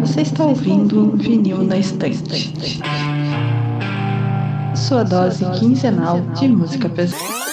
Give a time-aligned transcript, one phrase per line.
[0.00, 2.52] Você está ouvindo Vinil na Estante.
[4.74, 7.47] Sua dose quinzenal de música pesada.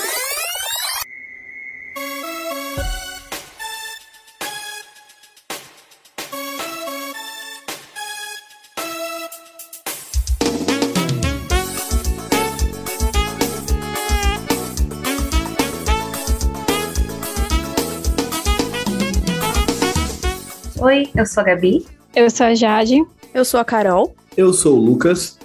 [21.25, 21.85] Eu sou a Gabi.
[22.15, 23.03] Eu sou a Jade.
[23.33, 24.15] Eu sou a Carol.
[24.37, 25.39] Eu sou o Lucas.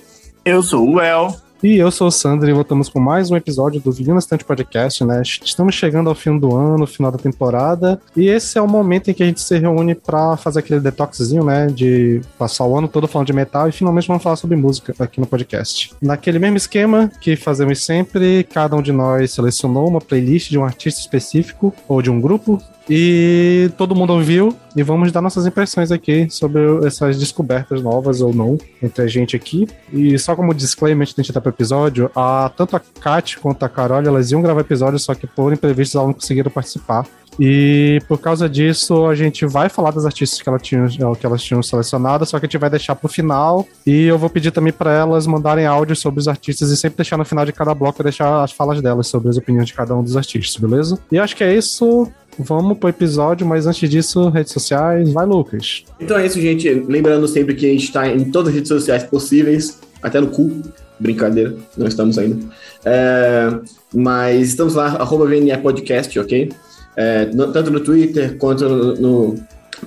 [0.44, 1.34] Eu sou o El.
[1.62, 5.02] E eu sou o Sandro e voltamos com mais um episódio do Vinil Estante Podcast,
[5.04, 5.22] né?
[5.22, 9.14] Estamos chegando ao fim do ano, final da temporada, e esse é o momento em
[9.14, 11.66] que a gente se reúne para fazer aquele detoxzinho, né?
[11.66, 15.20] De passar o ano todo falando de metal e finalmente vamos falar sobre música aqui
[15.20, 15.94] no podcast.
[16.00, 20.64] Naquele mesmo esquema que fazemos sempre, cada um de nós selecionou uma playlist de um
[20.64, 22.58] artista específico ou de um grupo
[22.88, 28.32] e todo mundo ouviu e vamos dar nossas impressões aqui sobre essas descobertas novas ou
[28.32, 29.66] não entre a gente aqui.
[29.92, 33.38] E só como disclaimer antes de a gente ir pro episódio, a, tanto a Kat
[33.38, 37.06] quanto a Carol, elas iam gravar episódio, só que por imprevistos elas não conseguiram participar.
[37.38, 41.42] E por causa disso, a gente vai falar das artistas que, ela tinha, que elas
[41.42, 43.66] tinham selecionado, só que a gente vai deixar pro final.
[43.86, 47.16] E eu vou pedir também para elas mandarem áudios sobre os artistas e sempre deixar
[47.16, 50.02] no final de cada bloco deixar as falas delas sobre as opiniões de cada um
[50.02, 50.98] dos artistas, beleza?
[51.10, 52.10] E acho que é isso.
[52.42, 55.12] Vamos pro episódio, mas antes disso, redes sociais.
[55.12, 55.84] Vai, Lucas.
[56.00, 56.68] Então é isso, gente.
[56.68, 60.50] Lembrando sempre que a gente tá em todas as redes sociais possíveis, até no cu.
[60.98, 62.38] Brincadeira, não estamos ainda.
[62.84, 63.48] É,
[63.94, 66.50] mas estamos lá, arroba VNE Podcast, ok?
[66.96, 69.34] É, no, tanto no Twitter quanto no, no,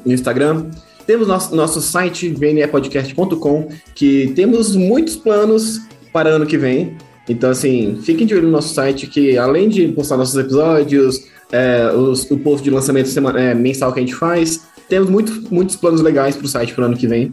[0.05, 0.67] Instagram.
[1.05, 5.81] Temos nosso, nosso site, vnepodcast.com, que temos muitos planos
[6.11, 6.97] para ano que vem.
[7.27, 11.91] Então, assim, fiquem de olho no nosso site, que além de postar nossos episódios, é,
[11.95, 15.75] os, o post de lançamento semana, é, mensal que a gente faz, temos muito, muitos
[15.75, 17.31] planos legais para o site para o ano que vem.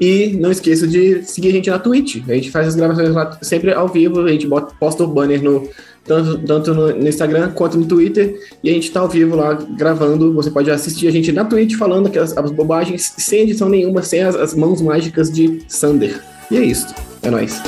[0.00, 2.22] E não esqueça de seguir a gente na Twitch.
[2.28, 5.42] A gente faz as gravações lá sempre ao vivo, a gente bota, posta o banner
[5.42, 5.68] no,
[6.04, 9.54] tanto, tanto no, no, Instagram quanto no Twitter, e a gente tá ao vivo lá
[9.54, 10.32] gravando.
[10.34, 14.22] Você pode assistir a gente na Twitch falando aquelas as bobagens sem edição nenhuma, sem
[14.22, 16.20] as, as mãos mágicas de Sander.
[16.50, 16.86] E é isso.
[17.22, 17.60] É nóis.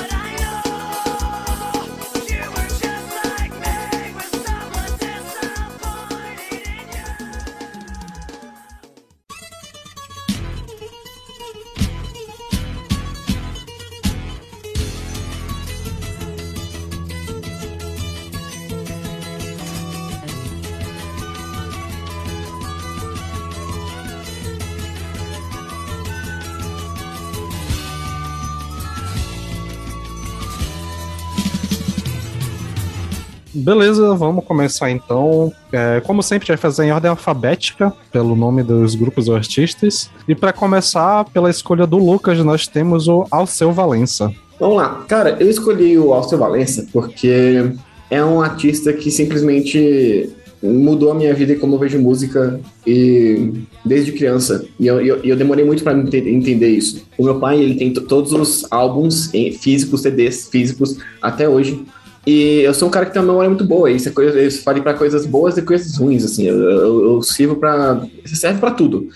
[33.71, 35.53] Beleza, vamos começar então.
[35.71, 39.37] É, como sempre, a gente vai fazer em ordem alfabética, pelo nome dos grupos ou
[39.37, 40.11] artistas.
[40.27, 44.35] E para começar, pela escolha do Lucas, nós temos o Alceu Valença.
[44.59, 45.05] Vamos lá.
[45.07, 47.71] Cara, eu escolhi o Alceu Valença porque
[48.11, 50.29] é um artista que simplesmente
[50.61, 53.53] mudou a minha vida e como eu vejo música e
[53.85, 54.65] desde criança.
[54.81, 57.07] E eu, eu, eu demorei muito para entender isso.
[57.17, 61.85] O meu pai, ele tem todos os álbuns físicos, CDs físicos até hoje.
[62.27, 63.91] E eu sou um cara que tem uma memória muito boa.
[63.91, 66.47] Isso é coisa, eu falei para coisas boas e coisas ruins, assim.
[66.47, 69.09] Eu, eu, eu sirvo para serve para tudo.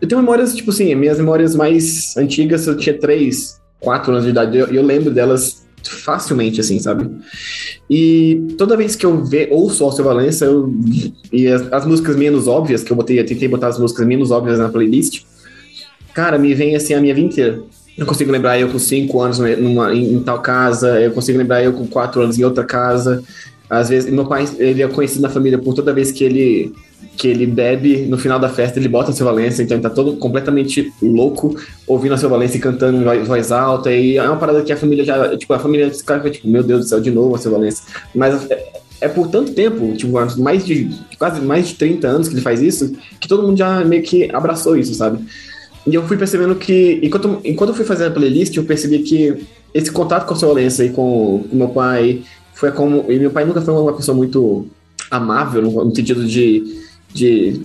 [0.00, 4.30] Eu tenho memórias, tipo assim, minhas memórias mais antigas, eu tinha 3, 4 anos de
[4.30, 7.08] idade, eu, eu lembro delas facilmente, assim, sabe?
[7.88, 10.72] E toda vez que eu ve, ouço Alceu Valença, eu,
[11.32, 14.30] e as, as, músicas menos óbvias, que eu botei, eu tentei botar as músicas menos
[14.30, 15.22] óbvias na playlist,
[16.12, 17.62] cara, me vem assim a minha vida inteira.
[17.96, 21.62] Eu consigo lembrar eu com cinco anos numa, em, em, tal casa, eu consigo lembrar
[21.62, 23.22] eu com quatro anos em outra casa.
[23.68, 26.72] Às vezes, meu pai, ele é conhecido na família por toda vez que ele
[27.16, 29.90] que ele bebe, no final da festa ele bota a seu Valência, então ele tá
[29.90, 31.54] todo completamente louco,
[31.86, 34.76] ouvindo a seu Valência e cantando em voz alta, e é uma parada que a
[34.76, 37.52] família já, tipo, a família fica tipo, meu Deus do céu, de novo a seu
[37.52, 37.84] Valência.
[38.14, 38.72] Mas é,
[39.02, 42.62] é, por tanto tempo, tipo, mais de, quase mais de 30 anos que ele faz
[42.62, 45.18] isso, que todo mundo já meio que abraçou isso, sabe?
[45.86, 49.46] E eu fui percebendo que, enquanto, enquanto eu fui fazendo a playlist, eu percebi que
[49.74, 52.22] esse contato com a violência e com o meu pai
[52.54, 53.04] foi como.
[53.10, 54.66] E meu pai nunca foi uma pessoa muito
[55.10, 56.82] amável, no, sentido de,
[57.12, 57.62] de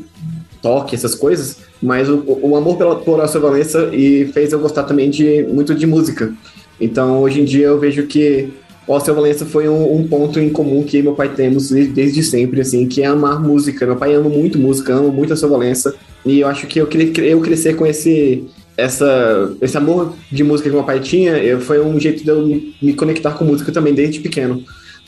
[0.61, 4.83] toque, essas coisas, mas o, o amor pela, por a violência e fez eu gostar
[4.83, 6.33] também de muito de música.
[6.79, 8.49] Então, hoje em dia, eu vejo que
[8.87, 12.61] o Alceu Valença foi um, um, ponto em comum que meu pai temos desde sempre,
[12.61, 13.85] assim, que é amar música.
[13.85, 15.95] Meu pai ama muito música, ama muito a Alceu Valença,
[16.29, 16.87] e eu acho que eu,
[17.23, 18.43] eu crescer com esse,
[18.75, 22.61] essa, esse amor de música que meu pai tinha, eu, foi um jeito de eu
[22.81, 24.63] me conectar com música também desde pequeno.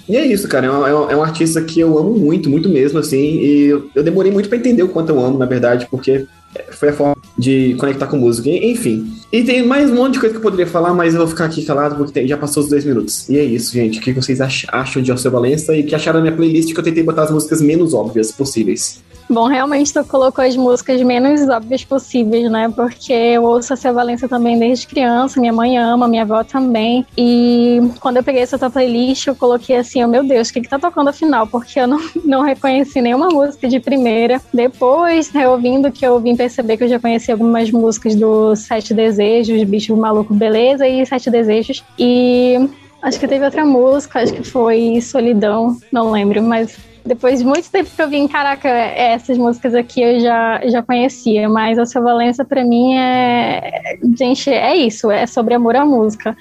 [0.09, 0.65] E é isso, cara.
[0.65, 3.17] É um, é um artista que eu amo muito, muito mesmo, assim.
[3.17, 6.25] E eu, eu demorei muito para entender o quanto eu amo, na verdade, porque
[6.71, 8.49] foi a forma de conectar com música.
[8.49, 9.07] Enfim.
[9.31, 11.45] E tem mais um monte de coisa que eu poderia falar, mas eu vou ficar
[11.45, 13.29] aqui calado porque tem, já passou os dois minutos.
[13.29, 13.99] E é isso, gente.
[13.99, 16.83] O que vocês acham de Alceu Valença e que acharam da minha playlist que eu
[16.83, 19.03] tentei botar as músicas menos óbvias possíveis?
[19.29, 22.67] Bom, realmente tu colocou as músicas menos óbvias possíveis, né?
[22.75, 27.05] Porque eu ouço a Seu Valença também desde criança, minha mãe ama, minha avó também.
[27.15, 30.61] E quando eu peguei essa tua playlist, eu coloquei assim, oh meu Deus, o que
[30.61, 31.45] que tá tocando afinal?
[31.45, 34.41] Porque eu não, não reconheci nenhuma música de primeira.
[34.51, 39.63] Depois, reouvindo, que eu vim perceber que eu já conheci algumas músicas do Sete Desejos,
[39.63, 41.83] Bicho Maluco Beleza e Sete Desejos.
[41.99, 42.67] E
[42.99, 47.69] acho que teve outra música, acho que foi Solidão, não lembro, mas depois de muito
[47.71, 52.03] tempo que eu vim, caraca, essas músicas aqui eu já, já conhecia, mas a Seu
[52.03, 53.97] Valença para mim é.
[54.17, 56.35] Gente, é isso, é sobre amor à música.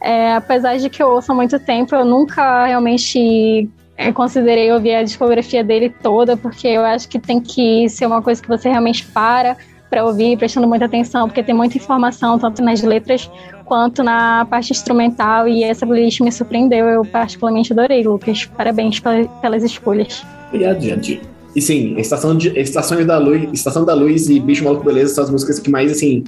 [0.00, 4.94] É, apesar de que eu ouço há muito tempo, eu nunca realmente é, considerei ouvir
[4.94, 8.68] a discografia dele toda, porque eu acho que tem que ser uma coisa que você
[8.68, 9.56] realmente para
[9.88, 13.30] para ouvir, prestando muita atenção, porque tem muita informação, tanto nas letras
[13.64, 16.86] quanto na parte instrumental, e essa playlist me surpreendeu.
[16.86, 18.46] Eu particularmente adorei, Lucas.
[18.56, 20.24] Parabéns pelas escolhas.
[20.48, 21.20] Obrigado, gente.
[21.54, 25.24] E sim, Estação, de, Estações da Luz, Estação da Luz e Bicho Maluco Beleza são
[25.24, 26.24] as músicas que mais, assim,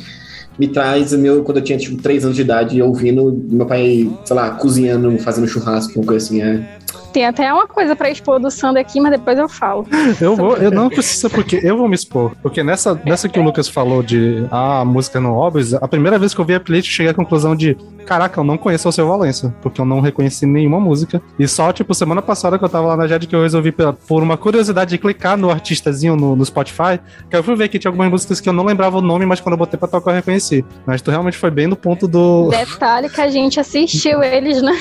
[0.58, 4.36] me traz meu, quando eu tinha, tipo, 3 anos de idade, ouvindo meu pai, sei
[4.36, 6.78] lá, cozinhando, fazendo churrasco, uma coisa assim, é
[7.12, 9.86] tem até uma coisa para expor do Sander aqui, mas depois eu falo.
[10.20, 12.32] Eu vou, eu não preciso, porque eu vou me expor.
[12.42, 16.18] Porque nessa, nessa que o Lucas falou de ah, a música não óbvio, a primeira
[16.18, 17.76] vez que eu vi a playlist, eu cheguei à conclusão de
[18.10, 21.22] caraca, eu não conheço o seu Valença, porque eu não reconheci nenhuma música.
[21.38, 24.22] E só, tipo, semana passada que eu tava lá na JED que eu resolvi, por
[24.22, 26.98] uma curiosidade, de clicar no artistazinho no, no, Spotify,
[27.28, 29.40] que eu fui ver que tinha algumas músicas que eu não lembrava o nome, mas
[29.40, 30.64] quando eu botei pra tocar eu reconheci.
[30.84, 32.48] Mas tu realmente foi bem no ponto do.
[32.48, 34.76] Detalhe que a gente assistiu eles, né?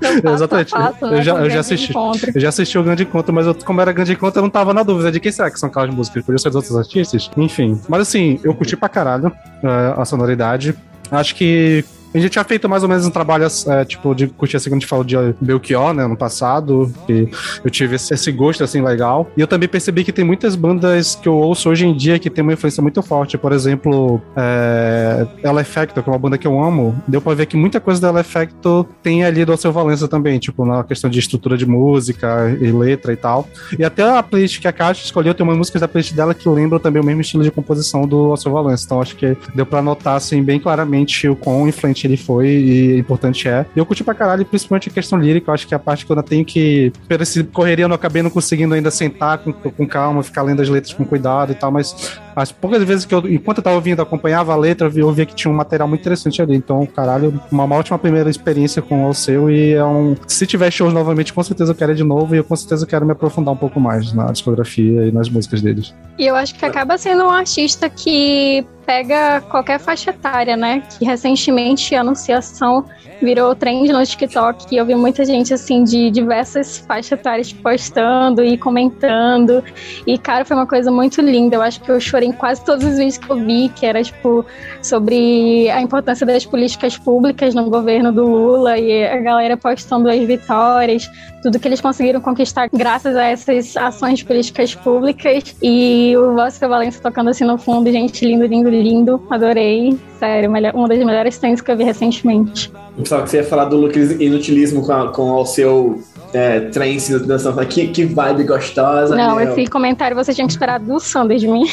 [0.32, 0.70] Exatamente.
[0.70, 1.18] Passo, né?
[1.18, 1.90] Eu já, eu já assisti.
[1.90, 2.32] Encontro.
[2.34, 4.74] Eu já assisti o Grande Encontro, mas eu, como era Grande Encontro, eu não tava
[4.74, 6.24] na dúvida de quem será que são aquelas músicas.
[6.24, 7.30] Podia ser dos outros artistas?
[7.36, 7.80] Enfim.
[7.88, 10.74] Mas assim, eu curti pra caralho uh, a sonoridade.
[11.10, 14.56] Acho que a gente tinha feito mais ou menos um trabalho, é, tipo, de curtir
[14.56, 17.28] assim, quando a gente falou de Belchior, né, no passado, e
[17.64, 19.30] eu tive esse, esse, gosto, assim, legal.
[19.36, 22.28] E eu também percebi que tem muitas bandas que eu ouço hoje em dia que
[22.28, 23.38] tem uma influência muito forte.
[23.38, 27.46] Por exemplo, é, Ela Effecto, que é uma banda que eu amo, deu pra ver
[27.46, 31.08] que muita coisa da Ela Effecto tem ali do Alceu Valença também, tipo, na questão
[31.08, 33.48] de estrutura de música e letra e tal.
[33.78, 36.48] E até a playlist que a Caixa escolheu, tem umas músicas da playlist dela que
[36.48, 38.84] lembram também o mesmo estilo de composição do Alceu Valença.
[38.84, 42.98] Então acho que deu pra notar, assim, bem claramente o quão influente ele foi e
[42.98, 43.66] importante é.
[43.74, 45.50] E eu curti pra caralho, principalmente a questão lírica.
[45.50, 46.92] Eu acho que é a parte que eu tenho que.
[47.08, 50.68] Pela correria, eu não acabei não conseguindo ainda sentar com, com calma, ficar lendo as
[50.68, 54.00] letras com cuidado e tal, mas as poucas vezes que eu, enquanto eu tava ouvindo,
[54.00, 56.54] acompanhava a letra, eu via que tinha um material muito interessante ali.
[56.54, 60.16] Então, caralho, uma, uma ótima primeira experiência com o seu e é um.
[60.26, 62.86] Se tiver shows novamente, com certeza eu quero ir de novo e eu com certeza
[62.86, 65.94] quero me aprofundar um pouco mais na discografia e nas músicas deles.
[66.18, 70.82] E eu acho que acaba sendo um artista que pega qualquer faixa etária, né?
[70.98, 72.84] Que recentemente a anunciação
[73.22, 78.42] virou trend no TikTok e eu vi muita gente assim de diversas faixas etárias postando
[78.42, 79.62] e comentando.
[80.06, 81.56] E cara, foi uma coisa muito linda.
[81.56, 84.02] Eu acho que eu chorei em quase todos os vídeos que eu vi, que era
[84.02, 84.44] tipo
[84.82, 90.20] sobre a importância das políticas públicas no governo do Lula e a galera postando as
[90.20, 91.08] vitórias,
[91.42, 95.56] tudo que eles conseguiram conquistar graças a essas ações políticas públicas.
[95.62, 100.88] E o Vasco Valença tocando assim no fundo, gente, lindo, lindo, lindo, adorei, sério, uma
[100.88, 102.72] das melhores cenas que eu vi recentemente.
[103.04, 103.90] Só que você ia falar do
[104.22, 107.64] inutilismo com, a, com o seu é, trance dançando.
[107.66, 109.16] Que, que vibe gostosa.
[109.16, 109.50] Não, meu.
[109.50, 111.64] esse comentário você tinha que esperar do Sanders de mim.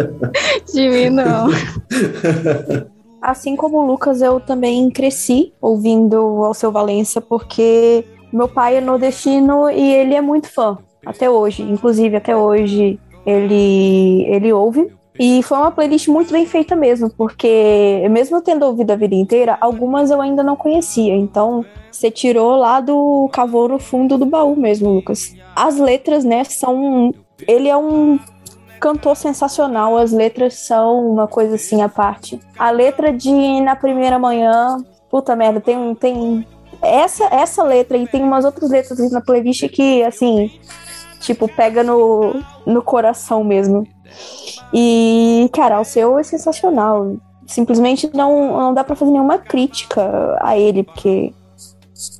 [0.72, 1.48] de mim, não.
[3.20, 8.80] Assim como o Lucas, eu também cresci ouvindo ao seu Valença, porque meu pai é
[8.80, 11.62] nordestino e ele é muito fã, até hoje.
[11.62, 14.90] Inclusive, até hoje, ele, ele ouve.
[15.18, 19.58] E foi uma playlist muito bem feita mesmo, porque mesmo tendo ouvido a vida inteira,
[19.60, 21.14] algumas eu ainda não conhecia.
[21.14, 25.34] Então, você tirou lá do cavou no fundo do baú mesmo, Lucas.
[25.54, 27.12] As letras, né, são.
[27.46, 28.18] Ele é um
[28.80, 32.40] cantor sensacional, as letras são uma coisa assim à parte.
[32.58, 34.78] A letra de Na Primeira Manhã,
[35.10, 36.46] puta merda, tem, tem
[36.82, 40.50] essa, essa letra e tem umas outras letras na playlist que, assim,
[41.20, 43.86] tipo, pega no, no coração mesmo.
[44.72, 47.16] E, cara, o seu é sensacional.
[47.46, 51.32] Simplesmente não, não dá para fazer nenhuma crítica a ele, porque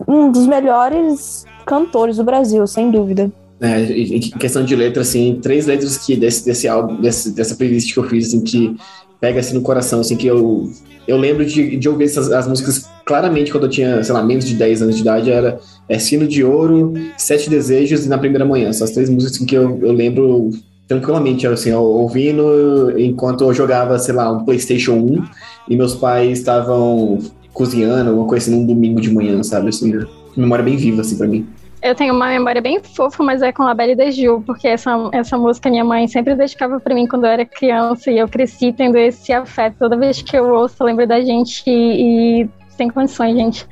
[0.07, 3.31] um dos melhores cantores do Brasil, sem dúvida.
[3.61, 7.93] É, em questão de letra, assim, três letras que desse, desse álbum, desse, dessa playlist
[7.93, 8.77] que eu fiz, assim, que
[9.21, 10.69] pega assim no coração, assim, que eu,
[11.07, 14.45] eu lembro de, de ouvir essas, as músicas claramente quando eu tinha, sei lá, menos
[14.45, 18.45] de 10 anos de idade, era é, Sino de Ouro, Sete Desejos e Na Primeira
[18.45, 18.69] Manhã.
[18.69, 20.51] Essas três músicas que eu, eu lembro
[20.93, 25.25] tranquilamente, assim, ouvindo enquanto eu jogava, sei lá, um PlayStation 1
[25.71, 27.19] e meus pais estavam
[27.53, 29.69] cozinhando, alguma coisa assim, num domingo de manhã, sabe?
[29.69, 29.99] Assim,
[30.37, 31.47] memória bem viva, assim, pra mim.
[31.83, 35.11] Eu tenho uma memória bem fofa, mas é com a Belle de Gil, porque essa,
[35.13, 38.73] essa música minha mãe sempre dedicava para mim quando eu era criança e eu cresci
[38.73, 39.77] tendo esse afeto.
[39.79, 43.67] Toda vez que eu ouço, eu lembro da gente e, e sem condições, gente.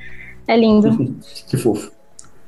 [0.47, 1.15] É lindo.
[1.47, 1.91] que fofo.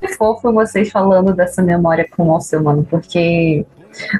[0.01, 3.65] Que fofo vocês falando dessa memória com o Alceu, mano, porque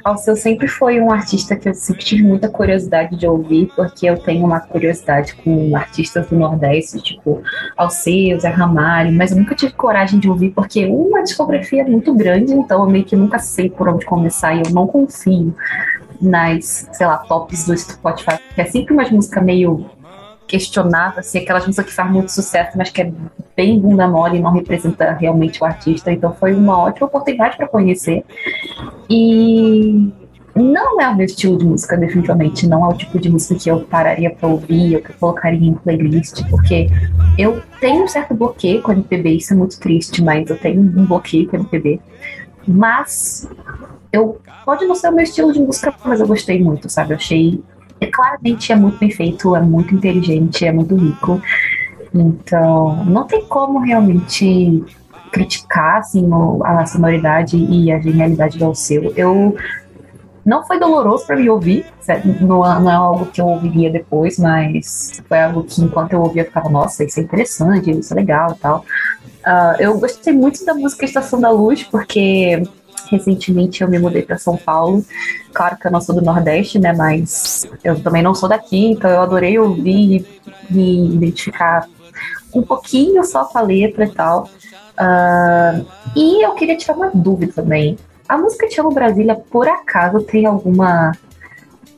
[0.04, 4.18] Alceu sempre foi um artista que eu sempre tive muita curiosidade de ouvir, porque eu
[4.18, 7.42] tenho uma curiosidade com artistas do Nordeste, tipo
[7.76, 12.14] Alceu, Zé Ramalho, mas eu nunca tive coragem de ouvir, porque uma discografia é muito
[12.14, 15.54] grande, então eu meio que nunca sei por onde começar e eu não confio
[16.20, 19.86] nas, sei lá, tops do Spotify, que é sempre uma música meio
[20.46, 23.12] questionável, assim, aquelas músicas que faz muito sucesso, mas que é
[23.56, 26.12] bem bunda mole e não representa realmente o artista.
[26.12, 28.24] Então foi uma ótima oportunidade para conhecer.
[29.08, 30.12] E
[30.54, 32.66] não é o meu estilo de música, definitivamente.
[32.66, 35.68] Não é o tipo de música que eu pararia para ouvir, ou que eu colocaria
[35.68, 36.88] em playlist, porque
[37.36, 41.06] eu tenho um certo bloqueio com MPB, isso é muito triste, mas eu tenho um
[41.06, 42.00] bloqueio com MPB.
[42.66, 43.48] Mas
[44.12, 47.12] eu pode não ser o meu estilo de música, mas eu gostei muito, sabe?
[47.12, 47.60] Eu achei
[48.04, 51.40] é, claramente é muito bem feito, é muito inteligente, é muito rico.
[52.14, 54.84] Então, não tem como realmente
[55.32, 56.28] criticar assim,
[56.62, 59.12] a sonoridade e a genialidade do Alceu.
[59.16, 59.56] Eu
[60.44, 61.86] não foi doloroso para me ouvir,
[62.40, 66.42] não, não, é algo que eu ouviria depois, mas foi algo que enquanto eu ouvia
[66.42, 68.84] eu ficava, nossa, isso é interessante, isso é legal e tal.
[69.44, 72.62] Uh, eu gostei muito da música Estação da Luz, porque
[73.10, 75.04] recentemente eu me mudei para São Paulo.
[75.52, 76.92] Claro que eu não sou do Nordeste, né?
[76.92, 80.26] Mas eu também não sou daqui, então eu adorei ouvir e
[80.70, 81.88] me identificar
[82.54, 84.48] um pouquinho só com a letra e tal.
[84.94, 85.84] Uh,
[86.14, 87.96] e eu queria tirar uma dúvida também.
[88.28, 91.12] A música Te Amo Brasília, por acaso, tem alguma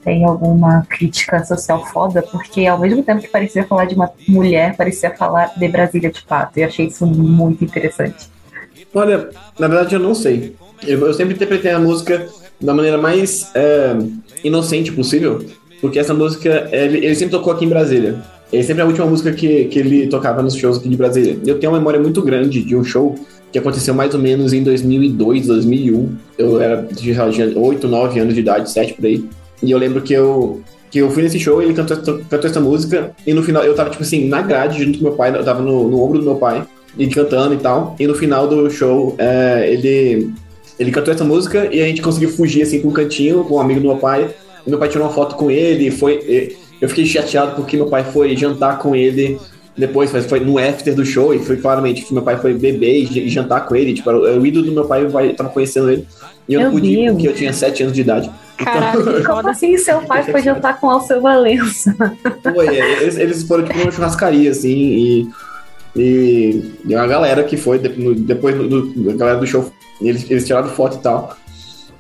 [0.03, 4.77] tem alguma crítica social foda, porque ao mesmo tempo que parecia falar de uma mulher,
[4.77, 6.59] parecia falar de Brasília de fato.
[6.59, 8.31] E achei isso muito interessante.
[8.95, 10.57] Olha, na verdade eu não sei.
[10.87, 12.27] Eu, eu sempre interpretei a música
[12.61, 13.97] da maneira mais é,
[14.43, 15.45] inocente possível,
[15.81, 18.23] porque essa música, ele, ele sempre tocou aqui em Brasília.
[18.53, 21.37] Ele sempre é a última música que, que ele tocava nos shows aqui de Brasília.
[21.45, 23.15] Eu tenho uma memória muito grande de um show
[23.51, 26.17] que aconteceu mais ou menos em 2002, 2001.
[26.39, 27.13] Eu era de
[27.57, 29.25] 8, 9 anos de idade, 7 por aí.
[29.63, 33.13] E eu lembro que eu, que eu fui nesse show, ele cantou, cantou essa música,
[33.27, 35.63] e no final eu tava, tipo assim, na grade junto com meu pai, eu tava
[35.63, 36.65] no, no ombro do meu pai,
[36.99, 37.97] e cantando e tal.
[37.99, 40.31] E no final do show, é, ele
[40.79, 43.61] ele cantou essa música e a gente conseguiu fugir assim com um cantinho com um
[43.61, 44.29] amigo do meu pai.
[44.67, 45.91] E meu pai tirou uma foto com ele.
[45.91, 49.39] Foi, eu fiquei chateado porque meu pai foi jantar com ele
[49.77, 53.29] depois, foi no after do show e foi claramente que meu pai foi beber e
[53.29, 53.93] jantar com ele.
[53.93, 56.07] Tipo, o ídolo do meu pai, eu tava conhecendo ele.
[56.49, 58.31] E eu meu não pude porque eu tinha 7 anos de idade.
[58.57, 59.23] Caraca, então...
[59.23, 61.95] como assim seu pai foi jantar com o Alceu Valença?
[62.43, 65.29] Foi, é, eles, eles foram tipo numa churrascaria, assim, e,
[65.97, 70.97] e, e uma galera que foi, depois do, galera do show eles, eles tiraram foto
[70.97, 71.37] e tal.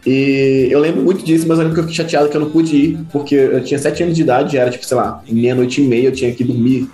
[0.06, 2.50] E eu lembro muito disso, mas eu lembro que eu fiquei chateado que eu não
[2.50, 5.86] pude ir, porque eu tinha sete anos de idade, era tipo, sei lá, meia-noite e
[5.86, 6.88] meia eu tinha que dormir,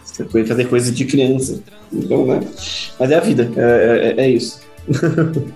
[0.49, 1.61] fazer coisas de criança.
[1.92, 2.40] Então, né?
[2.99, 4.62] Mas é a vida, é, é, é isso.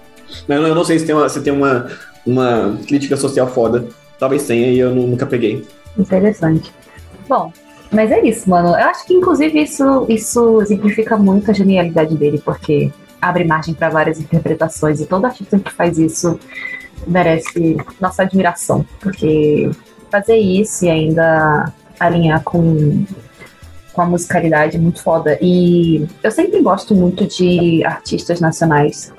[0.49, 1.87] eu não sei se tem, uma, se tem uma,
[2.27, 3.87] uma crítica social foda.
[4.19, 5.65] Talvez tenha e eu nunca peguei.
[5.99, 6.71] Interessante.
[7.27, 7.51] Bom,
[7.91, 8.69] mas é isso, mano.
[8.69, 13.89] Eu acho que, inclusive, isso, isso exemplifica muito a genialidade dele, porque abre margem para
[13.89, 16.39] várias interpretações e todo artista que faz isso
[17.07, 19.71] merece nossa admiração, porque
[20.11, 23.05] fazer isso e ainda alinhar com,
[23.93, 25.39] com a musicalidade é muito foda.
[25.41, 29.13] E eu sempre gosto muito de artistas nacionais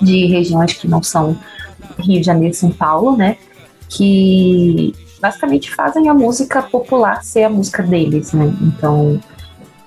[0.00, 1.38] de regiões que não são
[1.98, 3.36] Rio de Janeiro e São Paulo, né?
[3.88, 8.52] Que basicamente fazem a música popular ser a música deles, né?
[8.60, 9.20] Então,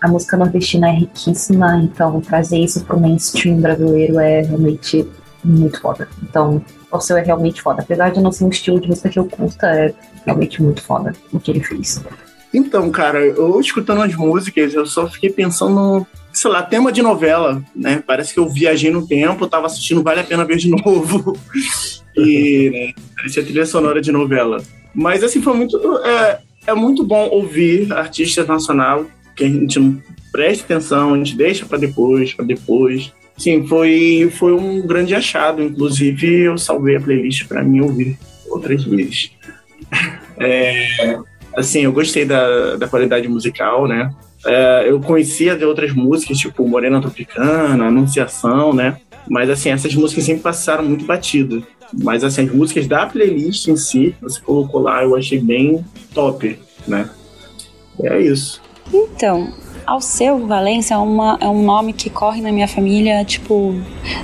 [0.01, 5.06] a música nordestina é riquíssima, então trazer isso pro mainstream brasileiro é realmente
[5.44, 6.08] muito foda.
[6.24, 7.82] Então, o seu é realmente foda.
[7.82, 9.94] Apesar de não ser um estilo de música que eu curta, é
[10.25, 12.01] realmente muito foda o que ele fez.
[12.54, 17.62] Então, cara, eu escutando as músicas, eu só fiquei pensando, sei lá, tema de novela,
[17.75, 18.01] né?
[18.08, 21.38] Parece que eu viajei no tempo, tava assistindo Vale a Pena Ver de novo.
[22.15, 24.63] e, né, parecia trilha sonora de novela.
[24.96, 25.78] Mas, assim, foi muito.
[26.06, 31.36] É, é muito bom ouvir artistas nacional que a gente não presta atenção, a gente
[31.36, 33.12] deixa para depois, para depois.
[33.38, 35.62] Sim, foi, foi um grande achado.
[35.62, 39.32] Inclusive, eu salvei a playlist para mim ouvir outras vezes.
[40.38, 41.18] É,
[41.56, 44.14] assim, eu gostei da, da qualidade musical, né?
[44.46, 48.98] É, eu conhecia de outras músicas, tipo Morena Tropicana, Anunciação, né?
[49.30, 51.64] Mas assim, essas músicas sempre passaram muito batidas.
[52.04, 55.84] Mas assim, as músicas da playlist em si, você colocou lá, eu achei bem
[56.14, 57.10] top, né?
[58.02, 58.62] É isso.
[58.94, 59.52] Então,
[59.86, 63.75] Alceu Valença é, uma, é um nome que corre na minha família, tipo,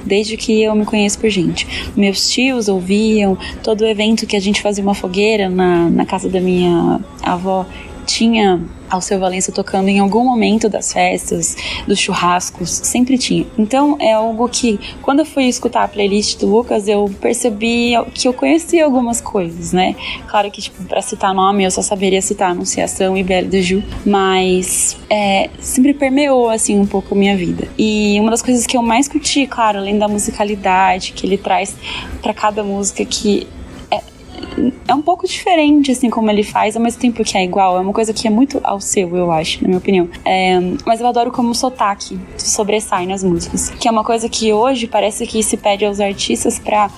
[0.06, 1.92] desde que eu me conheço por gente.
[1.96, 6.42] Meus tios ouviam, todo evento que a gente fazia uma fogueira na, na casa da
[6.42, 7.66] minha avó
[8.06, 8.60] tinha
[8.92, 11.56] Alceu Valença tocando em algum momento das festas,
[11.88, 13.46] dos churrascos, sempre tinha.
[13.58, 18.28] Então é algo que, quando eu fui escutar a playlist do Lucas, eu percebi que
[18.28, 19.96] eu conhecia algumas coisas, né?
[20.28, 23.84] Claro que, tipo, pra citar nome, eu só saberia citar Anunciação e Belle de Ju,
[24.06, 27.68] mas é, sempre permeou, assim, um pouco a minha vida.
[27.78, 31.76] E uma das coisas que eu mais curti, claro, além da musicalidade que ele traz
[32.22, 33.48] para cada música, que
[34.88, 37.78] é um pouco diferente, assim, como ele faz, ao mesmo tempo que é igual.
[37.78, 40.10] É uma coisa que é muito ao seu, eu acho, na minha opinião.
[40.26, 43.70] É, mas eu adoro como o sotaque sobressai nas músicas.
[43.80, 46.90] Que é uma coisa que hoje parece que se pede aos artistas para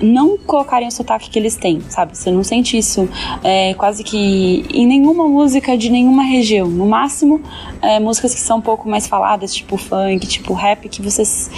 [0.00, 2.16] não colocarem o sotaque que eles têm, sabe?
[2.16, 3.08] Você não sente isso
[3.42, 6.68] é, quase que em nenhuma música de nenhuma região.
[6.68, 7.40] No máximo,
[7.82, 11.50] é, músicas que são um pouco mais faladas, tipo funk, tipo rap, que vocês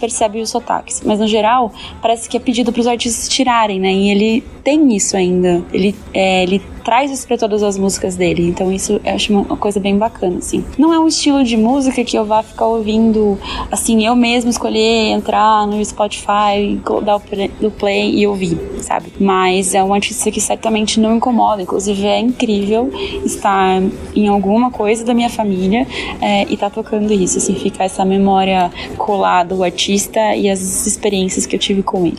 [0.00, 1.02] percebem os sotaques.
[1.04, 1.72] Mas no geral,
[2.02, 3.92] parece que é pedido para os artistas tirarem, né?
[3.92, 5.64] E ele tem isso ainda.
[5.72, 8.46] Ele, é, ele traz isso para todas as músicas dele.
[8.46, 10.64] Então isso eu acho uma coisa bem bacana, assim.
[10.78, 13.38] Não é um estilo de música que eu vá ficar ouvindo,
[13.70, 19.12] assim, eu mesmo escolher entrar no Spotify, dar o play e ouvir, sabe?
[19.18, 21.62] Mas é um artista que certamente não incomoda.
[21.62, 22.90] Inclusive é incrível
[23.24, 23.82] estar
[24.14, 25.86] em alguma coisa da minha família
[26.20, 31.46] é, e tá tocando isso, assim, ficar essa memória colada, o artista e as experiências
[31.46, 32.18] que eu tive com ele.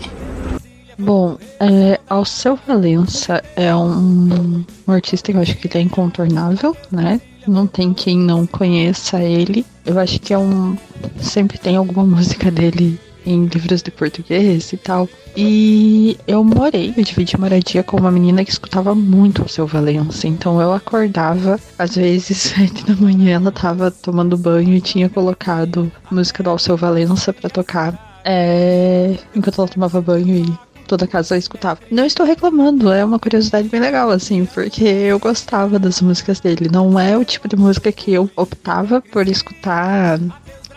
[0.98, 6.76] Bom, é, Alceu Valença é um, um artista que eu acho que ele é incontornável,
[6.92, 7.20] né?
[7.48, 9.66] Não tem quem não conheça ele.
[9.86, 10.78] Eu acho que é um.
[11.20, 15.10] Sempre tem alguma música dele em livros de português e tal.
[15.36, 20.28] E eu morei, eu dividi moradia com uma menina que escutava muito o seu Valença.
[20.28, 25.92] Então eu acordava, às vezes, sete da manhã, ela tava tomando banho e tinha colocado
[26.10, 28.22] música do Alceu Valença para tocar.
[28.24, 31.80] É, enquanto ela tomava banho e toda casa escutava.
[31.92, 36.70] Não estou reclamando, é uma curiosidade bem legal, assim, porque eu gostava das músicas dele.
[36.72, 40.20] Não é o tipo de música que eu optava por escutar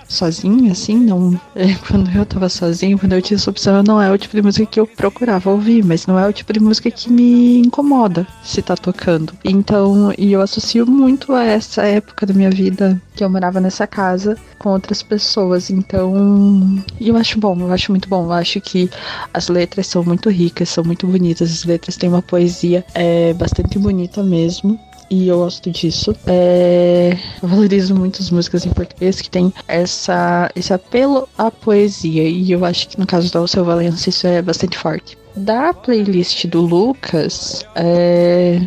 [0.08, 1.38] sozinha, assim, não.
[1.54, 4.42] É, quando eu tava sozinho, quando eu tinha essa opção, não é o tipo de
[4.42, 8.26] música que eu procurava ouvir, mas não é o tipo de música que me incomoda
[8.42, 9.32] se tá tocando.
[9.44, 13.86] Então, e eu associo muito a essa época da minha vida que eu morava nessa
[13.86, 15.70] casa com outras pessoas.
[15.70, 18.24] Então, eu acho bom, eu acho muito bom.
[18.24, 18.90] Eu acho que
[19.34, 21.50] as letras são muito ricas, são muito bonitas.
[21.50, 24.78] As letras têm uma poesia é, bastante bonita mesmo
[25.10, 26.14] e eu gosto disso.
[26.26, 32.22] É, eu valorizo muito as músicas em português que tem essa, esse apelo à poesia,
[32.22, 35.16] e eu acho que no caso da Alceu Valença isso é bastante forte.
[35.36, 38.60] Da playlist do Lucas, é,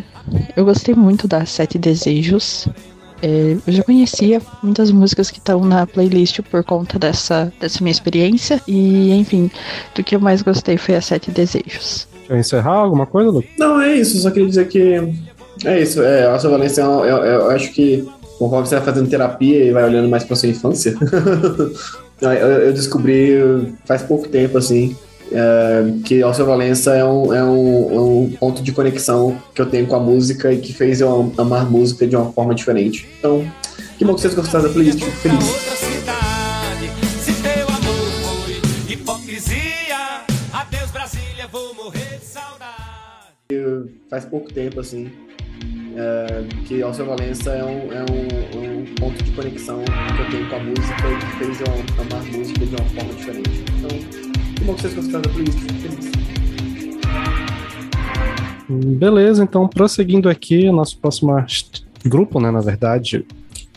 [0.56, 2.68] eu gostei muito das Sete Desejos.
[3.20, 7.92] É, eu já conhecia muitas músicas que estão na playlist por conta dessa, dessa minha
[7.92, 8.60] experiência.
[8.66, 9.50] E, enfim,
[9.94, 12.08] do que eu mais gostei foi as Sete Desejos.
[12.26, 13.50] Quer encerrar alguma coisa, Lucas?
[13.58, 14.18] Não, é isso.
[14.20, 15.12] Só queria dizer que
[15.64, 19.08] é isso, é, a sua Valência, eu, eu, eu, acho que conforme você vai fazendo
[19.08, 20.94] terapia e vai olhando mais pra sua infância,
[22.20, 24.96] eu, eu, descobri faz pouco tempo, assim,
[25.30, 29.66] é, que Alceu Valença é um, é, um, é um ponto de conexão que eu
[29.66, 33.08] tenho com a música e que fez eu amar música de uma forma diferente.
[33.18, 33.46] Então,
[33.98, 35.82] que bom que vocês gostaram da playlist, fico feliz.
[44.08, 45.10] Faz pouco tempo, assim,
[45.96, 50.48] é, que Alceu Valença é um, é, um, um ponto de conexão que eu tenho
[50.48, 51.66] com a música e que fez eu
[52.00, 53.64] amar música de uma forma diferente.
[53.78, 53.98] Então,
[54.54, 56.12] que bom que vocês gostaram da playlist, fico feliz.
[58.98, 61.32] Beleza, então prosseguindo aqui, nosso próximo
[62.06, 63.26] grupo, né, na verdade,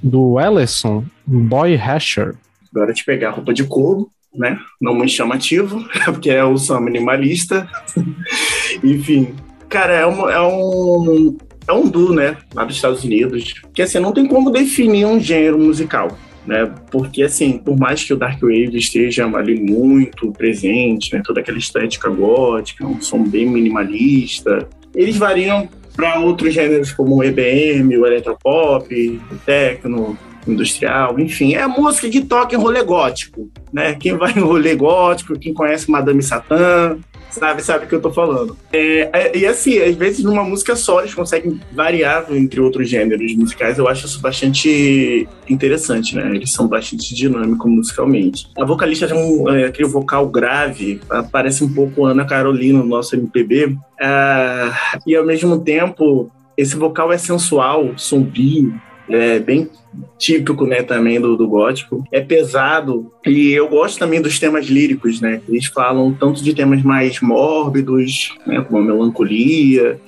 [0.01, 2.36] do Ellison, Boy Hasher.
[2.73, 4.60] Agora te pegar roupa de couro, né?
[4.80, 7.67] Não muito chamativo, porque é o som minimalista.
[8.84, 9.34] Enfim,
[9.69, 13.99] cara, é um, é um é um duo, né, lá dos Estados Unidos, que assim,
[13.99, 18.39] não tem como definir um gênero musical, né, porque assim, por mais que o Dark
[18.41, 25.17] Wave esteja ali muito presente, né, toda aquela estética gótica, um som bem minimalista, eles
[25.17, 31.67] variam para outros gêneros como o EBM, o eletropop, o techno, industrial, enfim, é a
[31.67, 33.95] música que toca em rolê gótico, né?
[33.95, 36.97] Quem vai em rolê gótico, quem conhece Madame Satã,
[37.39, 38.58] sabe, sabe o que eu tô falando.
[38.71, 43.36] É, é, e assim, às vezes numa música só eles conseguem variar entre outros gêneros
[43.36, 43.78] musicais.
[43.78, 46.36] Eu acho isso bastante interessante, né?
[46.36, 48.48] Eles são bastante dinâmicos musicalmente.
[48.58, 51.00] A vocalista tem um, é, aquele vocal grave,
[51.32, 53.78] parece um pouco Ana Carolina no nosso MPB.
[54.00, 54.71] É,
[55.06, 58.74] e ao mesmo tempo, esse vocal é sensual, sombrio,
[59.10, 59.70] é bem
[60.18, 62.04] típico, né, também do, do gótico.
[62.12, 65.41] É pesado e eu gosto também dos temas líricos, né?
[65.48, 70.00] Eles falam tanto de temas mais mórbidos, né, como a melancolia,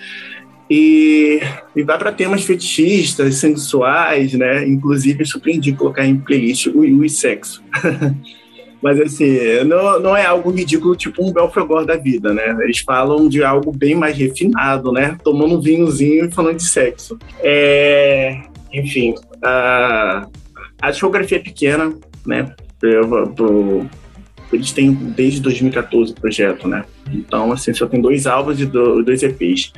[0.70, 1.40] e,
[1.76, 4.68] e vai para temas fetichistas, sensuais, né?
[4.68, 7.64] Inclusive, surpreendi colocar em playlist o sexo.
[8.82, 12.56] Mas assim, não, não é algo ridículo, tipo um Belfegor da vida, né?
[12.62, 15.18] Eles falam de algo bem mais refinado, né?
[15.24, 17.18] Tomando um vinhozinho e falando de sexo.
[17.40, 18.40] É,
[18.80, 20.28] enfim, a,
[20.82, 21.94] a discografia é pequena,
[22.26, 22.54] né?
[24.52, 26.86] eles têm desde 2014 o projeto, né?
[27.12, 29.74] Então, assim, só tem dois álbuns e dois EPs.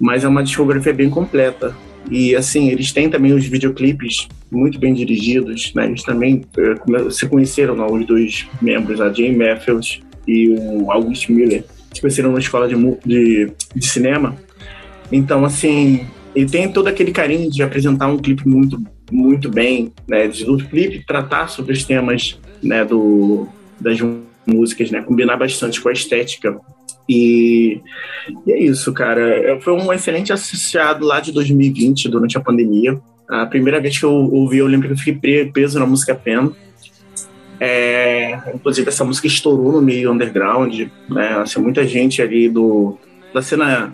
[0.00, 1.76] Mas é uma discografia bem completa.
[2.10, 5.86] E, assim, eles têm também os videoclipes muito bem dirigidos, né?
[5.86, 11.28] Eles também eh, se conheceram, não, os dois membros, a Jane Matthews e o August
[11.28, 12.74] Miller, se conheceram na escola de,
[13.04, 14.36] de, de cinema.
[15.12, 18.78] Então, assim, e tem todo aquele carinho de apresentar um clipe muito,
[19.10, 20.28] muito bem, né?
[20.28, 22.84] De do clipe tratar sobre os temas, né?
[22.84, 23.48] Do,
[23.80, 23.98] das
[24.46, 25.02] músicas, né?
[25.02, 26.58] Combinar bastante com a estética.
[27.08, 27.80] E,
[28.46, 29.58] e é isso, cara.
[29.60, 33.00] Foi um excelente associado lá de 2020, durante a pandemia.
[33.28, 36.52] A primeira vez que eu ouvi, eu lembro que eu fiquei preso na música Pen.
[37.58, 41.28] É, inclusive, essa música estourou no meio underground, né?
[41.38, 42.96] Assim, muita gente ali do,
[43.34, 43.92] da cena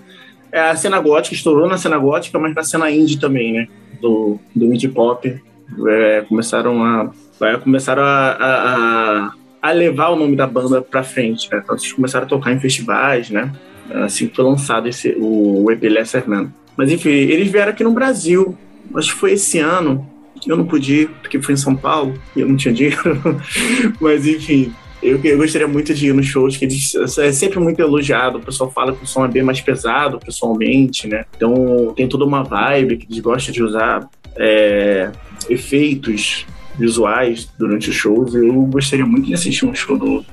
[0.52, 3.68] é, a cena gótica estourou na cena gótica, mas na cena indie também, né?
[4.00, 5.40] Do, do indie pop.
[5.88, 7.10] É, começaram a.
[7.42, 11.60] É, começaram a, a, a, levar o nome da banda pra frente, né?
[11.62, 13.52] Então, eles começaram a tocar em festivais, né?
[13.90, 16.52] Assim que foi lançado esse, o, o EP Lesser Man.
[16.76, 18.56] Mas enfim, eles vieram aqui no Brasil.
[18.94, 20.08] Acho que foi esse ano.
[20.46, 23.40] Eu não pude ir, porque foi em São Paulo e eu não tinha dinheiro.
[24.00, 24.72] Mas enfim,
[25.06, 28.38] eu, eu, gostaria muito de ir nos shows, que eles, é sempre muito elogiado.
[28.38, 31.24] O pessoal fala que o som é bem mais pesado pessoalmente, né?
[31.36, 35.12] Então tem toda uma vibe que eles gostam de usar é,
[35.48, 36.44] efeitos
[36.76, 38.34] visuais durante os shows.
[38.34, 40.24] Eu gostaria muito de assistir um show do,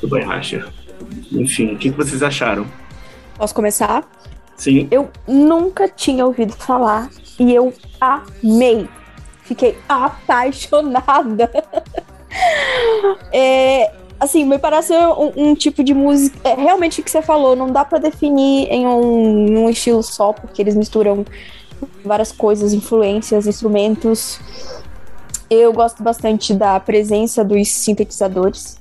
[0.00, 0.66] do Boy Rasher.
[1.30, 2.66] Enfim, o que, que vocês acharam?
[3.36, 4.02] Posso começar?
[4.56, 4.88] Sim.
[4.90, 8.88] Eu nunca tinha ouvido falar e eu amei.
[9.42, 11.50] Fiquei apaixonada.
[13.30, 16.38] é, assim, me parece um, um, tipo de música.
[16.48, 20.32] É, realmente o que você falou, não dá para definir em um, um, estilo só,
[20.32, 21.26] porque eles misturam
[22.04, 24.38] várias coisas, influências, instrumentos.
[25.50, 28.80] Eu gosto bastante da presença dos sintetizadores.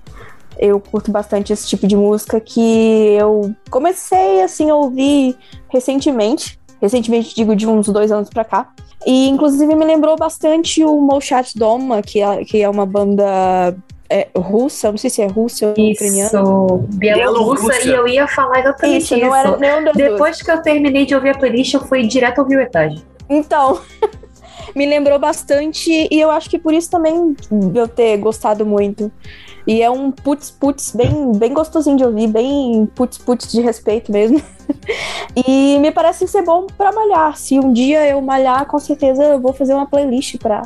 [0.60, 5.36] Eu curto bastante esse tipo de música que eu comecei assim a ouvir
[5.70, 6.60] recentemente.
[6.80, 8.72] Recentemente, digo, de uns dois anos pra cá.
[9.08, 13.76] E inclusive me lembrou bastante o Molchat Doma, que é, que é uma banda
[14.12, 16.28] é, russa, não sei se é russa ou ucraniana.
[16.28, 19.16] Isso, bielorrussa, e eu ia falar exatamente isso.
[19.16, 19.26] isso.
[19.26, 20.42] Não era nenhum Depois duas.
[20.42, 23.02] que eu terminei de ouvir a playlist, eu fui direto ouvir o Etage.
[23.30, 23.80] Então,
[24.76, 27.36] me lembrou bastante, e eu acho que por isso também
[27.74, 29.10] eu ter gostado muito.
[29.66, 34.12] E é um putz putz bem, bem gostosinho de ouvir, bem putz putz de respeito
[34.12, 34.42] mesmo.
[35.48, 37.38] e me parece ser bom para malhar.
[37.38, 40.64] Se um dia eu malhar, com certeza eu vou fazer uma playlist para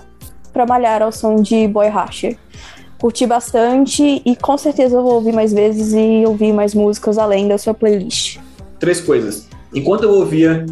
[0.53, 2.38] para malhar ao som de Boy Rasher
[3.05, 7.47] curti bastante e com certeza eu vou ouvir mais vezes e ouvir mais músicas além
[7.47, 8.39] da sua playlist.
[8.79, 9.47] Três coisas.
[9.71, 10.65] Enquanto eu ouvia,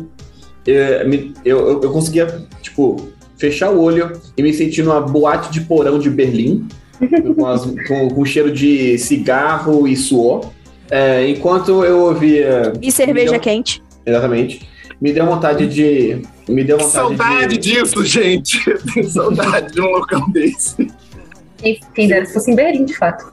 [0.66, 1.06] eh,
[1.46, 6.00] eu, eu, eu conseguia, tipo, fechar o olho e me sentir numa boate de porão
[6.00, 6.68] de Berlim,
[7.38, 10.50] com, as, com, com cheiro de cigarro e suor.
[10.90, 12.74] É, enquanto eu ouvia.
[12.82, 13.84] E cerveja deu, quente.
[14.04, 14.68] Exatamente.
[15.00, 16.20] Me deu vontade de.
[16.50, 17.74] Me deu vontade saudade de...
[17.74, 18.60] disso, gente.
[19.08, 20.88] saudade de um local desse.
[21.94, 23.32] Quem dera se fosse em Berlim, de fato.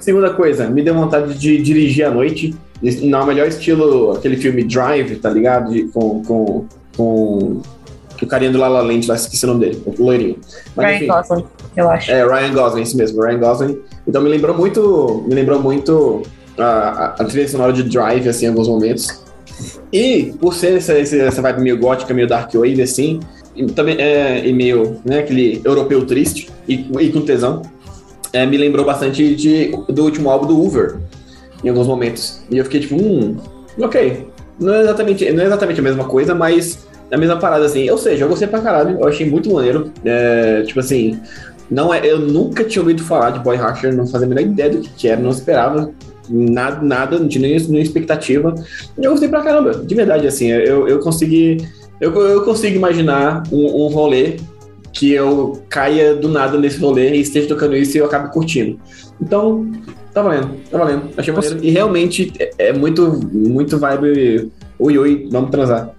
[0.00, 5.16] Segunda coisa, me deu vontade de dirigir à noite, no melhor estilo, aquele filme Drive,
[5.16, 5.72] tá ligado?
[5.72, 7.60] De, com, com, com
[8.22, 10.38] o carinha do Lala Land, lá esqueci o nome dele, o loirinho.
[10.74, 11.44] Mas, Ryan enfim, Gosling,
[11.76, 12.10] eu acho.
[12.10, 13.78] É, Ryan Gosling, isso mesmo, Ryan Gosling.
[14.06, 16.22] Então me lembrou muito, me lembrou muito
[16.56, 19.22] a, a trilha sonora de Drive, assim, em alguns momentos.
[19.92, 23.20] E, por ser essa, essa vibe meio gótica, meio dark wave, assim,
[23.66, 27.62] também é e meio, né, aquele europeu triste e, e com tesão,
[28.32, 30.96] é, me lembrou bastante de, do último álbum do Uber,
[31.64, 32.40] em alguns momentos.
[32.50, 33.36] E eu fiquei tipo, hum,
[33.78, 34.28] ok.
[34.60, 37.88] Não é exatamente, não é exatamente a mesma coisa, mas é a mesma parada, assim.
[37.90, 39.92] Ou seja, eu gostei pra caralho, eu achei muito maneiro.
[40.04, 41.18] É, tipo assim,
[41.70, 44.70] não é, eu nunca tinha ouvido falar de Boy Hatcher, não fazia a menor ideia
[44.70, 45.92] do que, era, não esperava
[46.28, 48.54] nada, nada, não tinha nem expectativa.
[48.96, 51.58] Eu gostei pra caramba, de verdade, assim, eu, eu consegui.
[52.00, 54.36] Eu, eu consigo imaginar um, um rolê
[54.92, 58.78] que eu caia do nada nesse rolê e esteja tocando isso e eu acabe curtindo.
[59.20, 59.70] Então,
[60.12, 61.10] tá valendo, tá valendo.
[61.16, 61.58] Achei maneiro.
[61.62, 64.50] E realmente é, é muito, muito vibe.
[64.78, 65.92] Ui, ui, vamos transar.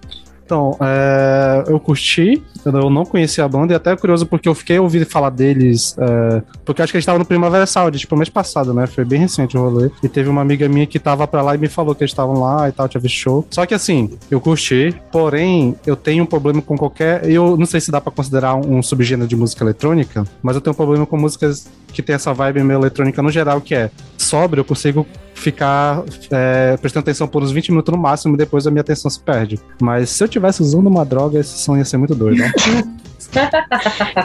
[0.50, 4.80] Então, é, eu curti, eu não conhecia a banda, e até curioso porque eu fiquei
[4.80, 8.74] ouvindo falar deles, é, porque acho que eles estavam no Primavera Sound, tipo, mês passado,
[8.74, 8.88] né?
[8.88, 9.92] Foi bem recente o rolê.
[10.02, 12.40] E teve uma amiga minha que tava pra lá e me falou que eles estavam
[12.40, 13.46] lá e tal, tinha visto show.
[13.48, 17.30] Só que assim, eu curti, porém, eu tenho um problema com qualquer.
[17.30, 20.72] Eu não sei se dá pra considerar um subgênero de música eletrônica, mas eu tenho
[20.72, 23.90] um problema com músicas que tem essa vibe meio eletrônica no geral, que é
[24.30, 28.66] sóbrio, eu consigo ficar é, prestando atenção por uns 20 minutos no máximo e depois
[28.66, 29.58] a minha atenção se perde.
[29.80, 32.52] Mas se eu tivesse usando uma droga, esse som ia ser muito doido, né?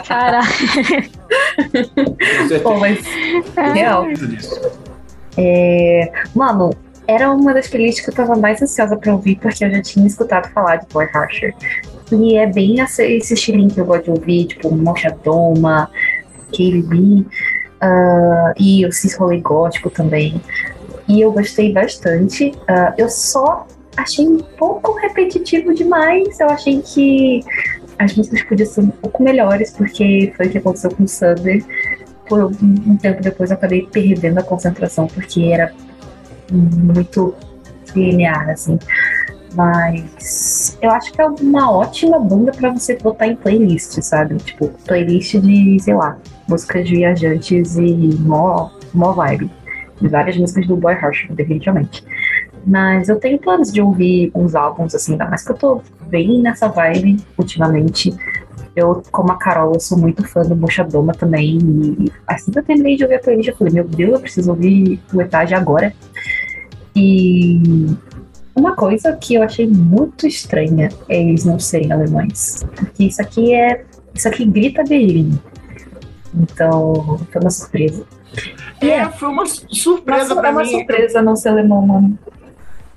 [0.06, 0.48] Caraca.
[2.62, 2.98] Pô, mas
[3.74, 4.06] real.
[5.36, 6.70] É, mano,
[7.06, 10.06] era uma das playlists que eu tava mais ansiosa pra ouvir, porque eu já tinha
[10.06, 11.54] escutado falar de Boy Harsher.
[12.12, 15.90] E é bem esse, esse estilinho que eu gosto de ouvir, tipo Mochadoma,
[16.52, 17.26] KLB,
[17.82, 20.40] uh, e o Rolê Gótico também.
[21.08, 22.48] E eu gostei bastante.
[22.68, 26.38] Uh, eu só achei um pouco repetitivo demais.
[26.40, 27.44] Eu achei que
[27.98, 31.64] as músicas podiam ser um pouco melhores, porque foi o que aconteceu com o Sunder.
[32.28, 35.72] Por um tempo depois eu acabei perdendo a concentração, porque era
[36.50, 37.34] muito
[37.94, 38.78] linear, assim.
[39.56, 44.36] Mas eu acho que é uma ótima banda para você botar em playlist, sabe?
[44.36, 49.50] Tipo, playlist de, sei lá, músicas viajantes e mó, mó vibe.
[50.02, 52.04] Várias músicas do Boy Harsh, definitivamente.
[52.66, 56.42] Mas eu tenho planos de ouvir uns álbuns, assim, ainda mais que eu tô bem
[56.42, 58.14] nessa vibe ultimamente.
[58.74, 61.56] Eu, como a Carol, eu sou muito fã do Mochadoma também.
[61.58, 64.50] E assim que eu terminei de ouvir a playlist, eu falei, meu Deus, eu preciso
[64.50, 65.94] ouvir o Etage agora.
[66.94, 67.58] E
[68.56, 72.64] uma coisa que eu achei muito estranha é eles não serem alemães.
[72.74, 73.84] Porque isso aqui é.
[74.14, 75.38] Isso aqui grita Berlim.
[76.34, 78.04] Então, foi uma surpresa.
[78.80, 79.08] É, é.
[79.10, 80.70] foi uma surpresa Nossa, pra é uma mim.
[80.70, 82.18] surpresa não ser alemão, mano.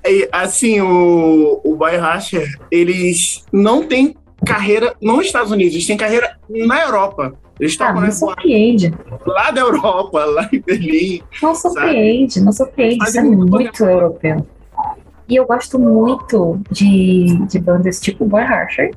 [0.02, 5.96] É, assim, o, o Boy Rasher, eles não têm carreira nos Estados Unidos, eles têm
[5.96, 7.34] carreira na Europa.
[7.58, 8.94] Eles Ah, não surpreende.
[9.26, 11.20] lá da Europa, lá em Berlim.
[11.42, 13.04] Não surpreende, não surpreende.
[13.04, 14.46] Isso é muito muito europeu.
[15.30, 18.92] E eu gosto muito de, de bandas tipo Boy Harsher,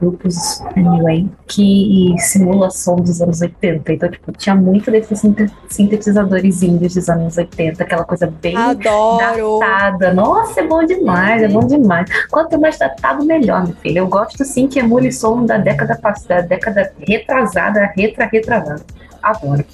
[0.00, 3.92] grupos anyway, que simulam som dos anos 80.
[3.92, 9.58] Então, tipo, tinha muito desses sinte- sintetizadores índios dos anos 80, aquela coisa bem Adoro.
[9.58, 10.14] datada.
[10.14, 12.08] Nossa, é bom demais, é bom demais.
[12.30, 13.98] Quanto mais datado, melhor, meu filho.
[13.98, 18.82] Eu gosto sim que emule som da década passada, da década retrasada, retra, retrasada.
[19.22, 19.64] Adoro.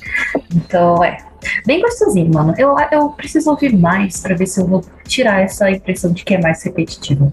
[0.54, 1.18] Então, é.
[1.66, 2.54] Bem gostosinho, mano.
[2.58, 6.34] Eu, eu preciso ouvir mais pra ver se eu vou tirar essa impressão de que
[6.34, 7.30] é mais repetitivo.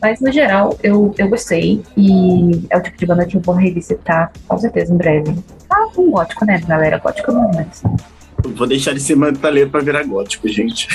[0.00, 1.82] Mas, no geral, eu, eu gostei.
[1.96, 5.34] E é o tipo de banda que eu vou revisitar, com certeza, em breve.
[5.70, 6.98] Ah, um gótico, né, galera?
[6.98, 7.82] Gótico não é mais.
[8.54, 10.88] Vou deixar de ser metaleiro pra virar gótico, gente.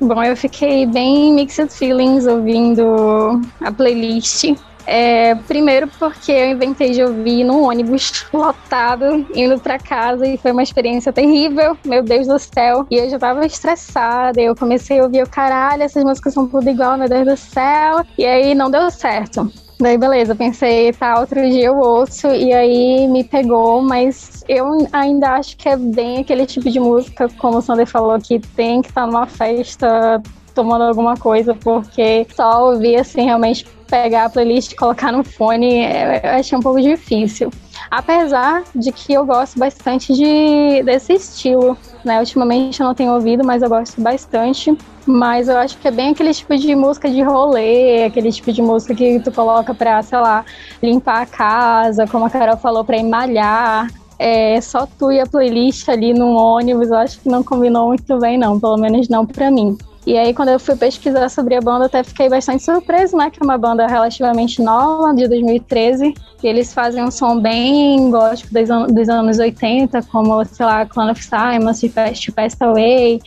[0.00, 4.54] Bom, eu fiquei bem mixed feelings ouvindo a playlist.
[4.86, 10.52] É, primeiro porque eu inventei de ouvir num ônibus lotado, indo pra casa, e foi
[10.52, 12.86] uma experiência terrível, meu Deus do céu.
[12.90, 16.68] E eu já tava estressada, eu comecei a ouvir, eu, caralho, essas músicas são tudo
[16.70, 18.04] igual, meu Deus do céu.
[18.16, 19.50] E aí não deu certo.
[19.78, 25.32] Daí, beleza, pensei, tá, outro dia eu ouço, e aí me pegou, mas eu ainda
[25.32, 28.88] acho que é bem aquele tipo de música, como o Sander falou, que tem que
[28.88, 30.22] estar numa festa
[30.56, 35.84] tomando alguma coisa, porque só ouvir, assim, realmente pegar a playlist e colocar no fone,
[35.84, 37.50] é, eu achei um pouco difícil.
[37.90, 42.18] Apesar de que eu gosto bastante de, desse estilo, né?
[42.18, 44.76] Ultimamente eu não tenho ouvido, mas eu gosto bastante.
[45.06, 48.60] Mas eu acho que é bem aquele tipo de música de rolê, aquele tipo de
[48.60, 50.44] música que tu coloca pra, sei lá,
[50.82, 53.88] limpar a casa, como a Carol falou, pra malhar.
[54.18, 58.18] É, só tu e a playlist ali no ônibus, eu acho que não combinou muito
[58.18, 59.76] bem, não, pelo menos não pra mim.
[60.06, 63.28] E aí, quando eu fui pesquisar sobre a banda, até fiquei bastante surpresa, né?
[63.28, 66.14] Que é uma banda relativamente nova, de 2013.
[66.44, 70.86] E eles fazem um som bem gótico dos, an dos anos 80, como, sei lá,
[70.86, 73.20] Clan of Simons, Fast Passed Away.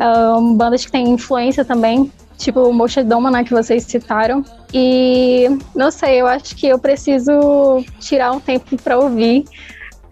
[0.00, 4.42] Um, bandas que têm influência também, tipo o Moshe Doma, né, que vocês citaram.
[4.72, 9.44] E, não sei, eu acho que eu preciso tirar um tempo para ouvir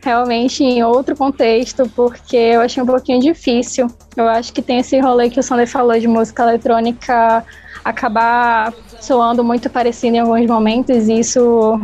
[0.03, 3.87] realmente em outro contexto, porque eu achei um pouquinho difícil.
[4.17, 7.45] Eu acho que tem esse rolê que o Sander falou de música eletrônica
[7.85, 11.81] acabar soando muito parecido em alguns momentos, e isso,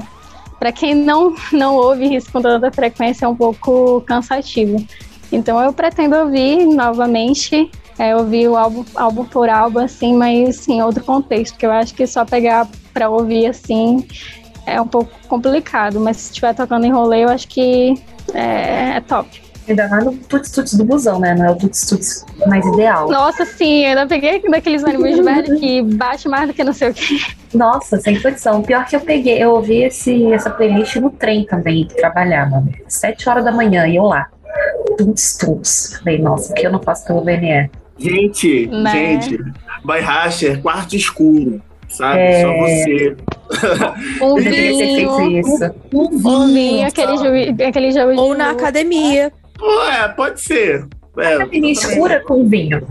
[0.59, 4.85] para quem não, não ouve isso com tanta frequência, é um pouco cansativo.
[5.33, 10.83] Então eu pretendo ouvir novamente, é, ouvir o álbum, álbum por álbum, assim, mas em
[10.83, 14.07] outro contexto, porque eu acho que só pegar pra ouvir assim
[14.67, 17.95] é um pouco complicado, mas se estiver tocando em rolê, eu acho que
[18.35, 19.43] é, é top.
[19.69, 21.35] Ainda mais no Tuts Tuts do busão, né?
[21.35, 23.09] Não é o Tuts Tuts mais ideal.
[23.09, 26.91] Nossa, sim, eu ainda peguei daqueles ônibus velhos que baixa mais do que não sei
[26.91, 27.19] o que.
[27.53, 28.63] Nossa, sem condição.
[28.63, 32.63] Pior que eu peguei, eu ouvi esse, essa playlist no trem também, trabalhava.
[32.87, 34.29] Sete horas da manhã, e eu lá.
[34.97, 35.99] Tuts Tuts.
[35.99, 37.69] Falei, nossa, o que eu não faço pelo VNE?
[37.99, 38.91] Gente, Né?
[39.21, 39.37] gente,
[39.85, 42.21] by Rasher, quarto escuro, sabe?
[42.21, 42.43] É.
[42.43, 43.17] Só você.
[44.23, 45.11] Um vinho,
[45.95, 49.33] um vinho, aquele, ju- aquele jogo de Ou na academia.
[49.59, 50.87] Pô, é, pode ser.
[51.19, 52.87] É, Academia escura com vinho.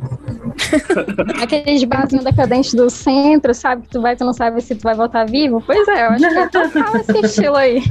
[1.42, 3.84] Aqueles barzinhos decadentes do centro, sabe?
[3.84, 5.62] Que tu vai, tu não sabe se tu vai voltar vivo.
[5.66, 7.84] Pois é, eu acho que é total esse estilo aí.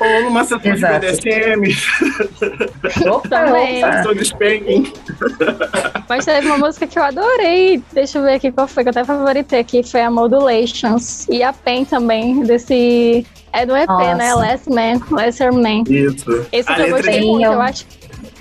[0.00, 1.06] Ou numa sessão de Exato.
[1.06, 1.76] BDSM,
[3.10, 3.46] Opa,
[3.96, 4.92] sessão de spanking.
[6.08, 7.82] Mas teve uma música que eu adorei.
[7.92, 9.82] Deixa eu ver aqui qual foi, que eu até favoritei aqui.
[9.82, 11.28] Foi a Modulations.
[11.28, 13.24] E a Pen também, desse.
[13.52, 14.14] É do EP, Nossa.
[14.16, 14.34] né?
[14.34, 15.84] Last Man, Lesser Man.
[15.88, 16.46] Isso.
[16.50, 17.86] Esse A que eu gostei de- muito, eu acho.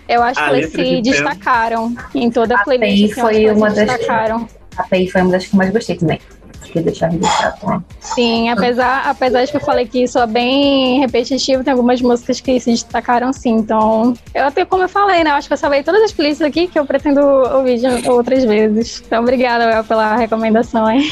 [0.10, 1.02] Eu acho A que eles letra de se Pen.
[1.04, 3.14] destacaram em toda a A playlist.
[3.16, 4.48] Pen assim, eu acho foi uma se das- destacaram.
[4.76, 6.20] A PEI foi uma das que eu mais gostei também.
[6.64, 7.84] Queria deixar registrado também.
[8.00, 12.40] Sim, apesar, apesar de que eu falei que isso é bem repetitivo, tem algumas músicas
[12.40, 13.56] que se destacaram sim.
[13.56, 15.32] Então, eu até como eu falei, né?
[15.32, 18.44] Eu acho que eu salvei todas as playlists aqui que eu pretendo ouvir de outras
[18.44, 19.04] vezes.
[19.06, 21.10] Então, obrigada, Bel, pela recomendação, hein?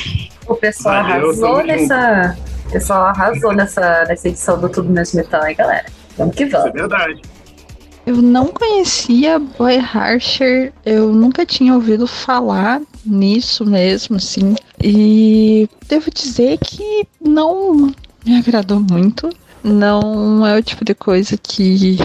[0.48, 2.38] O pessoal Valeu, arrasou nessa.
[2.68, 5.86] O pessoal arrasou nessa, nessa edição do Tudo Menos Metal, hein, galera?
[6.18, 6.74] Vamos que Isso é vamos.
[6.74, 7.22] verdade.
[8.06, 14.56] Eu não conhecia Boy Harsher, eu nunca tinha ouvido falar nisso mesmo, assim.
[14.84, 17.94] E devo dizer que não
[18.26, 19.30] me agradou muito.
[19.64, 21.98] Não é o tipo de coisa que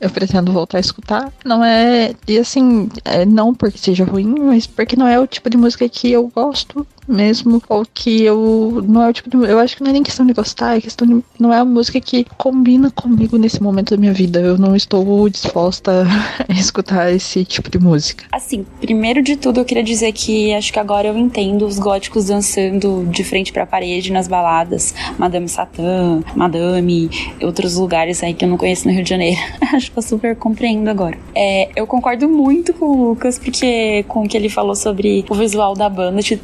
[0.00, 1.32] eu pretendo voltar a escutar.
[1.44, 2.14] Não é.
[2.26, 5.88] E assim, é, não porque seja ruim, mas porque não é o tipo de música
[5.88, 7.62] que eu gosto mesmo.
[7.68, 8.82] Ou que eu.
[8.86, 9.36] Não é o tipo de.
[9.50, 11.22] Eu acho que não é nem questão de gostar, é questão de.
[11.38, 14.40] Não é a música que combina comigo nesse momento da minha vida.
[14.40, 16.06] Eu não estou disposta
[16.48, 18.24] a escutar esse tipo de música.
[18.32, 22.26] Assim, primeiro de tudo eu queria dizer que acho que agora eu entendo os góticos
[22.26, 27.10] dançando de frente pra parede nas baladas, Madame Satã, Madame,
[27.42, 29.40] outros lugares aí que eu não conheço no Rio de Janeiro.
[29.74, 31.18] acho que eu super compreendo agora.
[31.34, 35.34] É, eu concordo muito com o Lucas, porque com o que ele falou sobre o
[35.34, 36.36] visual da banda te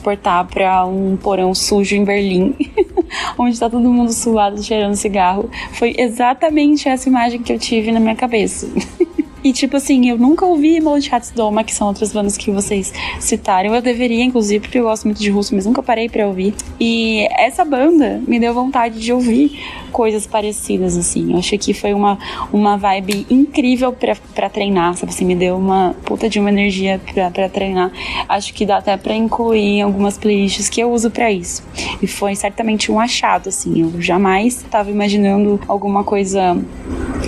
[0.00, 2.54] teletransportar pra um porão sujo em Berlim,
[3.38, 5.50] onde tá todo mundo suado cheirando cigarro.
[5.72, 8.66] Foi exatamente essa imagem que eu tive na minha cabeça.
[9.42, 13.74] E tipo assim, eu nunca ouvi Molotchat's Doma, que são outras bandas que vocês citaram.
[13.74, 16.54] Eu deveria, inclusive, porque eu gosto muito de russo, mas nunca parei pra ouvir.
[16.78, 19.58] E essa banda me deu vontade de ouvir
[19.90, 21.32] coisas parecidas, assim.
[21.32, 22.18] Eu achei que foi uma,
[22.52, 25.24] uma vibe incrível pra treinar, sabe assim?
[25.24, 27.00] Me deu uma puta de uma energia
[27.32, 27.90] pra treinar.
[28.28, 31.62] Acho que dá até pra incluir algumas playlists que eu uso pra isso.
[32.00, 33.82] E foi certamente um achado, assim.
[33.82, 36.56] Eu jamais tava imaginando alguma coisa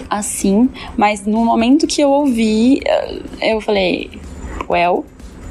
[0.08, 4.10] assim, mas no momento que eu ouvi, eh, eu falei,
[4.68, 5.04] well,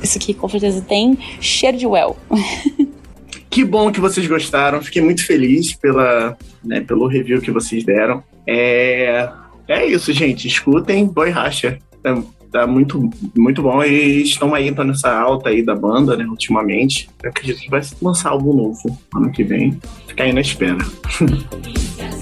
[0.04, 2.15] isso aqui com certeza tem cheiro de well.
[3.51, 4.81] Que bom que vocês gostaram.
[4.81, 8.23] Fiquei muito feliz pela, né, pelo review que vocês deram.
[8.47, 9.29] É,
[9.67, 10.47] é isso, gente.
[10.47, 11.77] Escutem Boy Racha.
[12.01, 13.83] Tá, tá muito, muito bom.
[13.83, 17.09] E estão aí entrando nessa alta aí da banda, né, ultimamente.
[17.21, 19.77] Eu acredito que vai lançar algo novo ano que vem.
[20.07, 20.77] Fica aí na espera.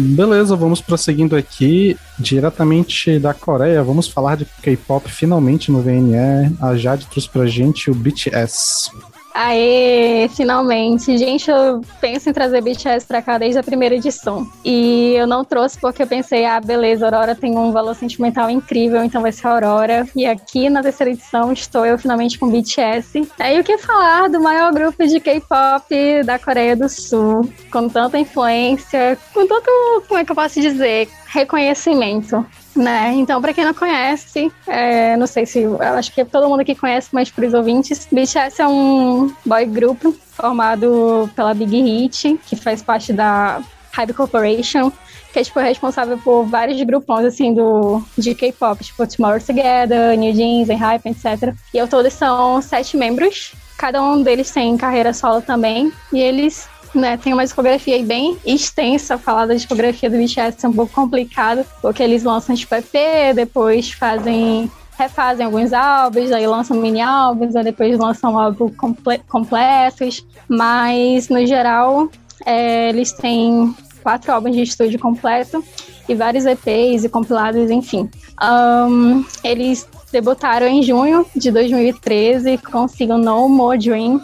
[0.00, 3.82] Beleza, vamos prosseguindo aqui diretamente da Coreia.
[3.82, 6.56] Vamos falar de K-pop finalmente no VNE.
[6.60, 8.92] A Jade trouxe pra gente o BTS.
[9.40, 11.16] Aê, finalmente.
[11.16, 14.44] Gente, eu penso em trazer BTS pra cá desde a primeira edição.
[14.64, 19.04] E eu não trouxe porque eu pensei, ah, beleza, Aurora tem um valor sentimental incrível,
[19.04, 20.08] então vai ser Aurora.
[20.16, 23.30] E aqui na terceira edição estou eu finalmente com BTS.
[23.38, 28.18] Aí o que falar do maior grupo de K-pop da Coreia do Sul, com tanta
[28.18, 29.70] influência, com tanto,
[30.08, 32.44] como é que eu posso dizer, reconhecimento.
[32.78, 33.12] Né?
[33.14, 35.64] Então, pra quem não conhece, é, não sei se.
[35.96, 40.00] Acho que todo mundo aqui conhece, mas pros ouvintes, BTS é um boy group
[40.30, 43.60] formado pela Big Hit, que faz parte da
[43.92, 44.92] Hype Corporation,
[45.32, 50.32] que é tipo responsável por vários grupões assim do de K-pop, tipo Tomorrow Together, New
[50.32, 51.52] Jeans, Hype, etc.
[51.74, 53.54] E ao todo são sete membros.
[53.76, 59.18] Cada um deles tem carreira solo também, e eles né, tem uma discografia bem extensa.
[59.18, 63.90] Falar da discografia do BTS é um pouco complicado, porque eles lançam tipo EP, depois
[63.92, 71.28] fazem refazem alguns álbuns, aí lançam mini álbuns, aí depois lançam álbuns comple completos, mas
[71.28, 72.08] no geral
[72.44, 73.72] é, eles têm
[74.02, 75.62] quatro álbuns de estúdio completo
[76.08, 78.10] e vários EPs e compilados, enfim.
[78.42, 84.20] Um, eles debutaram em junho de 2013 com o No More Dream,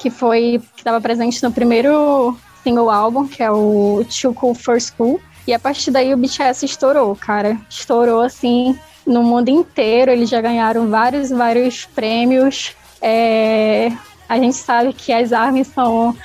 [0.00, 4.80] que foi que estava presente no primeiro single álbum, que é o Too Cool for
[4.80, 5.20] School.
[5.46, 7.58] E a partir daí o BTS estourou, cara.
[7.68, 10.10] Estourou assim no mundo inteiro.
[10.10, 12.74] Eles já ganharam vários, vários prêmios.
[13.02, 13.92] É,
[14.26, 16.16] a gente sabe que as armas são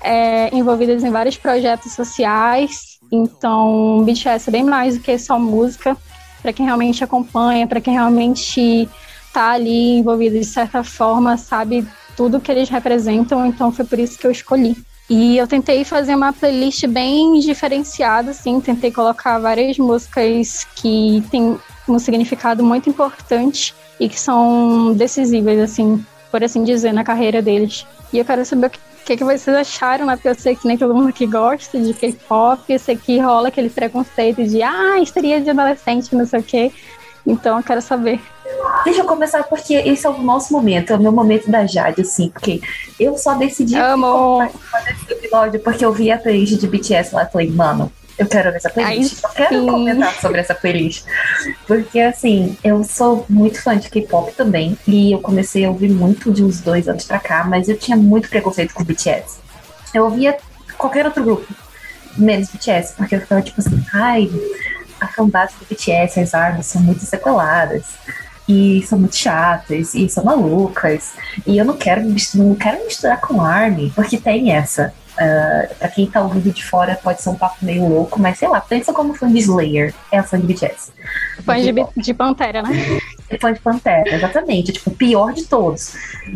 [0.00, 3.00] é, envolvidas em vários projetos sociais.
[3.10, 5.96] Então, BTS é bem mais do que só música.
[6.40, 8.88] Para quem realmente acompanha, para quem realmente
[9.26, 11.84] está ali envolvido de certa forma, sabe
[12.16, 13.44] tudo que eles representam.
[13.46, 14.76] Então, foi por isso que eu escolhi.
[15.08, 21.58] E eu tentei fazer uma playlist bem diferenciada, assim, tentei colocar várias músicas que têm
[21.86, 27.86] um significado muito importante e que são decisivas, assim, por assim dizer, na carreira deles.
[28.12, 28.70] E eu quero saber o
[29.04, 30.16] que, que vocês acharam, né?
[30.16, 33.48] Porque eu sei que nem todo mundo que gosta de K-pop, eu sei que rola
[33.48, 36.72] aquele preconceito de, ah, histeria de adolescente, não sei o quê.
[37.26, 38.20] Então eu quero saber.
[38.84, 42.02] Deixa eu começar porque esse é o nosso momento, é o meu momento da Jade,
[42.02, 42.60] assim, porque
[42.98, 44.38] eu só decidi Amo.
[44.38, 48.26] participar desse episódio porque eu vi a playlist de BTS lá e falei, mano, eu
[48.26, 49.24] quero ver essa playlist.
[49.24, 49.66] Ai, eu quero sim.
[49.66, 51.04] comentar sobre essa playlist.
[51.66, 54.78] Porque, assim, eu sou muito fã de K-pop também.
[54.86, 57.96] E eu comecei a ouvir muito de uns dois anos pra cá, mas eu tinha
[57.96, 59.38] muito preconceito com BTS.
[59.92, 60.36] Eu ouvia
[60.78, 61.46] qualquer outro grupo,
[62.16, 64.30] menos BTS, porque eu ficava tipo assim, ai,
[65.04, 67.84] a fanbase do BTS, as armas são muito sequeladas.
[68.46, 71.12] E são muito chatas, e são malucas.
[71.46, 72.02] E eu não quero,
[72.34, 74.92] não quero misturar com Army, porque tem essa.
[75.14, 78.48] Uh, pra quem tá ouvindo de fora pode ser um papo meio louco, mas sei
[78.48, 80.92] lá, pensa como fã de Slayer, é fã de BTS.
[81.44, 82.70] Fãs de, de Pantera, né?
[83.30, 85.94] É fã de Pantera, exatamente, tipo, o pior de todos.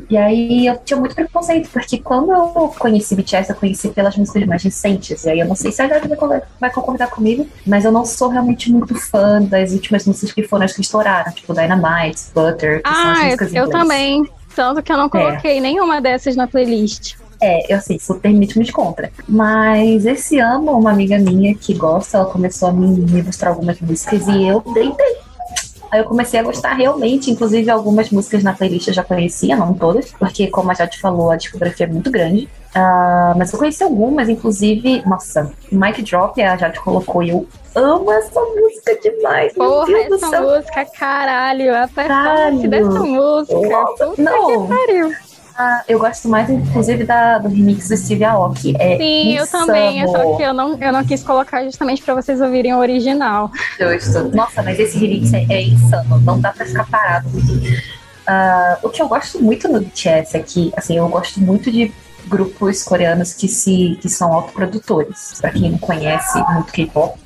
[0.08, 2.46] E aí eu tinha muito preconceito, porque quando eu
[2.78, 5.24] conheci BTS, eu conheci pelas músicas mais recentes.
[5.24, 7.92] E aí eu não sei se a Gabi vai con- vai concordar comigo, mas eu
[7.92, 12.22] não sou realmente muito fã das últimas músicas que foram as que estouraram, tipo Dynamite,
[12.34, 14.26] Butter, que são as Ah, músicas eu também.
[14.56, 17.16] Tanto que eu não coloquei nenhuma dessas na playlist.
[17.40, 19.10] É, eu sei, sou terminamente contra.
[19.28, 23.80] Mas esse ano, uma amiga minha que gosta, ela começou a me, me mostrar algumas
[23.80, 25.16] músicas e eu deitei.
[25.90, 29.72] Aí eu comecei a gostar realmente, inclusive algumas músicas na playlist eu já conhecia, não
[29.72, 32.46] todas, porque como a Jade falou, a discografia é muito grande.
[32.74, 38.12] Ah, mas eu conheci algumas, inclusive, nossa, Mic Drop, a Jade colocou e eu amo
[38.12, 39.54] essa música demais.
[39.56, 40.42] meu Porra, do essa céu.
[40.42, 41.74] música, caralho.
[41.74, 42.68] A performance Caralho.
[42.68, 43.68] dessa música.
[43.68, 44.66] Nossa, não.
[44.66, 45.27] que pariu.
[45.88, 48.74] Eu gosto mais, inclusive, da, do remix do Steve Aoki.
[48.78, 49.66] É Sim, eu insano.
[49.66, 50.02] também.
[50.02, 53.50] É só que eu não, eu não quis colocar justamente pra vocês ouvirem o original.
[53.78, 54.34] Justo.
[54.34, 57.28] Nossa, mas esse remix é, é insano, não dá pra ficar parado.
[58.26, 61.92] Ah, o que eu gosto muito no BTS é que, assim, eu gosto muito de
[62.26, 65.38] grupos coreanos que, se, que são autoprodutores.
[65.40, 67.18] Pra quem não conhece muito K-pop,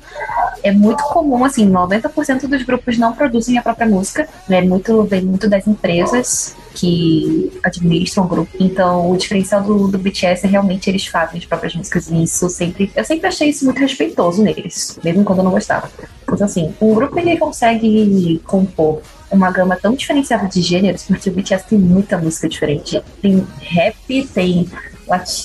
[0.63, 4.61] é muito comum, assim, 90% dos grupos não produzem a própria música, né?
[4.61, 8.51] Muito, vem muito das empresas que administram o grupo.
[8.59, 12.09] Então, o diferencial do, do BTS é realmente eles fazem as próprias músicas.
[12.09, 12.91] E isso sempre.
[12.95, 15.89] Eu sempre achei isso muito respeitoso neles, mesmo quando eu não gostava.
[16.23, 21.33] Então, assim, um grupo ele consegue compor uma gama tão diferenciada de gêneros, porque o
[21.33, 23.01] BTS tem muita música diferente.
[23.21, 24.69] Tem rap, tem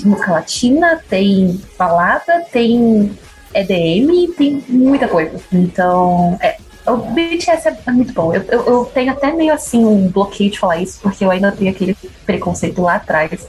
[0.05, 3.11] música latina, tem balada, tem
[3.55, 5.40] EDM, tem muita coisa.
[5.53, 8.32] Então, é, o BTS é muito bom.
[8.32, 11.53] Eu, eu, eu tenho até meio assim um bloqueio de falar isso, porque eu ainda
[11.53, 13.46] tenho aquele preconceito lá atrás.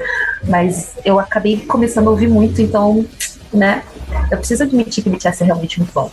[0.48, 3.06] Mas eu acabei começando a ouvir muito, então,
[3.54, 3.84] né?
[4.32, 6.12] Eu preciso admitir que o BTS é realmente muito bom.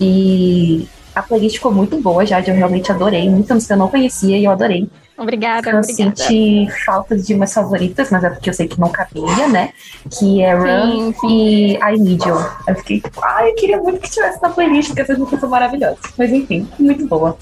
[0.00, 3.28] E a playlist ficou muito boa, já, eu realmente adorei.
[3.28, 4.88] Muita música eu não conhecia e eu adorei.
[5.18, 6.16] Obrigada, Eu obrigada.
[6.16, 9.72] senti falta de umas favoritas, mas é porque eu sei que não cabia, né?
[10.16, 11.28] Que é Run Sim, sim.
[11.28, 12.36] e I Need You.
[12.68, 15.98] Eu fiquei, ai, eu queria muito que tivesse na playlist, porque essas músicas são maravilhosas.
[16.16, 17.36] Mas enfim, muito boa.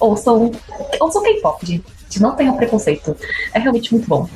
[0.00, 0.50] Ouçam,
[1.00, 1.84] ouçam K-pop, gente.
[2.20, 3.16] Não tenham preconceito.
[3.54, 4.28] É realmente muito bom.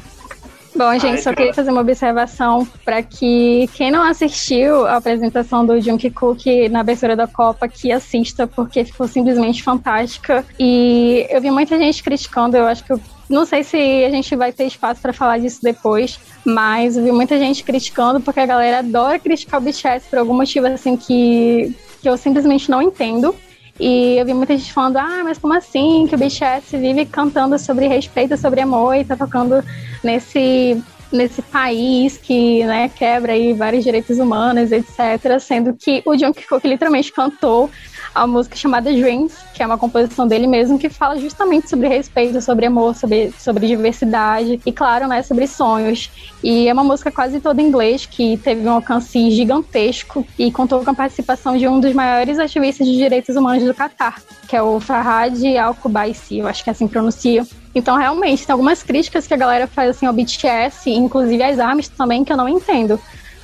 [0.76, 5.64] Bom, gente, Ai, só queria fazer uma observação para que quem não assistiu a apresentação
[5.64, 10.44] do Jungkook na abertura da Copa, que assista, porque ficou simplesmente fantástica.
[10.58, 14.36] E eu vi muita gente criticando, eu acho que o não sei se a gente
[14.36, 18.46] vai ter espaço para falar disso depois, mas eu vi muita gente criticando porque a
[18.46, 23.34] galera adora criticar o BTS por algum motivo assim que, que eu simplesmente não entendo.
[23.78, 27.58] E eu vi muita gente falando, ah, mas como assim que o BTS vive cantando
[27.58, 29.62] sobre respeito, sobre amor e tá tocando
[30.02, 35.38] nesse nesse país que né, quebra aí vários direitos humanos, etc.
[35.40, 37.70] Sendo que o Jungkook literalmente cantou
[38.16, 42.40] a música chamada Dreams, que é uma composição dele mesmo, que fala justamente sobre respeito,
[42.40, 46.10] sobre amor, sobre, sobre diversidade e, claro, né, sobre sonhos.
[46.42, 50.82] E é uma música quase toda em inglês, que teve um alcance gigantesco e contou
[50.82, 54.62] com a participação de um dos maiores ativistas de direitos humanos do Catar, que é
[54.62, 57.46] o Farhad Al-Kubaisi, eu acho que é assim pronuncia.
[57.74, 61.86] Então, realmente, tem algumas críticas que a galera faz assim ao BTS, inclusive as armas
[61.88, 62.98] também, que eu não entendo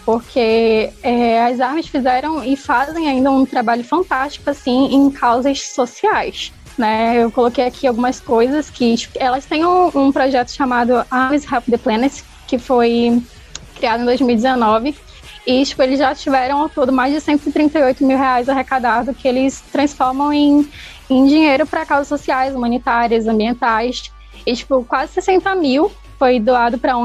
[0.05, 6.53] porque é, as armas fizeram e fazem ainda um trabalho fantástico assim em causas sociais.
[6.77, 11.45] Né, eu coloquei aqui algumas coisas que tipo, elas têm um, um projeto chamado Arms
[11.45, 13.23] Help the Planet, que foi
[13.75, 14.95] criado em 2019
[15.47, 19.61] e tipo, eles já tiveram ao todo mais de 138 mil reais arrecadados que eles
[19.73, 20.69] transformam em,
[21.11, 24.13] em dinheiro para causas sociais, humanitárias, ambientais.
[24.47, 26.99] E, tipo, quase 60 mil foi doado para a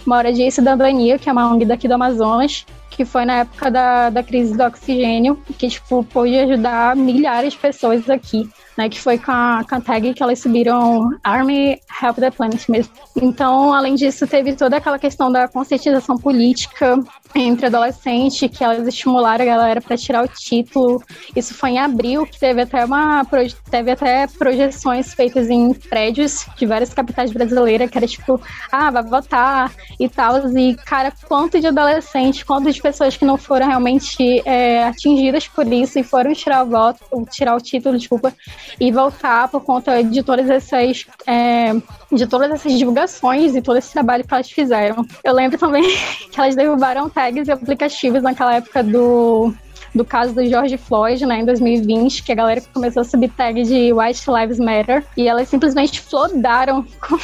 [0.00, 3.70] ONG Moradia e Cidadania, que é uma ONG daqui do Amazonas, que foi na época
[3.70, 8.48] da, da crise do oxigênio, que tipo, pôde ajudar milhares de pessoas aqui
[8.80, 12.66] né, que foi com a, com a tag que elas subiram Army Help the Planet
[12.68, 12.92] mesmo.
[13.20, 16.98] Então, além disso, teve toda aquela questão da conscientização política
[17.34, 21.02] entre adolescentes, que elas estimularam a galera para tirar o título.
[21.34, 23.24] Isso foi em abril, que teve até uma
[23.70, 29.02] teve até projeções feitas em prédios de várias capitais brasileiras, que era tipo, ah, vai
[29.02, 30.48] votar e tal.
[30.56, 35.66] E, cara, quanto de adolescentes, quanto de pessoas que não foram realmente é, atingidas por
[35.72, 37.00] isso e foram tirar o voto,
[37.30, 38.32] tirar o título, desculpa,
[38.78, 41.72] e voltar por conta de todas essas é,
[42.12, 45.06] de todas essas divulgações e todo esse trabalho que elas fizeram.
[45.22, 45.82] Eu lembro também
[46.30, 49.54] que elas derrubaram tags e aplicativos naquela época do
[49.94, 53.62] do caso do George Floyd, né, em 2020, que a galera começou a subir tag
[53.64, 57.18] de White Lives Matter, e elas simplesmente flodaram com,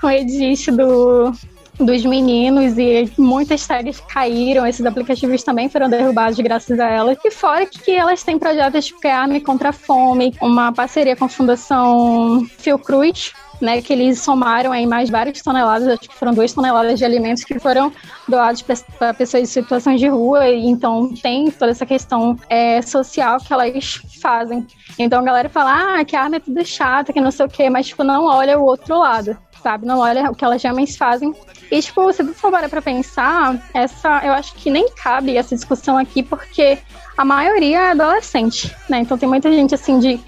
[0.00, 1.32] com o edit do,
[1.78, 7.18] dos meninos e muitas tags caíram, esses aplicativos também foram derrubados graças a elas.
[7.24, 11.28] E fora que elas têm projetos tipo Arme contra a Fome, uma parceria com a
[11.28, 16.98] Fundação Fiocruz, né, que eles somaram aí mais várias toneladas, acho que foram duas toneladas
[16.98, 17.92] de alimentos que foram
[18.28, 23.38] doados para pessoas em situações de rua, e então tem toda essa questão é, social
[23.38, 24.66] que elas fazem.
[24.98, 27.48] Então a galera fala, ah, que a arma é tudo chata, que não sei o
[27.48, 29.86] quê, mas tipo, não olha o outro lado sabe?
[29.86, 31.34] Não olha o que elas realmente fazem.
[31.70, 35.98] E, tipo, você for parar pra pensar, essa, eu acho que nem cabe essa discussão
[35.98, 36.78] aqui, porque
[37.16, 39.00] a maioria é adolescente, né?
[39.00, 40.20] Então tem muita gente, assim, de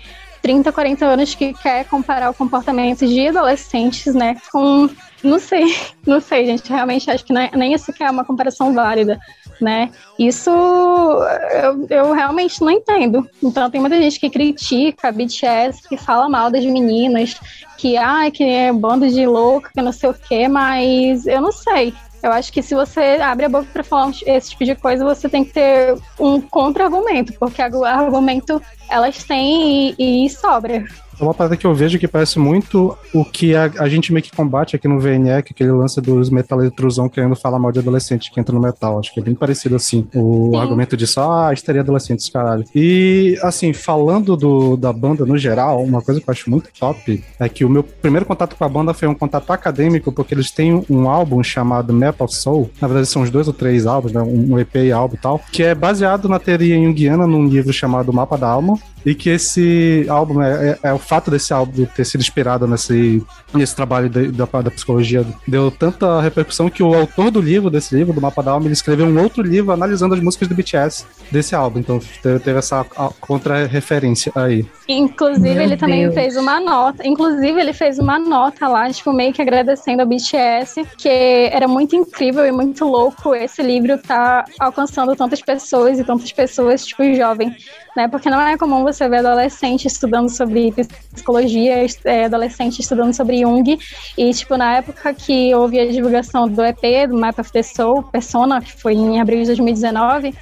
[0.43, 4.89] 30, 40 anos que quer comparar o comportamento de adolescentes, né, com
[5.23, 5.65] não sei,
[6.07, 6.69] não sei, gente.
[6.71, 9.19] Realmente acho que nem isso que é uma comparação válida,
[9.61, 9.91] né?
[10.19, 13.29] Isso eu, eu realmente não entendo.
[13.43, 17.39] Então tem muita gente que critica a BTS, que fala mal das meninas,
[17.77, 21.53] que ah, que é bando de louco, que não sei o quê, mas eu não
[21.53, 21.95] sei.
[22.23, 25.29] Eu acho que se você abre a boca para falar esse tipo de coisa, você
[25.29, 30.85] tem que ter um contra-argumento, porque argumento elas têm e, e sobra.
[31.21, 34.23] É uma parada que eu vejo que parece muito o que a, a gente meio
[34.23, 37.79] que combate aqui no VNE, que é aquele lance dos metaleitruzão querendo falar mal de
[37.79, 38.99] adolescente que entra no metal.
[38.99, 40.09] Acho que é bem parecido assim.
[40.15, 40.57] O Sim.
[40.57, 42.65] argumento disso, ah, estaria adolescentes, caralho.
[42.75, 47.23] E, assim, falando do, da banda no geral, uma coisa que eu acho muito top
[47.39, 50.51] é que o meu primeiro contato com a banda foi um contato acadêmico, porque eles
[50.51, 52.71] têm um álbum chamado Metal Soul.
[52.81, 54.23] Na verdade, são uns dois ou três álbuns, né?
[54.23, 58.11] Um EP e álbum e tal, que é baseado na teoria junguiana num livro chamado
[58.11, 62.05] Mapa da Alma, e que esse álbum é, é, é, o fato desse álbum ter
[62.05, 63.25] sido inspirado nesse,
[63.55, 67.95] nesse trabalho de, da, da psicologia deu tanta repercussão que o autor do livro, desse
[67.95, 71.07] livro, do Mapa da Alma, ele escreveu um outro livro analisando as músicas do BTS
[71.31, 71.81] desse álbum.
[71.81, 72.85] Então teve essa
[73.21, 74.67] contra-referência aí.
[74.89, 75.81] Inclusive, Meu ele Deus.
[75.81, 77.07] também fez uma nota.
[77.07, 81.95] Inclusive, ele fez uma nota lá, tipo, meio que agradecendo ao BTS, que era muito
[81.97, 87.55] incrível e muito louco esse livro tá alcançando tantas pessoas e tantas pessoas, tipo, jovem
[88.01, 88.09] né?
[88.09, 90.73] Porque não é comum você ver adolescente estudando sobre
[91.13, 93.79] psicologia, é, adolescente estudando sobre Jung.
[94.17, 98.03] E, tipo, na época que houve a divulgação do EP, do Map of the Soul,
[98.05, 100.35] Persona, que foi em abril de 2019,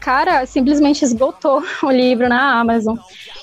[0.00, 2.96] cara, simplesmente esgotou o livro na Amazon.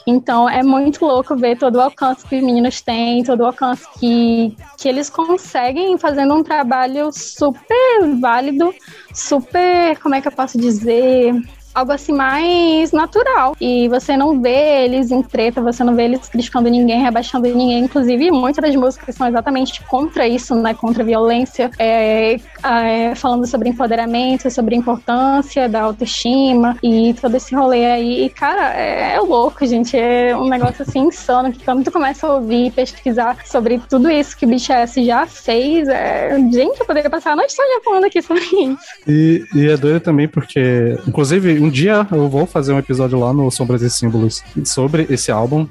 [0.07, 3.87] Então é muito louco ver todo o alcance que os meninos têm, todo o alcance
[3.99, 8.73] que, que eles conseguem fazendo um trabalho super válido,
[9.13, 11.35] super, como é que eu posso dizer?
[11.73, 13.55] Algo assim mais natural.
[13.59, 17.79] E você não vê eles em treta, você não vê eles criticando ninguém, rebaixando ninguém.
[17.79, 20.73] Inclusive, muitas das músicas são exatamente contra isso, né?
[20.73, 27.35] Contra a violência, é, é, falando sobre empoderamento, sobre a importância da autoestima e todo
[27.35, 28.25] esse rolê aí.
[28.25, 29.97] E, cara, é, é louco, gente.
[29.97, 34.09] É um negócio assim insano que quando tu começa a ouvir e pesquisar sobre tudo
[34.09, 36.37] isso que o BTS já fez, é...
[36.51, 38.77] gente, eu poderia passar a noite só falando aqui sobre isso.
[39.07, 43.33] E, e é doido também porque, inclusive, um dia eu vou fazer um episódio lá
[43.33, 45.67] no Sombras e Símbolos sobre esse álbum,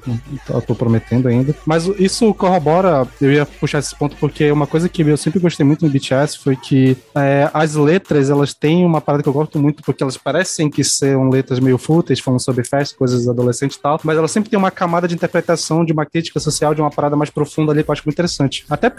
[0.49, 1.55] eu tô prometendo ainda.
[1.65, 5.65] Mas isso corrobora, eu ia puxar esse ponto porque uma coisa que eu sempre gostei
[5.65, 9.59] muito no BTS foi que é, as letras, elas têm uma parada que eu gosto
[9.59, 13.81] muito porque elas parecem que são letras meio fúteis, falando sobre festa, coisas adolescentes e
[13.81, 16.91] tal, mas elas sempre têm uma camada de interpretação, de uma crítica social, de uma
[16.91, 18.65] parada mais profunda ali que eu acho muito interessante.
[18.69, 18.91] Até,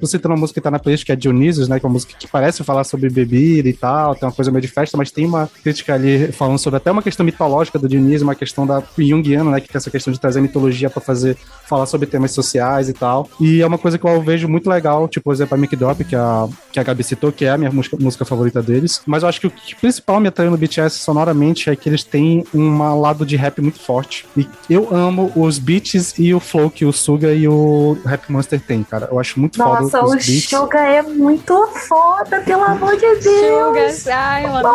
[0.00, 1.92] você tem uma música que tá na playlist que é Dionysus, né, que é uma
[1.92, 5.10] música que parece falar sobre bebida e tal, tem uma coisa meio de festa, mas
[5.10, 8.82] tem uma crítica ali falando sobre até uma questão mitológica do Dionísio, uma questão da
[8.96, 11.36] Jungiana, né, que tem essa questão de trazer mitologia para fazer,
[11.66, 13.28] falar sobre temas sociais e tal.
[13.40, 16.02] E é uma coisa que eu vejo muito legal, tipo, por exemplo, a Mic Drop,
[16.04, 19.02] que a, que a Gabi citou, que é a minha música, música favorita deles.
[19.04, 22.04] Mas eu acho que o que principal me atraiu no BTS sonoramente é que eles
[22.04, 24.24] têm um lado de rap muito forte.
[24.36, 28.60] E eu amo os beats e o flow que o Suga e o Rap Monster
[28.60, 29.08] tem, cara.
[29.10, 30.52] Eu acho muito Nossa, foda os beats.
[30.52, 33.94] Nossa, o Suga é muito foda, pelo amor de Deus.
[33.94, 34.68] Suga, ai, eu amo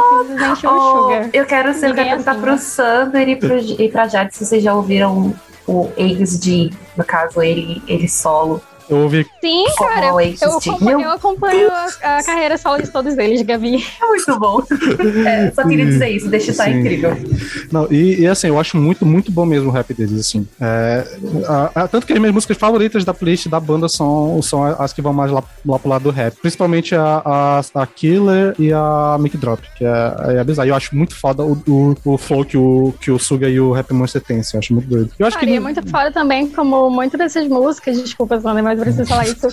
[0.64, 1.30] oh, o Sugar.
[1.32, 2.58] Eu quero sempre perguntar assim, pro né?
[2.58, 5.36] Sander e, pro, e pra Jade se vocês já ouviram
[5.68, 8.60] o Eggs de, no caso, ele, ele solo.
[8.90, 9.26] Eu ouvi.
[9.42, 10.08] Sim, cara.
[10.08, 13.84] Eu, eu acompanho, eu acompanho a, a, carreira solo de todos eles, Gabi.
[14.02, 14.62] É muito bom.
[15.24, 17.16] É, só queria dizer isso, deixa estar incrível.
[17.72, 20.48] Não, e, e, assim, eu acho muito, muito bom mesmo o rap deles, assim.
[20.60, 21.06] É,
[21.48, 24.92] a, a, tanto que as minhas músicas favoritas da playlist da banda são, são as
[24.92, 26.36] que vão mais lá, lá pro lado do rap.
[26.42, 30.70] Principalmente a, a, a Killer e a Mic Drop, que é, é bizarro.
[30.70, 33.72] Eu acho muito foda o, o, o flow que o, que o Suga e o
[33.72, 35.12] Rap Monster têm, assim, eu acho muito doido.
[35.18, 35.56] Eu acho Cara, que...
[35.56, 39.48] é muito foda também, como muitas dessas músicas, desculpa, Sander, mas eu preciso falar isso.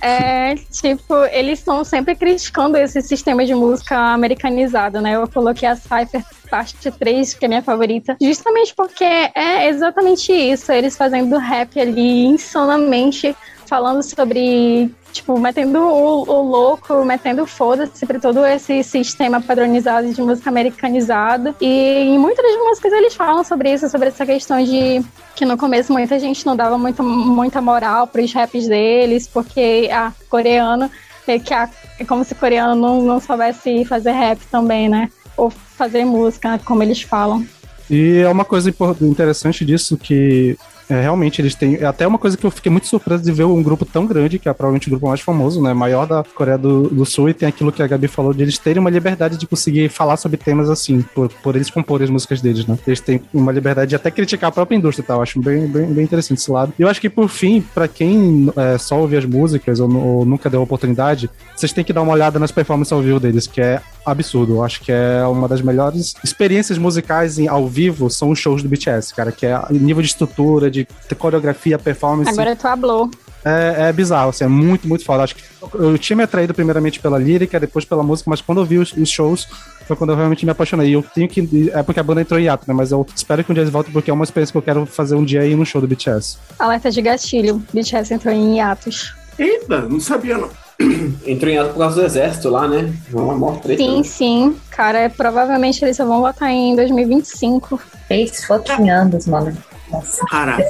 [0.00, 5.16] É, tipo, eles estão sempre criticando esse sistema de música americanizado, né?
[5.16, 10.70] Eu coloquei a Cypher parte 3, que é minha favorita, justamente porque é exatamente isso,
[10.70, 13.34] eles fazendo rap ali insanamente,
[13.66, 20.22] falando sobre tipo, metendo o, o louco, metendo foda-se pra todo esse sistema padronizado de
[20.22, 21.54] música americanizada.
[21.60, 25.04] E em muitas músicas eles falam sobre isso, sobre essa questão de
[25.34, 30.12] que no começo muita gente não dava muito, muita moral pros raps deles, porque a
[30.28, 30.90] coreano,
[31.26, 35.10] é que a, é como se coreano não, não soubesse fazer rap também, né?
[35.36, 37.46] Ou fazer música, como eles falam.
[37.90, 40.56] E é uma coisa interessante disso que
[40.88, 41.76] é, realmente, eles têm.
[41.76, 44.38] É até uma coisa que eu fiquei muito surpreso de ver um grupo tão grande,
[44.38, 45.74] que é provavelmente o grupo mais famoso, né?
[45.74, 48.56] Maior da Coreia do, do Sul, e tem aquilo que a Gabi falou, de eles
[48.56, 52.40] terem uma liberdade de conseguir falar sobre temas assim, por, por eles comporem as músicas
[52.40, 52.78] deles, né?
[52.86, 55.20] Eles têm uma liberdade de até criticar a própria indústria e tal.
[55.20, 56.72] Acho bem, bem, bem interessante esse lado.
[56.78, 60.24] E eu acho que, por fim, para quem é, só ouve as músicas ou, ou,
[60.24, 63.46] nunca deu a oportunidade, vocês têm que dar uma olhada nas performances ao vivo deles,
[63.46, 64.54] que é absurdo.
[64.54, 68.62] Eu acho que é uma das melhores experiências musicais em, ao vivo são os shows
[68.62, 70.86] do BTS, cara, que é nível de estrutura, de
[71.18, 72.30] coreografia, performance.
[72.30, 73.10] Agora tu hablou.
[73.44, 75.22] É, é, bizarro, assim, é muito, muito foda.
[75.22, 75.44] Acho que
[75.74, 78.92] eu tinha me atraído primeiramente pela lírica, depois pela música, mas quando eu vi os,
[78.92, 79.46] os, shows,
[79.86, 80.88] foi quando eu realmente me apaixonei.
[80.88, 81.70] E eu tenho que.
[81.72, 82.74] É porque a banda entrou em ato, né?
[82.74, 84.84] Mas eu espero que um dia eles voltem, porque é uma experiência que eu quero
[84.84, 86.38] fazer um dia aí no show do BTS.
[86.58, 89.14] Alerta de gatilho: BTS entrou em hiatos.
[89.38, 90.50] Eita, não sabia não.
[91.26, 92.92] Entrou em ato por causa do exército lá, né?
[93.12, 94.02] Uma morte treta, Sim, né?
[94.04, 94.56] sim.
[94.70, 97.80] Cara, provavelmente eles só vão votar em 2025.
[98.08, 99.56] Fez fucking anos, mano.
[99.90, 100.24] Nossa.
[100.26, 100.62] Caraca.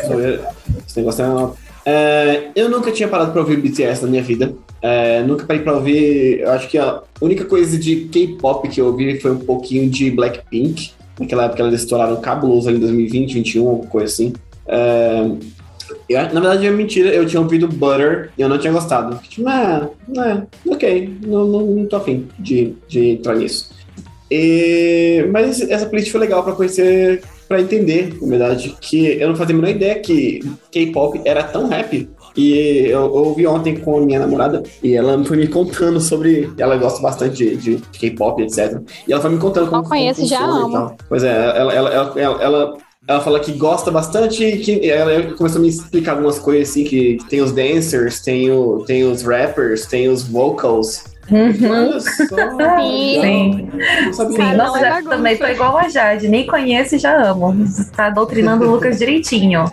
[0.86, 1.54] Esse negócio é uma...
[1.84, 4.54] é, Eu nunca tinha parado pra ouvir BTS na minha vida.
[4.80, 6.40] É, nunca parei pra ouvir.
[6.40, 10.11] Eu acho que a única coisa de K-pop que eu ouvi foi um pouquinho de
[10.11, 10.92] Blackpink.
[11.18, 14.32] Naquela época elas estouraram cabuloso ali em 2020, 2021, coisa assim.
[14.68, 15.30] É,
[16.09, 19.18] eu, na verdade, é mentira, eu tinha ouvido Butter e eu não tinha gostado.
[19.28, 23.74] Tipo, ah, é, ok, não, não, não tô afim de, de entrar nisso.
[24.30, 29.36] E, mas essa playlist foi legal para conhecer, para entender, na verdade, que eu não
[29.36, 30.40] fazia a menor ideia que
[30.70, 32.09] K-pop era tão rap.
[32.36, 36.52] E eu, eu, ouvi ontem com a minha namorada e ela foi me contando sobre.
[36.59, 38.78] Ela gosta bastante de, de K-pop, etc.
[39.09, 39.82] E ela foi me contando como.
[39.82, 40.94] Eu conheço já amo.
[41.09, 42.76] Pois é, ela, ela, ela, ela
[43.09, 46.84] ela fala que gosta bastante e que ela começou a me explicar algumas coisas assim,
[46.84, 51.04] que tem os dancers, tem, o, tem os rappers, tem os vocals.
[51.30, 52.00] Uhum.
[52.00, 53.68] Sim.
[54.07, 54.36] Não sabia.
[54.50, 54.57] Sim.
[54.57, 57.54] Nossa, já, também foi igual a Jade, nem conheço e já amo.
[57.96, 59.64] Tá doutrinando o Lucas direitinho.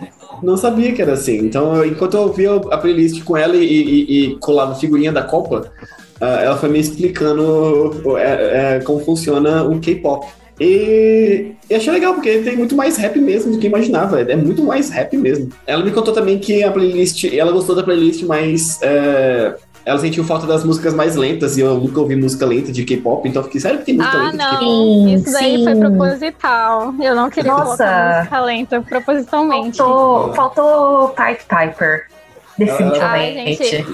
[0.42, 1.38] Não sabia que era assim.
[1.38, 5.72] Então, enquanto eu ouvia a playlist com ela e, e, e colava figurinha da Copa,
[6.20, 7.42] uh, ela foi me explicando
[8.04, 10.26] uh, uh, como funciona o K-pop.
[10.60, 14.20] E, e achei legal, porque tem muito mais rap mesmo do que imaginava.
[14.20, 15.48] É muito mais rap mesmo.
[15.66, 20.22] Ela me contou também que a playlist, ela gostou da playlist, mas é, ela sentiu
[20.24, 23.44] falta das músicas mais lentas, e eu nunca ouvi música lenta de K-pop, então eu
[23.46, 24.64] fiquei, sério que tem música Ah, lenta de K-pop?
[24.64, 25.08] não.
[25.14, 25.64] Isso daí sim.
[25.64, 26.94] foi proposital.
[27.02, 27.64] Eu não queria Nossa.
[27.66, 29.76] colocar música lenta propositalmente.
[29.78, 32.06] Faltou, faltou Pipe Piper.
[32.06, 33.64] Ai, Definitivamente.
[33.64, 33.86] gente.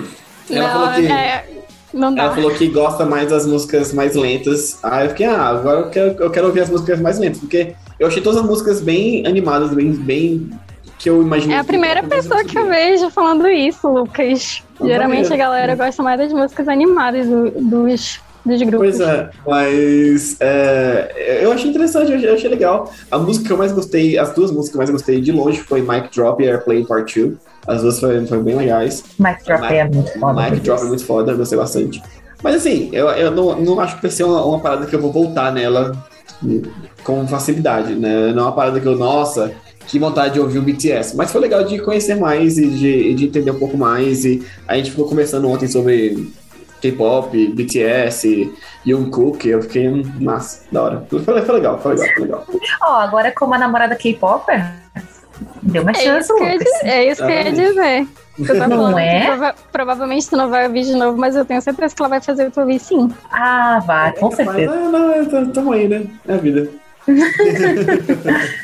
[0.50, 1.44] Ela não, falou que- é,
[1.92, 2.24] não dá.
[2.24, 4.78] Ela falou que gosta mais das músicas mais lentas.
[4.82, 7.74] Aí eu fiquei, ah, agora eu quero, eu quero ouvir as músicas mais lentas, porque
[7.98, 10.50] eu achei todas as músicas bem animadas, bem, bem
[10.98, 11.56] que eu imaginei.
[11.56, 14.62] É a primeira pessoa que eu vejo falando isso, Lucas.
[14.78, 18.96] Não Geralmente a galera gosta mais das músicas animadas do- dos, dos grupos.
[18.96, 22.92] Pois é, mas é, eu achei interessante, eu achei, legal.
[23.10, 25.60] A música que eu mais gostei, as duas músicas que eu mais gostei de longe
[25.60, 27.34] foi Mic Drop e Airplane Part 2.
[27.70, 29.04] As duas foram, foram bem legais.
[29.18, 30.50] Mic Drop é muito foda.
[30.50, 32.02] Mic Drop é muito foda, gostei bastante.
[32.42, 35.00] Mas assim, eu, eu não, não acho que vai ser uma, uma parada que eu
[35.00, 35.92] vou voltar nela
[37.04, 38.32] com facilidade, né?
[38.32, 39.52] Não é uma parada que eu, nossa,
[39.86, 41.16] que vontade de ouvir o BTS.
[41.16, 44.24] Mas foi legal de conhecer mais e de, de entender um pouco mais.
[44.24, 46.32] E a gente ficou conversando ontem sobre
[46.80, 48.52] K-pop, BTS,
[48.86, 49.46] Jungkook.
[49.46, 51.06] Eu fiquei, hum, massa, da hora.
[51.08, 52.46] Foi, foi legal, foi legal, foi legal.
[52.82, 54.64] Ó, agora como a namorada K-Popper,
[55.62, 56.68] deu uma É chance, isso, que eu ia, Lucas.
[56.82, 58.06] di- é isso que eu ia dizer.
[58.68, 59.20] Não é?
[59.20, 62.08] que prova- provavelmente tu não vai ouvir de novo, mas eu tenho certeza que ela
[62.08, 63.10] vai fazer tu ouvir sim.
[63.30, 64.72] Ah, vai, com Mas, certeza.
[64.72, 66.04] ah, não, é, tá- tamo aí, né?
[66.26, 66.70] É a vida.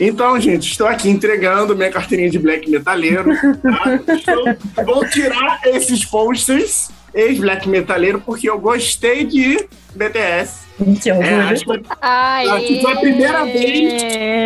[0.00, 3.30] Então, gente, estou aqui entregando minha carteirinha de black metaleiro.
[3.62, 4.12] tá?
[4.14, 10.66] Estou- vou tirar esses posters ex-black metaleiro porque eu gostei de BTS.
[11.02, 14.02] Que É, acho que Acho que foi a primeira vez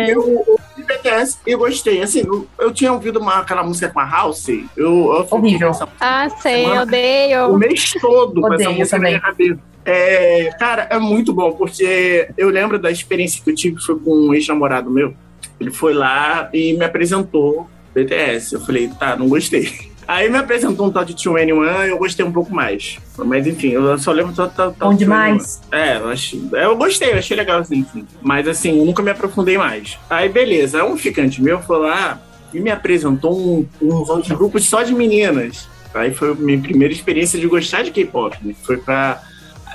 [0.09, 2.01] eu ouvi BTS e gostei.
[2.01, 4.47] Assim, eu, eu tinha ouvido uma, aquela música com a House.
[4.47, 5.69] Eu, eu Horrível.
[5.69, 7.57] essa Ah, sei, Semana- o odeio.
[7.57, 9.11] mês todo com essa música na também.
[9.11, 9.59] minha cabeça.
[9.85, 14.11] É, cara, é muito bom, porque eu lembro da experiência que eu tive, foi com
[14.29, 15.13] um ex-namorado meu.
[15.59, 18.53] Ele foi lá e me apresentou BTS.
[18.55, 19.91] Eu falei, tá, não gostei.
[20.07, 22.97] Aí me apresentou um tal de 21, eu gostei um pouco mais.
[23.17, 24.97] Mas enfim, eu só lembro tal, tal, tal Bom 21.
[24.97, 25.61] demais.
[25.71, 28.05] É, eu, achei, eu gostei, eu achei legal assim, enfim.
[28.21, 29.97] Mas assim, eu nunca me aprofundei mais.
[30.09, 32.21] Aí beleza, um ficante meu foi lá
[32.53, 35.67] e me apresentou um, um, uns grupos só de meninas.
[35.93, 38.55] Aí foi a minha primeira experiência de gostar de K-pop, né?
[38.63, 39.21] Foi pra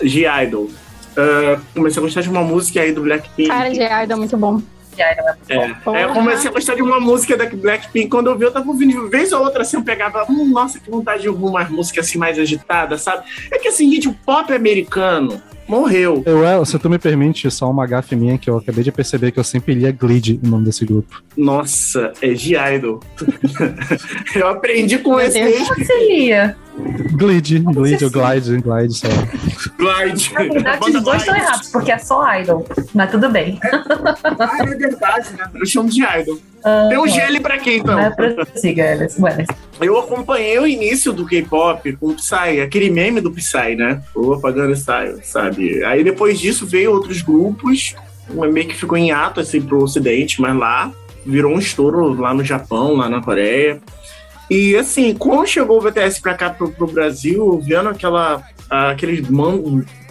[0.03, 0.68] G-Idol.
[1.16, 3.49] Ah, comecei a gostar de uma música aí do Blackpink.
[3.49, 4.62] Cara de Idol é muito bom.
[4.99, 8.09] Já era uma- É, é, eu comecei a gostar de uma música da Blackpink.
[8.09, 10.78] Quando eu vi, eu tava ouvindo de vez ou outra assim, eu pegava, hum, nossa,
[10.80, 13.22] que vontade de ouvir uma música assim mais agitada, sabe?
[13.51, 16.22] É que assim, gente, o pop americano morreu.
[16.26, 19.30] Eu, é, se tu me permite, só uma gafe minha que eu acabei de perceber
[19.30, 21.22] que eu sempre lia Glide, o nome desse grupo.
[21.36, 23.01] Nossa, é G-Idol.
[24.34, 25.55] eu aprendi com Meu esse Deus.
[25.61, 26.57] ex Como seria?
[27.12, 28.11] Glide, Glide, ou?
[28.11, 29.28] Glide, Glide, sei lá.
[29.76, 30.32] Glide.
[30.34, 32.66] Na verdade, os dois estão errados, porque é só idol.
[32.94, 33.59] Mas tudo bem.
[33.62, 35.50] Ah, é verdade, né?
[35.54, 36.38] Eu chamo de Idol.
[36.64, 37.98] Ah, Tem um GL pra quem, então?
[37.98, 39.20] Alice.
[39.20, 39.46] Ué,
[39.80, 44.02] Eu acompanhei o início do K-pop com o Psy, aquele meme do Psy, né?
[44.14, 45.84] O Apagando Style, sabe?
[45.84, 47.94] Aí depois disso veio outros grupos,
[48.30, 50.90] meio que ficou em ato assim pro ocidente, mas lá
[51.24, 53.80] virou um estouro lá no Japão, lá na Coreia.
[54.50, 59.60] E assim, quando chegou o BTS pra cá pro, pro Brasil, vendo aquela aquele man,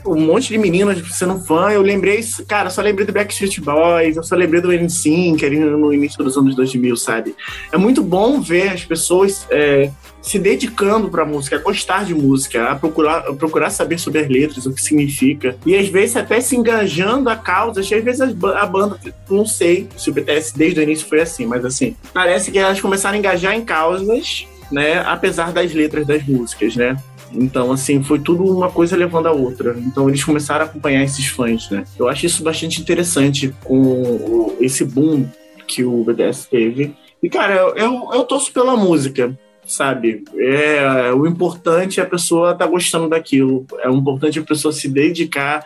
[0.06, 4.24] um monte de meninas sendo fã, eu lembrei, cara, só lembrei do Backstreet Boys, eu
[4.24, 7.36] só lembrei do NSYNC, ali no início dos anos 2000, sabe?
[7.72, 9.92] É muito bom ver as pessoas é,
[10.22, 14.30] se dedicando pra música, a gostar de música, a procurar, a procurar saber sobre as
[14.30, 15.58] letras, o que significa.
[15.66, 19.00] E às vezes até se engajando a causas, às vezes a banda,
[19.30, 22.80] não sei se o BTS desde o início foi assim, mas assim, parece que elas
[22.80, 26.98] começaram a engajar em causas, né, apesar das letras das músicas, né?
[27.32, 29.76] Então, assim, foi tudo uma coisa levando a outra.
[29.80, 31.84] Então, eles começaram a acompanhar esses fãs, né?
[31.98, 35.28] Eu acho isso bastante interessante com esse boom
[35.68, 36.96] que o BTS teve.
[37.22, 40.24] E, cara, eu, eu, torço pela música, sabe?
[40.38, 43.66] É, o importante é a pessoa estar gostando daquilo.
[43.80, 45.66] É importante a pessoa se dedicar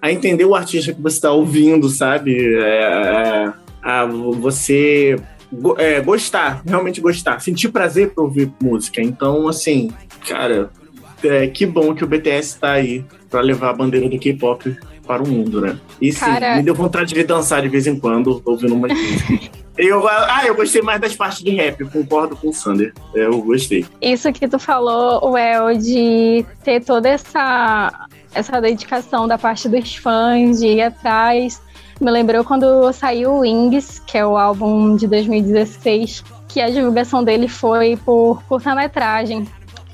[0.00, 2.36] a entender o artista que você está ouvindo, sabe?
[2.56, 3.52] É, é,
[3.82, 5.16] a você
[5.78, 9.02] é, gostar, realmente gostar, sentir prazer por ouvir música.
[9.02, 9.90] Então, assim,
[10.26, 10.70] cara,
[11.24, 15.22] é, que bom que o BTS tá aí pra levar a bandeira do K-pop para
[15.22, 15.78] o mundo, né?
[16.00, 19.50] E sim, Cara- me deu vontade de dançar de vez em quando, ouvindo umas músicas.
[19.76, 22.92] Eu, ah, eu gostei mais das partes de rap, eu concordo com o Sander.
[23.12, 23.84] Eu gostei.
[24.00, 30.60] Isso que tu falou, Well, de ter toda essa, essa dedicação da parte dos fãs,
[30.60, 31.60] de ir atrás.
[32.00, 37.24] Me lembrou quando saiu o Wings, que é o álbum de 2016, que a divulgação
[37.24, 39.44] dele foi por curta-metragem.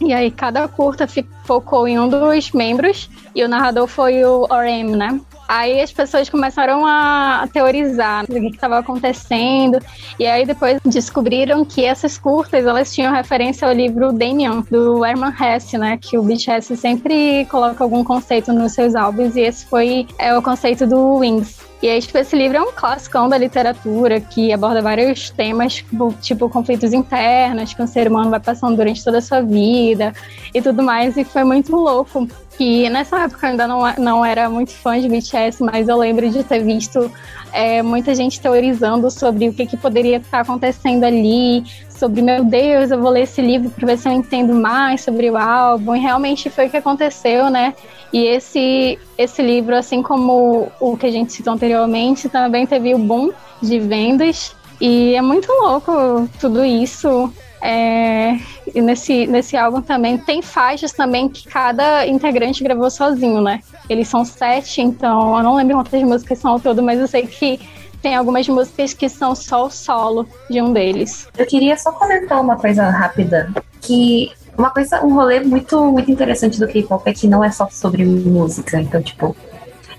[0.01, 4.45] E aí cada curta fi- focou em um dos membros, e o narrador foi o
[4.45, 5.21] RM, né?
[5.49, 9.81] Aí as pessoas começaram a teorizar o que estava acontecendo,
[10.17, 15.35] e aí depois descobriram que essas curtas elas tinham referência ao livro Damien, do Herman
[15.41, 15.99] Hesse, né?
[16.01, 20.41] Que o BTS sempre coloca algum conceito nos seus álbuns, e esse foi é, o
[20.41, 21.69] conceito do Wings.
[21.83, 26.15] E aí, tipo, esse livro é um classicão da literatura que aborda vários temas, tipo,
[26.21, 30.13] tipo, conflitos internos que o ser humano vai passando durante toda a sua vida
[30.53, 31.17] e tudo mais.
[31.17, 32.27] E foi muito louco.
[32.57, 36.29] Que nessa época eu ainda não, não era muito fã de BTS, mas eu lembro
[36.29, 37.11] de ter visto
[37.53, 41.65] é, muita gente teorizando sobre o que, que poderia estar acontecendo ali,
[42.01, 45.31] sobre, meu Deus, eu vou ler esse livro para ver se eu entendo mais sobre
[45.31, 45.95] o álbum.
[45.95, 47.75] E realmente foi o que aconteceu, né?
[48.11, 52.99] E esse, esse livro, assim como o que a gente citou anteriormente, também teve o
[52.99, 53.31] boom
[53.63, 54.57] de vendas.
[54.81, 57.31] E é muito louco tudo isso.
[57.63, 58.39] É,
[58.75, 63.61] e nesse, nesse álbum também tem faixas também que cada integrante gravou sozinho, né?
[63.89, 67.27] Eles são sete, então eu não lembro quantas músicas são ao todo, mas eu sei
[67.27, 67.61] que
[68.01, 71.29] tem algumas músicas que são só o solo de um deles.
[71.37, 73.53] Eu queria só comentar uma coisa rápida,
[73.83, 77.69] que uma coisa, um rolê muito, muito interessante do K-pop é que não é só
[77.71, 78.81] sobre música.
[78.81, 79.35] Então, tipo,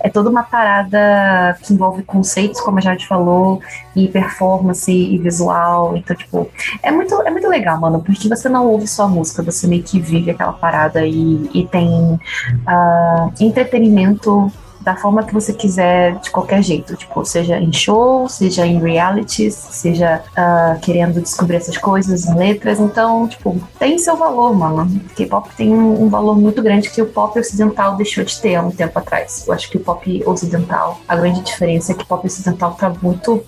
[0.03, 3.61] é toda uma parada que envolve conceitos, como a Jade falou,
[3.95, 5.95] e performance e visual.
[5.95, 6.49] Então, tipo,
[6.83, 9.83] é muito, é muito legal, mano, porque você não ouve só a música, você meio
[9.83, 16.29] que vive aquela parada e, e tem uh, entretenimento da forma que você quiser, de
[16.29, 16.95] qualquer jeito.
[16.95, 22.79] Tipo, seja em show, seja em realities, seja uh, querendo descobrir essas coisas em letras.
[22.79, 25.01] Então, tipo, tem seu valor, mano.
[25.15, 28.61] K-pop tem um, um, valor muito grande que o pop ocidental deixou de ter há
[28.61, 29.45] um tempo atrás.
[29.47, 32.91] Eu acho que o pop ocidental, a grande diferença é que o pop ocidental tá
[33.01, 33.43] muito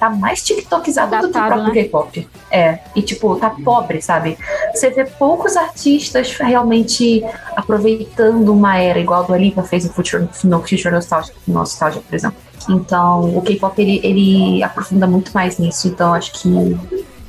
[0.00, 1.74] tá mais tiktokizado do que o próprio né?
[1.74, 2.28] K-pop.
[2.50, 4.38] É, e tipo, tá pobre, sabe?
[4.74, 7.22] Você vê poucos artistas realmente
[7.54, 12.14] aproveitando uma era igual a do Alipa fez no Future, no Future Nostalgia, Nostalgia, por
[12.14, 12.38] exemplo.
[12.68, 16.48] Então, o K-pop ele, ele aprofunda muito mais nisso, então acho que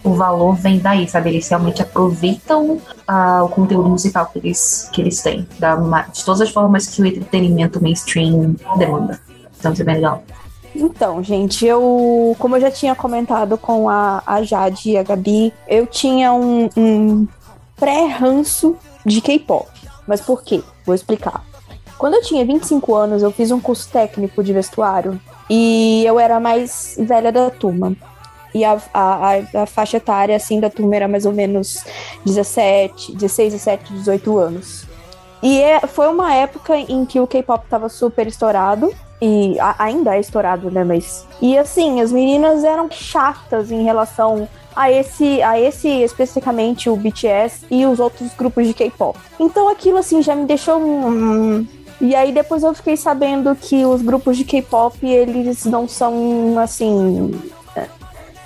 [0.03, 1.29] o valor vem daí, sabe?
[1.29, 6.41] Eles realmente aproveitam uh, o conteúdo musical que eles, que eles têm, da, de todas
[6.41, 9.19] as formas que o entretenimento mainstream demanda.
[9.59, 10.23] Então, isso é bem legal.
[10.75, 15.53] Então, gente, eu, como eu já tinha comentado com a, a Jade e a Gabi,
[15.67, 17.27] eu tinha um, um
[17.75, 19.67] pré-ranço de K-pop.
[20.07, 20.63] Mas por quê?
[20.85, 21.43] Vou explicar.
[21.97, 25.19] Quando eu tinha 25 anos, eu fiz um curso técnico de vestuário
[25.49, 27.95] e eu era a mais velha da turma.
[28.53, 31.83] E a, a, a, faixa etária, assim, da turma era mais ou menos
[32.25, 34.85] 17, 16, 17, 18 anos.
[35.43, 40.15] E é, foi uma época em que o K-pop tava super estourado e a, ainda
[40.15, 40.83] é estourado, né?
[40.83, 41.27] Mas.
[41.41, 47.65] E assim, as meninas eram chatas em relação a esse, a esse especificamente o BTS
[47.69, 49.19] e os outros grupos de K-pop.
[49.39, 50.79] Então aquilo assim já me deixou.
[50.79, 51.67] Hum,
[51.99, 57.39] e aí depois eu fiquei sabendo que os grupos de K-pop eles não são assim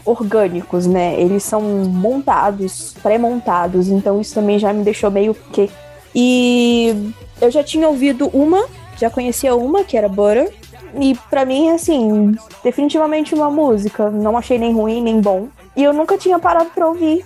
[0.05, 1.19] orgânicos, né?
[1.19, 3.87] Eles são montados, pré-montados.
[3.87, 5.69] Então isso também já me deixou meio que.
[6.13, 7.11] E
[7.41, 8.65] eu já tinha ouvido uma,
[8.97, 10.53] já conhecia uma que era Butter,
[10.99, 14.09] e para mim, assim, definitivamente uma música.
[14.09, 15.47] Não achei nem ruim, nem bom.
[15.75, 17.25] E eu nunca tinha parado pra ouvir,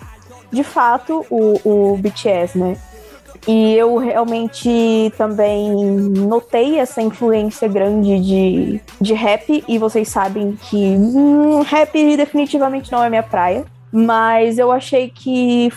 [0.52, 2.78] de fato, o, o BTS, né?
[3.48, 10.76] E eu realmente também notei essa influência grande de, de rap, e vocês sabem que
[10.76, 13.66] hum, rap definitivamente não é minha praia.
[13.92, 15.72] Mas eu achei que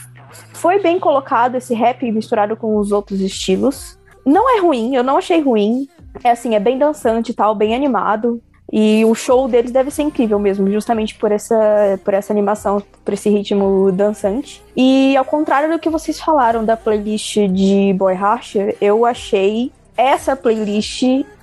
[0.53, 3.99] foi bem colocado esse rap misturado com os outros estilos.
[4.25, 5.89] Não é ruim, eu não achei ruim.
[6.23, 8.41] É assim, é bem dançante e tal, bem animado.
[8.73, 13.13] E o show deles deve ser incrível mesmo, justamente por essa, por essa animação, por
[13.13, 14.63] esse ritmo dançante.
[14.75, 20.35] E ao contrário do que vocês falaram da playlist de Boy Archer, eu achei essa
[20.35, 21.03] playlist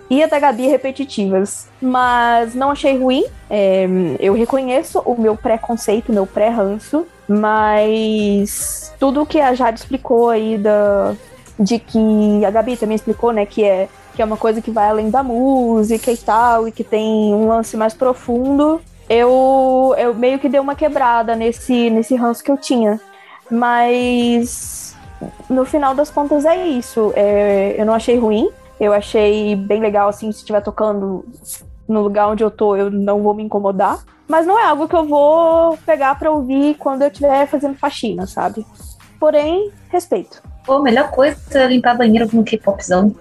[0.10, 1.70] e a da Gabi repetitivas.
[1.80, 3.24] Mas não achei ruim.
[3.48, 3.88] É,
[4.20, 7.06] eu reconheço o meu preconceito, meu pré-ranço.
[7.28, 11.16] Mas tudo que a Jade explicou aí da,
[11.60, 13.88] de que a Gabi também explicou, né, que é
[14.20, 17.48] que é uma coisa que vai além da música e tal, e que tem um
[17.48, 22.58] lance mais profundo, eu, eu meio que dei uma quebrada nesse, nesse ranço que eu
[22.58, 23.00] tinha.
[23.50, 24.94] Mas
[25.50, 27.14] no final das contas é isso.
[27.16, 31.24] É, eu não achei ruim, eu achei bem legal, assim, se estiver tocando
[31.88, 34.04] no lugar onde eu tô, eu não vou me incomodar.
[34.28, 38.28] Mas não é algo que eu vou pegar pra ouvir quando eu estiver fazendo faxina,
[38.28, 38.68] sabe?
[39.18, 40.44] Porém, respeito.
[40.70, 43.16] Pô, a melhor coisa é limpar banheiro com K-popzão.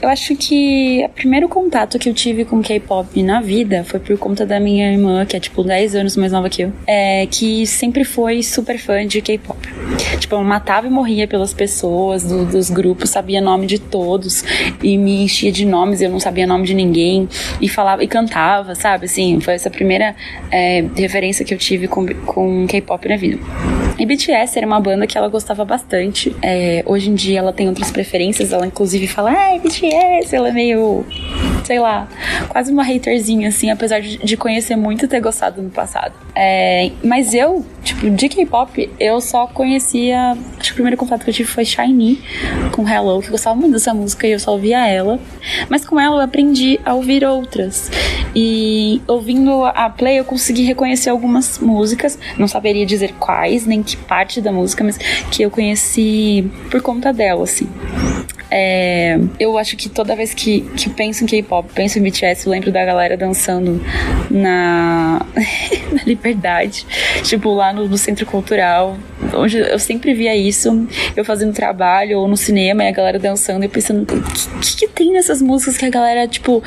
[0.00, 4.16] Eu acho que o primeiro contato que eu tive com K-pop na vida foi por
[4.18, 7.66] conta da minha irmã, que é tipo 10 anos mais nova que eu, é, que
[7.66, 9.58] sempre foi super fã de K-pop.
[10.18, 14.44] Tipo, eu matava e morria pelas pessoas do, dos grupos, sabia nome de todos
[14.82, 17.28] e me enchia de nomes, eu não sabia nome de ninguém
[17.60, 19.06] e falava e cantava, sabe?
[19.06, 20.14] Assim, foi essa primeira
[20.50, 23.38] é, referência que eu tive com, com K-pop na vida.
[23.98, 26.34] E BTS era uma banda que ela gostava bastante.
[26.40, 30.52] É, hoje em dia ela tem outras preferências, ela inclusive fala, ai, BTS, ela é
[30.52, 31.04] meio,
[31.64, 32.08] sei lá,
[32.48, 36.12] quase uma haterzinha, assim, apesar de conhecer muito e ter gostado no passado.
[36.34, 40.36] É, mas eu, tipo, de K-pop, eu só conhecia.
[40.58, 42.22] Acho que o primeiro contato que eu tive foi Shiny
[42.72, 45.18] com Hello, que eu gostava muito dessa música e eu só ouvia ela.
[45.68, 47.90] Mas com ela eu aprendi a ouvir outras.
[48.34, 53.96] E ouvindo a play eu consegui reconhecer algumas músicas, não saberia dizer quais, nem que
[53.96, 57.68] parte da música, mas que eu conheci por conta dela, assim.
[58.50, 62.52] É, eu acho que toda vez que, que penso em K-pop, penso em BTS, eu
[62.52, 63.80] lembro da galera dançando
[64.30, 65.20] na,
[65.92, 66.86] na Liberdade,
[67.24, 68.96] tipo lá no, no, Centro Cultural,
[69.34, 73.64] onde eu sempre via isso, eu fazendo trabalho ou no cinema e a galera dançando
[73.64, 76.62] e pensando, o que, que, tem nessas músicas que a galera, tipo,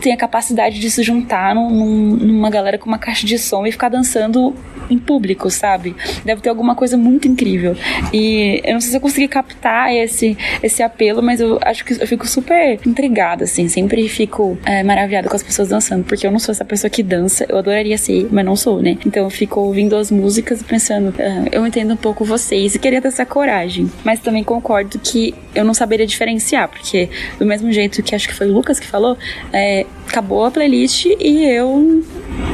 [0.00, 3.70] tem a capacidade de se juntar num, numa galera com uma caixa de som e
[3.70, 4.54] ficar dançando
[4.92, 5.94] em público, sabe?
[6.24, 7.76] Deve ter alguma coisa muito incrível.
[8.12, 11.94] E eu não sei se eu consegui captar esse, esse apelo, mas eu acho que
[11.94, 13.68] eu fico super intrigada, assim.
[13.68, 17.02] Sempre fico é, maravilhada com as pessoas dançando, porque eu não sou essa pessoa que
[17.02, 17.46] dança.
[17.48, 18.96] Eu adoraria ser, mas não sou, né?
[19.06, 22.78] Então eu fico ouvindo as músicas e pensando, ah, eu entendo um pouco vocês e
[22.78, 23.90] queria ter essa coragem.
[24.04, 28.34] Mas também concordo que eu não saberia diferenciar, porque do mesmo jeito que acho que
[28.34, 29.16] foi o Lucas que falou,
[29.52, 32.04] é, acabou a playlist e eu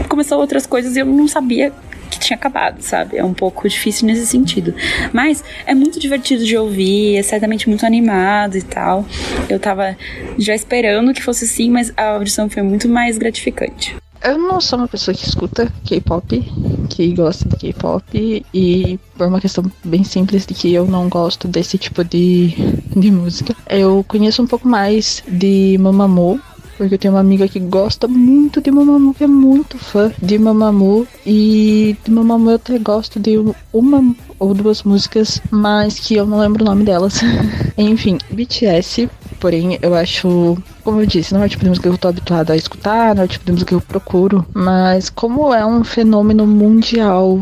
[0.09, 1.73] começou outras coisas e eu não sabia
[2.19, 3.17] que tinha acabado, sabe?
[3.17, 4.75] É um pouco difícil nesse sentido.
[5.13, 9.07] Mas é muito divertido de ouvir, é certamente muito animado e tal.
[9.49, 9.97] Eu tava
[10.39, 13.97] já esperando que fosse assim, mas a audição foi muito mais gratificante.
[14.23, 16.43] Eu não sou uma pessoa que escuta K-pop,
[16.91, 21.47] que gosta de K-pop, e por uma questão bem simples de que eu não gosto
[21.47, 22.49] desse tipo de,
[22.97, 23.55] de música.
[23.69, 26.41] Eu conheço um pouco mais de Mamamoo,
[26.79, 30.39] porque eu tenho uma amiga que gosta muito de Mamamoo, que é muito fã de
[30.39, 31.07] Mamamoo.
[31.27, 33.37] E de Mamamoo eu até gosto de
[33.73, 37.21] uma ou duas músicas, mas que eu não lembro o nome delas.
[37.77, 39.11] Enfim, BTS,
[39.41, 42.09] porém, eu acho, como eu disse, não é o tipo de música que eu tô
[42.09, 45.67] habituada a escutar, não é o tipo de música que eu procuro, mas como é
[45.67, 47.41] um fenômeno mundial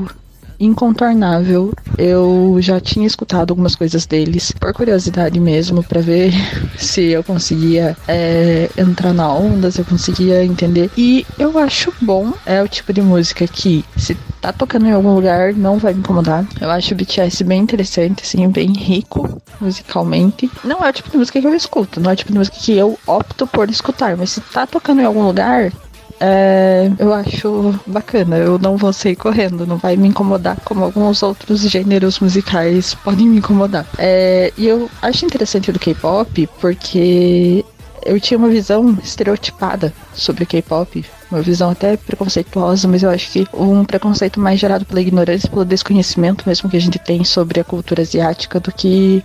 [0.59, 1.72] incontornável.
[1.98, 6.32] Eu já tinha escutado algumas coisas deles por curiosidade mesmo, para ver
[6.78, 10.90] se eu conseguia é, entrar na onda, se eu conseguia entender.
[10.96, 15.14] E eu acho bom, é o tipo de música que se tá tocando em algum
[15.14, 16.46] lugar não vai me incomodar.
[16.61, 20.50] Eu acho o BTS bem interessante, assim, bem rico musicalmente.
[20.64, 22.57] Não é o tipo de música que eu escuto, não é o tipo de música
[22.59, 25.72] que eu opto por escutar, mas se tá tocando em algum lugar,
[26.20, 28.36] é, eu acho bacana.
[28.36, 33.28] Eu não vou sair correndo, não vai me incomodar como alguns outros gêneros musicais podem
[33.28, 33.86] me incomodar.
[33.98, 37.64] É, e eu acho interessante do K-pop porque
[38.04, 43.46] eu tinha uma visão estereotipada sobre K-pop, uma visão até preconceituosa, mas eu acho que
[43.52, 47.64] um preconceito mais gerado pela ignorância, pelo desconhecimento mesmo que a gente tem sobre a
[47.64, 49.24] cultura asiática do que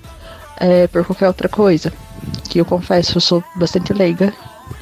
[0.57, 1.93] é, por qualquer outra coisa.
[2.49, 4.33] Que eu confesso, eu sou bastante leiga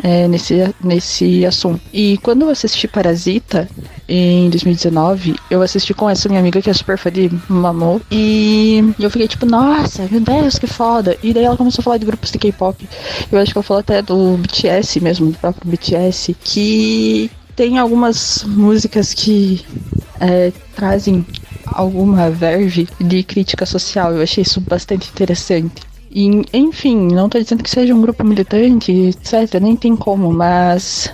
[0.04, 1.82] é, nesse, nesse assunto.
[1.94, 3.68] E quando eu assisti Parasita,
[4.08, 8.02] em 2019, eu assisti com essa minha amiga que é super fã de Mamou.
[8.12, 11.16] E eu fiquei tipo, nossa, meu Deus, que foda.
[11.22, 12.90] E daí ela começou a falar de grupos de K-pop.
[13.32, 18.44] Eu acho que ela falou até do BTS mesmo, do próprio BTS, que tem algumas
[18.46, 19.64] músicas que
[20.20, 21.26] é, trazem
[21.66, 24.14] alguma verve de crítica social.
[24.14, 25.89] Eu achei isso bastante interessante.
[26.12, 29.60] E, enfim, não estou dizendo que seja um grupo militante, etc.
[29.62, 31.14] Nem tem como, mas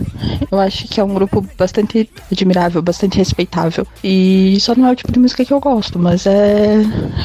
[0.50, 3.86] eu acho que é um grupo bastante admirável, bastante respeitável.
[4.04, 6.78] E só não é o tipo de música que eu gosto, mas é.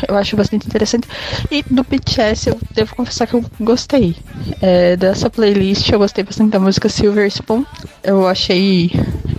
[0.09, 1.07] Eu acho bastante interessante.
[1.51, 4.17] E do BTS eu devo confessar que eu gostei.
[4.61, 7.65] É, dessa playlist eu gostei bastante da música Silver Spoon.
[8.03, 8.91] Eu achei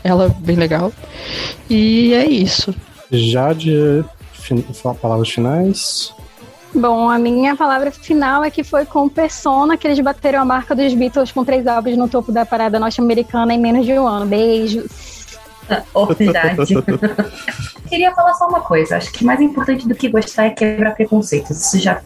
[0.04, 0.94] ela bem legal.
[1.70, 2.74] E é isso.
[3.12, 4.04] Já de
[4.34, 4.64] fin
[5.02, 6.14] palavras finais.
[6.74, 10.74] Bom, a minha palavra final é que foi com Persona que eles bateram a marca
[10.74, 14.26] dos Beatles com três álbuns no topo da parada norte-americana em menos de um ano.
[14.26, 15.22] Beijos.
[15.94, 16.74] Oh, verdade.
[17.88, 18.98] Queria falar só uma coisa.
[18.98, 21.60] Acho que mais importante do que gostar é quebrar preconceitos.
[21.60, 22.02] Isso já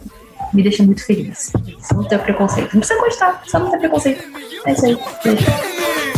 [0.52, 1.52] me deixa muito feliz.
[1.80, 2.74] Só não ter preconceito.
[2.74, 4.24] Não precisa gostar, só não ter preconceito.
[4.64, 4.98] É isso aí.
[5.22, 6.15] Beijo.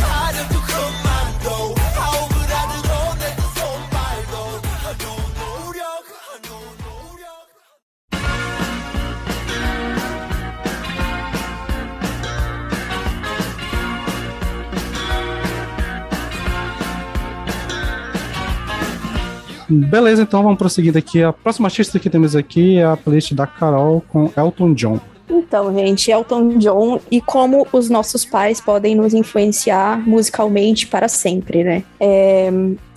[19.69, 21.23] Beleza, então vamos prosseguindo aqui.
[21.23, 24.99] A próxima artista que temos aqui é a playlist da Carol com Elton John.
[25.29, 31.63] Então, gente, Elton John e como os nossos pais podem nos influenciar musicalmente para sempre,
[31.63, 31.85] né?
[32.01, 32.51] É,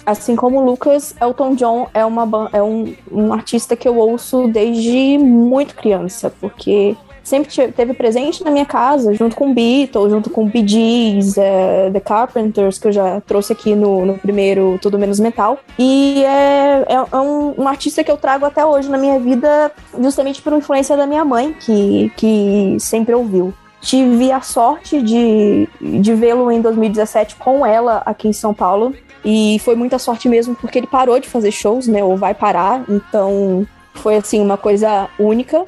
[0.06, 4.48] assim como o Lucas, Elton John é, uma, é um, um artista que eu ouço
[4.48, 10.46] desde muito criança, porque sempre teve presente na minha casa, junto com Beatles, junto com
[10.48, 15.20] Bee Gees, é, The Carpenters, que eu já trouxe aqui no, no primeiro Tudo Menos
[15.20, 15.60] Metal.
[15.78, 19.72] E é, é, é um, um, artista que eu trago até hoje na minha vida,
[20.00, 23.54] justamente por influência da minha mãe, que, que sempre ouviu.
[23.82, 28.94] Tive a sorte de, de vê-lo em 2017 com ela aqui em São Paulo.
[29.24, 32.04] E foi muita sorte mesmo, porque ele parou de fazer shows, né?
[32.04, 32.84] Ou vai parar.
[32.90, 35.66] Então foi assim, uma coisa única.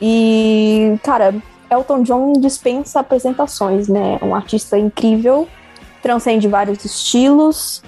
[0.00, 1.34] E, cara,
[1.70, 4.18] Elton John dispensa apresentações, né?
[4.22, 5.48] Um artista incrível,
[6.02, 7.82] transcende vários estilos.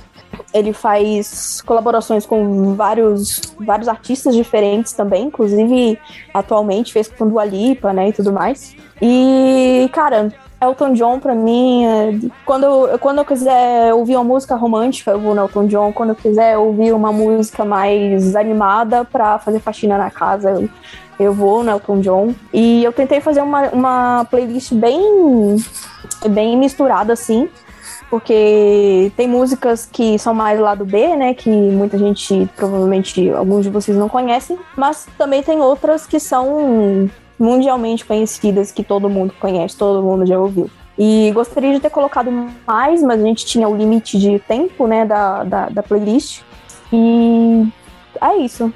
[0.52, 5.98] Ele faz colaborações com vários, vários artistas diferentes também, inclusive
[6.34, 8.76] atualmente fez com Dua Lipa, né, e tudo mais.
[9.00, 10.30] E, cara,
[10.60, 15.34] Elton John, pra mim, é, quando, quando eu quiser ouvir uma música romântica, eu vou
[15.34, 15.92] no Elton John.
[15.92, 20.68] Quando eu quiser ouvir uma música mais animada pra fazer faxina na casa, eu,
[21.18, 22.34] eu vou no Elton John.
[22.52, 25.56] E eu tentei fazer uma, uma playlist bem,
[26.30, 27.48] bem misturada, assim,
[28.10, 33.70] porque tem músicas que são mais lado B, né, que muita gente, provavelmente alguns de
[33.70, 39.76] vocês não conhecem, mas também tem outras que são mundialmente conhecidas que todo mundo conhece,
[39.76, 40.70] todo mundo já ouviu.
[40.98, 42.30] E gostaria de ter colocado
[42.66, 46.40] mais, mas a gente tinha o limite de tempo, né, da, da, da playlist.
[46.90, 47.68] E
[48.20, 48.72] é isso.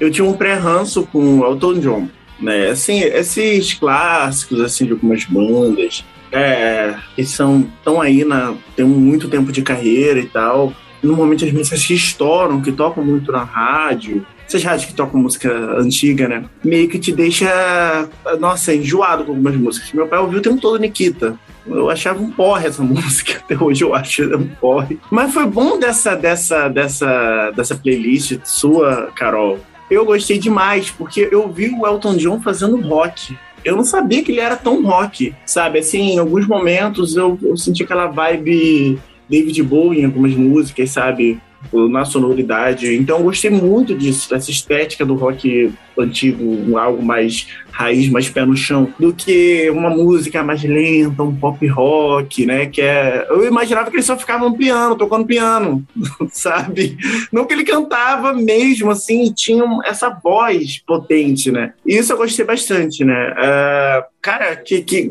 [0.00, 2.08] Eu tinha um pré-ranço com o Elton John,
[2.40, 2.68] né?
[2.68, 9.28] Assim, esses clássicos, assim, de algumas bandas, é, que são tão aí na tem muito
[9.28, 10.72] tempo de carreira e tal.
[11.02, 15.50] Normalmente as músicas que estouram, que tocam muito na rádio, essas rádios que tocam música
[15.78, 16.44] antiga, né?
[16.64, 18.08] Meio que te deixa,
[18.40, 19.92] nossa, enjoado com algumas músicas.
[19.92, 21.38] Meu pai ouviu o tempo todo Nikita.
[21.66, 24.98] Eu achava um porre essa música, até hoje eu acho um porre.
[25.10, 29.58] Mas foi bom dessa, dessa, dessa, dessa playlist sua, Carol.
[29.90, 33.36] Eu gostei demais, porque eu vi o Elton John fazendo rock.
[33.64, 35.78] Eu não sabia que ele era tão rock, sabe?
[35.78, 41.40] Assim, em alguns momentos eu, eu senti aquela vibe David Bowie em algumas músicas, sabe?
[41.72, 42.94] Na sonoridade.
[42.94, 48.44] Então eu gostei muito disso, dessa estética do rock antigo, algo mais raiz, mais pé
[48.44, 52.66] no chão, do que uma música mais lenta, um pop rock, né?
[52.66, 53.26] Que é.
[53.28, 55.84] Eu imaginava que ele só ficava no piano, tocando piano,
[56.30, 56.96] sabe?
[57.32, 61.74] Não que ele cantava mesmo, assim, tinha essa voz potente, né?
[61.84, 63.30] E isso eu gostei bastante, né?
[63.32, 65.08] Uh, cara, que, que,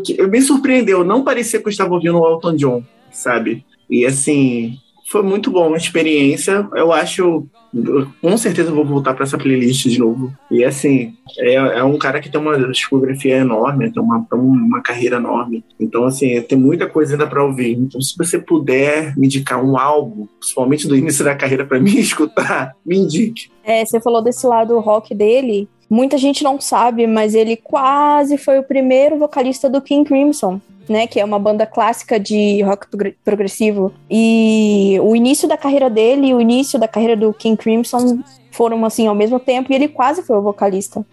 [0.00, 3.64] que, me surpreendeu, não parecia que eu estava ouvindo o Elton John, sabe?
[3.88, 4.78] E assim,
[5.08, 6.68] foi muito bom a experiência.
[6.74, 7.46] Eu acho,
[8.20, 10.32] com certeza vou voltar para essa playlist de novo.
[10.50, 15.16] E assim, é, é, um cara que tem uma discografia enorme, tem uma, uma carreira
[15.16, 15.64] enorme.
[15.78, 17.72] Então, assim, tem muita coisa ainda para ouvir.
[17.72, 21.96] Então, se você puder me indicar um álbum, principalmente do início da carreira, para mim
[21.98, 23.48] escutar, me indique.
[23.64, 25.68] É, você falou desse lado rock dele.
[25.88, 31.06] Muita gente não sabe, mas ele quase foi o primeiro vocalista do King Crimson né,
[31.06, 32.86] que é uma banda clássica de rock
[33.24, 33.92] progressivo.
[34.10, 38.20] E o início da carreira dele e o início da carreira do King Crimson
[38.50, 41.04] foram assim ao mesmo tempo e ele quase foi o vocalista.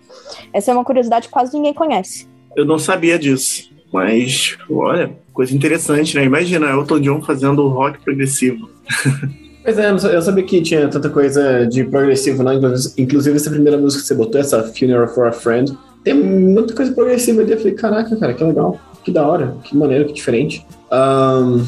[0.51, 2.27] Essa é uma curiosidade que quase ninguém conhece.
[2.55, 6.23] Eu não sabia disso, mas olha, coisa interessante, né?
[6.23, 8.69] Imagina Elton John fazendo rock progressivo.
[9.63, 12.51] Pois é, eu sabia que tinha tanta coisa de progressivo, né?
[12.97, 16.91] Inclusive, essa primeira música que você botou, essa Funeral for a Friend, tem muita coisa
[16.91, 17.51] progressiva ali.
[17.53, 20.65] Eu falei, caraca, cara, que legal que da hora, que maneiro, que diferente.
[20.91, 21.63] Um,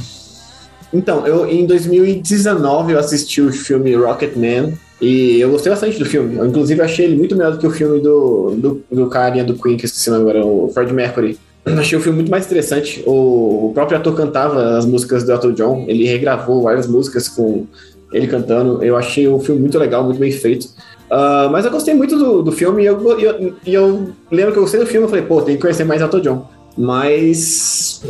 [0.93, 6.38] então, eu em 2019 eu assisti o filme Rocketman e eu gostei bastante do filme.
[6.38, 9.56] Eu, inclusive, achei ele muito melhor do que o filme do, do, do carinha do
[9.56, 11.38] Queen, que esqueci agora, o Fred Mercury.
[11.66, 13.03] Achei o filme muito mais interessante.
[13.07, 17.66] O, o próprio ator cantava as músicas do Elton John, ele regravou várias músicas com
[18.13, 18.83] ele cantando.
[18.83, 20.66] Eu achei o filme muito legal, muito bem feito.
[21.09, 24.63] Uh, mas eu gostei muito do, do filme e eu, eu, eu, lembro que eu
[24.63, 25.05] gostei do filme.
[25.05, 26.47] Eu falei, pô, tem que conhecer mais Elton John.
[26.78, 28.01] Mas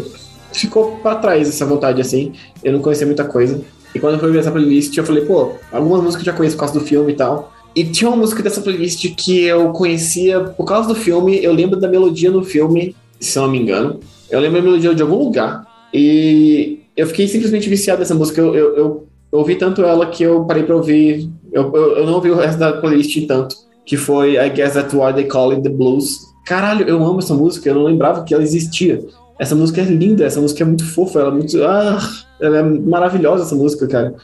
[0.52, 2.34] ficou para trás essa vontade, assim.
[2.64, 3.61] Eu não conhecia muita coisa.
[3.94, 6.56] E quando eu fui ver essa playlist, eu falei, pô, algumas músicas eu já conheço
[6.57, 7.53] por causa do filme e tal.
[7.73, 11.44] E tinha uma música dessa playlist que eu conhecia por causa do filme.
[11.44, 14.00] Eu lembro da melodia no filme, se eu não me engano.
[14.30, 15.66] Eu lembro da melodia de algum lugar.
[15.94, 18.42] E eu fiquei simplesmente viciado nessa música.
[18.42, 21.30] Eu, eu, eu, eu ouvi tanto ela que eu parei pra ouvir.
[21.52, 23.56] Eu, eu, eu não ouvi o resto da playlist tanto.
[23.86, 27.34] Que foi I Guess That's Why They Call It The Blues caralho, eu amo essa
[27.34, 29.04] música, eu não lembrava que ela existia.
[29.38, 31.64] Essa música é linda, essa música é muito fofa, ela é muito.
[31.64, 32.00] Ah,
[32.40, 34.16] ela é maravilhosa essa música, cara.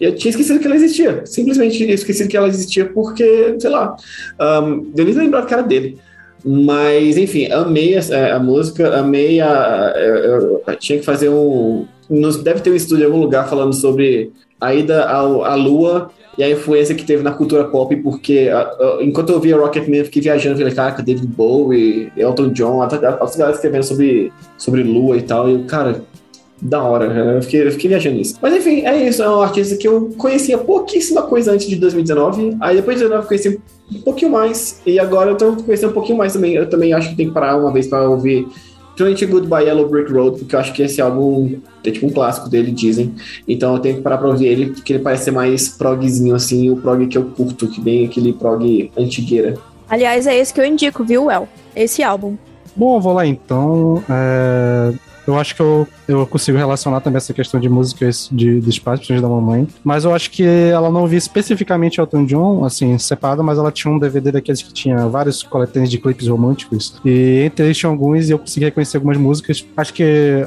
[0.00, 1.26] eu tinha esquecido que ela existia.
[1.26, 3.94] Simplesmente esquecido que ela existia porque, sei lá,
[4.62, 5.98] um, eu nem lembrava que era dele.
[6.44, 9.94] Mas, enfim, amei a, a música, amei a.
[9.96, 11.86] Eu, eu, tinha que fazer um.
[12.42, 14.30] Deve ter um estúdio em algum lugar falando sobre
[14.60, 18.98] a ida ao, à Lua e a influência que teve na cultura pop, porque uh,
[18.98, 23.36] uh, enquanto eu via Rocketman, eu fiquei viajando, falei, caraca, David Bowie, Elton John, as
[23.36, 26.02] galera escrevendo sobre, sobre Lua e tal, e cara,
[26.64, 28.36] da hora, eu fiquei, eu fiquei viajando nisso.
[28.40, 32.56] Mas enfim, é isso, é um artista que eu conhecia pouquíssima coisa antes de 2019,
[32.60, 33.60] aí depois de 2019 eu conheci
[33.92, 37.10] um pouquinho mais, e agora eu tô conhecendo um pouquinho mais também, eu também acho
[37.10, 38.48] que tem que parar uma vez para ouvir
[38.94, 42.48] Principalmente Goodbye Yellow Brick Road, porque eu acho que esse álbum é tipo um clássico
[42.48, 43.12] dele, dizem.
[43.46, 46.70] Então eu tenho que parar pra ouvir ele, porque ele parece ser mais progzinho, assim,
[46.70, 49.54] o prog que eu curto, que bem aquele prog antigueira.
[49.88, 51.48] Aliás, é esse que eu indico, viu, El?
[51.74, 52.36] Esse álbum.
[52.76, 54.02] Bom, vou lá então.
[54.08, 54.92] É...
[55.26, 59.06] Eu acho que eu, eu consigo relacionar também essa questão de músicas de, de pais,
[59.06, 59.66] da mamãe.
[59.82, 63.92] Mas eu acho que ela não via especificamente Elton John, assim, separada, mas ela tinha
[63.92, 67.00] um DVD daqueles que tinha vários coletâneos de clipes românticos.
[67.04, 69.64] E entre eles tinha alguns e eu consegui reconhecer algumas músicas.
[69.76, 70.04] Acho que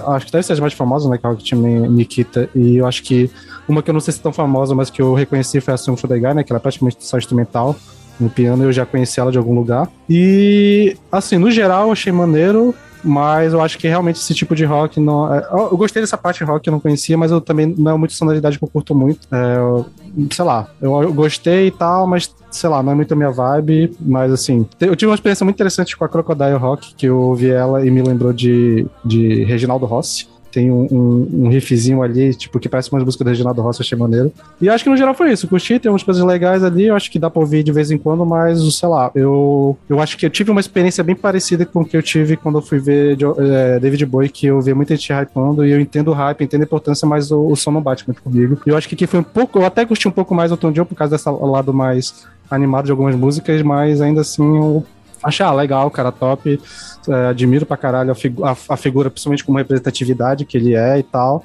[0.07, 1.17] acho que deve ser as mais famosas, né?
[1.17, 2.49] Que é que tinha Nikita.
[2.55, 3.29] E eu acho que
[3.67, 5.77] uma que eu não sei se é tão famosa, mas que eu reconheci foi a
[5.77, 6.43] Song for the Guy, né?
[6.43, 7.75] Que ela é praticamente só instrumental
[8.19, 9.87] no piano, eu já conheci ela de algum lugar.
[10.09, 12.73] E, assim, no geral, achei maneiro.
[13.07, 15.33] Mas eu acho que realmente esse tipo de rock não.
[15.33, 17.97] É, eu gostei dessa parte rock que eu não conhecia, mas eu também não é
[17.97, 19.27] muito sonoridade que eu curto muito.
[19.31, 19.85] É, eu,
[20.31, 23.95] sei lá, eu, gostei e tal, mas sei lá, não é muito a minha vibe.
[23.99, 27.49] Mas assim, eu tive uma experiência muito interessante com a Crocodile Rock, que eu ouvi
[27.49, 30.27] ela e me lembrou de, de Reginaldo Rossi
[30.57, 33.95] tem um, um, um, riffzinho ali, tipo, que parece umas músicas do Reginaldo Rossi, achei
[33.95, 34.33] maneiro.
[34.59, 35.47] E acho que no geral foi isso.
[35.47, 37.97] Curti, tem umas coisas legais ali, eu acho que dá pra ouvir de vez em
[37.97, 41.81] quando, mas, sei lá, eu, eu acho que eu tive uma experiência bem parecida com
[41.81, 44.95] o que eu tive quando eu fui ver é, David Bowie, que eu vi muita
[44.95, 47.81] gente hypando, e eu entendo o hype, entendo a importância, mas o, o som não
[47.81, 48.57] bate muito comigo.
[48.65, 50.57] E eu acho que aqui foi um pouco, eu até curti um pouco mais o
[50.57, 54.83] Tom John por causa desse lado mais animado de algumas músicas, mas ainda assim eu
[55.23, 56.59] achei, ah, legal, cara, top
[57.07, 60.99] é, admiro pra caralho a, figu a, a, figura, principalmente como representatividade que ele é
[60.99, 61.43] e tal.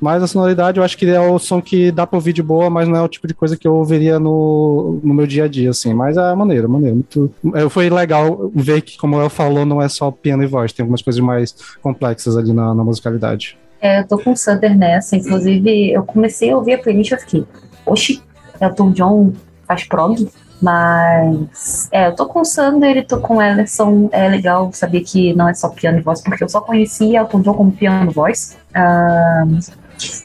[0.00, 2.68] Mas a sonoridade eu acho que é o som que dá pra ouvir de boa,
[2.68, 5.48] mas não é o tipo de coisa que eu ouviria no, no meu dia a
[5.48, 5.94] dia, assim.
[5.94, 6.96] Mas é maneiro, maneiro.
[6.96, 7.32] Muito...
[7.54, 10.82] É, foi legal ver que, como eu falou, não é só piano e voz, tem
[10.82, 13.56] algumas coisas mais complexas ali na, na musicalidade.
[13.80, 17.14] É, eu tô com o Sander nessa, inclusive eu comecei a ouvir a playlist e
[17.14, 17.44] eu fiquei,
[17.86, 18.22] oxi,
[18.60, 19.32] Elton John
[19.68, 20.28] faz prog?
[20.62, 24.08] Mas é, eu tô com o Sander e tô com o Ellison.
[24.12, 27.40] É legal saber que não é só piano e voz, porque eu só conhecia Elton
[27.40, 28.56] John como piano e voz.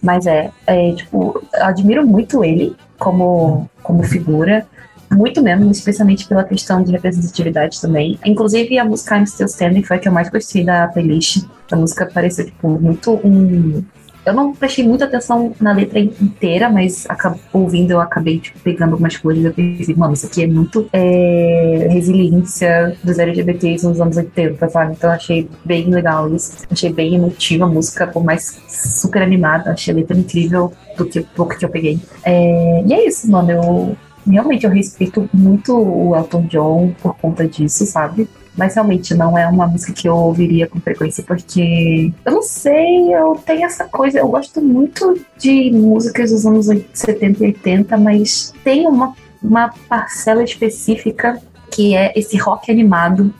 [0.02, 4.66] Mas é, é, tipo, admiro muito ele como, como figura.
[5.10, 8.20] Muito mesmo, especialmente pela questão de representatividade também.
[8.26, 11.46] Inclusive, a música I'm Still Standing foi a que eu mais gostei da playlist.
[11.72, 13.84] A música pareceu, tipo, muito um,
[14.28, 17.08] eu não prestei muita atenção na letra inteira, mas
[17.54, 20.90] ouvindo eu acabei tipo, pegando algumas coisas e eu pensei, mano, isso aqui é muito
[20.92, 24.94] é, resiliência dos LGBTs nos anos 80, sabe?
[24.94, 26.66] Então achei bem legal isso.
[26.70, 29.72] Achei bem emotiva a música, por mais super animada.
[29.72, 31.98] Achei a letra incrível do que pouco que eu peguei.
[32.26, 33.52] É, e é isso, mano.
[33.52, 33.98] Eu
[34.30, 38.28] realmente eu respeito muito o Elton John por conta disso, sabe?
[38.58, 43.14] Mas realmente não é uma música que eu ouviria com frequência, porque eu não sei,
[43.14, 48.52] eu tenho essa coisa, eu gosto muito de músicas dos anos 70 e 80, mas
[48.64, 49.14] tem uma,
[49.44, 51.40] uma parcela específica
[51.72, 53.32] que é esse rock animado,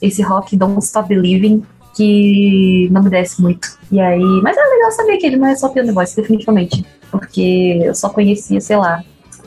[0.00, 1.62] esse rock Don't Stop Believing,
[1.94, 3.78] que não me desce muito.
[3.90, 6.84] E aí, mas é legal saber que ele não é só piano voice, definitivamente.
[7.10, 9.02] Porque eu só conhecia, sei lá,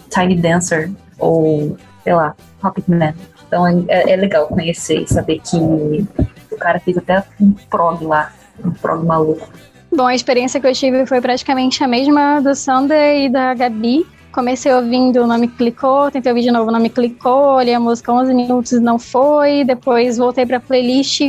[0.10, 3.14] Tiny Dancer ou, sei lá, Rocketman.
[3.48, 5.57] Então é, é, legal conhecer e saber que
[6.52, 8.34] o cara fez até um prog lá,
[8.64, 9.48] um prog maluco.
[9.91, 14.06] Bom, a experiência que eu tive foi praticamente a mesma do Sander e da Gabi.
[14.32, 18.11] Comecei ouvindo, o nome clicou, tentei ouvir de novo, o nome clicou, olhei a música
[18.11, 19.64] 11 minutos, não foi.
[19.64, 21.22] Depois voltei pra playlist,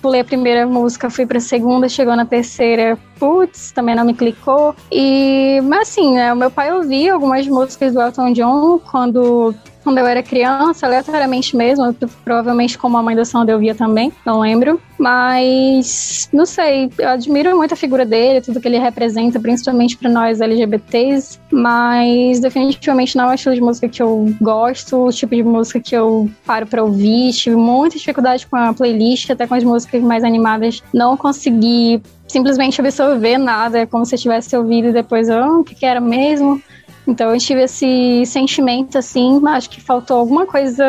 [0.00, 4.74] pulei a primeira música, fui pra segunda, chegou na terceira, putz, também não me clicou.
[4.90, 9.54] E, mas assim, né, o meu pai ouvia algumas músicas do Elton John quando
[9.84, 11.94] quando eu era criança, aleatoriamente mesmo,
[12.24, 14.80] provavelmente como a mãe do Sander eu via também, não lembro.
[14.98, 20.08] Mas, não sei, eu admiro muito a figura dele, tudo que ele representa, principalmente para
[20.08, 25.34] nós LGBTs, mas definitivamente não é o estilo de música que eu gosto, o tipo
[25.34, 27.32] de música que eu paro para ouvir.
[27.32, 32.80] Tive muita dificuldade com a playlist, até com as músicas mais animadas, não consegui simplesmente
[32.80, 36.00] absorver nada, é como se eu tivesse ouvido e depois, oh, o que, que era
[36.00, 36.60] mesmo?
[37.06, 40.84] Então eu tive esse sentimento assim, acho que faltou alguma coisa,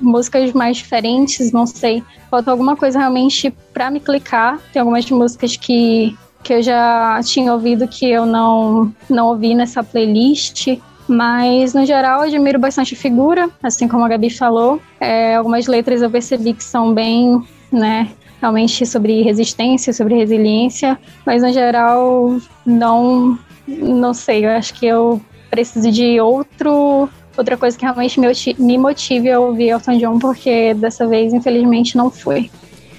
[0.00, 2.02] músicas mais diferentes, não sei.
[2.30, 4.60] Faltou alguma coisa realmente para me clicar.
[4.72, 9.82] Tem algumas músicas que que eu já tinha ouvido que eu não, não ouvi nessa
[9.82, 10.68] playlist.
[11.06, 14.80] Mas, no geral, eu admiro bastante a figura, assim como a Gabi falou.
[15.00, 18.10] É, algumas letras eu percebi que são bem, né,
[18.40, 20.98] realmente sobre resistência, sobre resiliência.
[21.26, 23.36] Mas, no geral, não,
[23.66, 24.46] não sei.
[24.46, 25.20] Eu acho que eu
[25.50, 28.20] preciso de outro outra coisa que realmente
[28.58, 32.50] me motive a ouvir Elton John, porque dessa vez, infelizmente, não foi.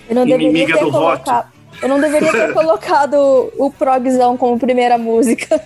[0.10, 1.52] Eu não deveria ter colocado.
[1.82, 5.62] Eu não deveria ter colocado o progzão como primeira música.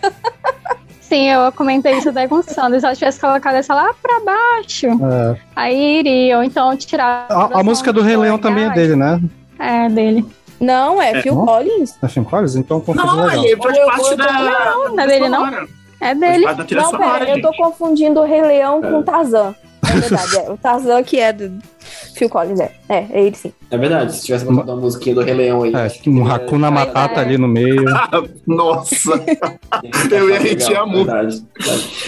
[1.02, 2.80] Sim, eu comentei isso daí com o Sandro.
[2.80, 5.40] Se ela tivesse colocado essa lá pra baixo, é.
[5.56, 7.28] aí iria, ou então tirar.
[7.30, 9.22] A, a música do Rei Leão também é dele, né?
[9.60, 10.26] É, dele.
[10.60, 11.22] Não, é, é.
[11.22, 11.96] Phil Collins.
[12.02, 12.56] É Phil Collins?
[12.56, 13.46] Então confundi não, legal.
[13.46, 14.34] Ele faz parte da.
[14.34, 15.68] Não, não é dele, não.
[16.00, 16.46] É dele.
[16.46, 19.56] Não, pera, eu tô confundindo o Rei Leão com o Tarzan.
[19.90, 20.52] É verdade, é.
[20.52, 21.52] O Tarzan que é do
[22.16, 22.72] Phil Collins, é.
[22.88, 23.52] É, é ele sim.
[23.70, 25.74] É verdade, se tivesse botado uma musiquinha do Rei Leão aí.
[25.74, 27.84] É, um Hakuna Matata ali no meio.
[28.46, 29.12] Nossa!
[30.12, 31.12] eu ia retear muito.
[31.12, 31.46] Verdade,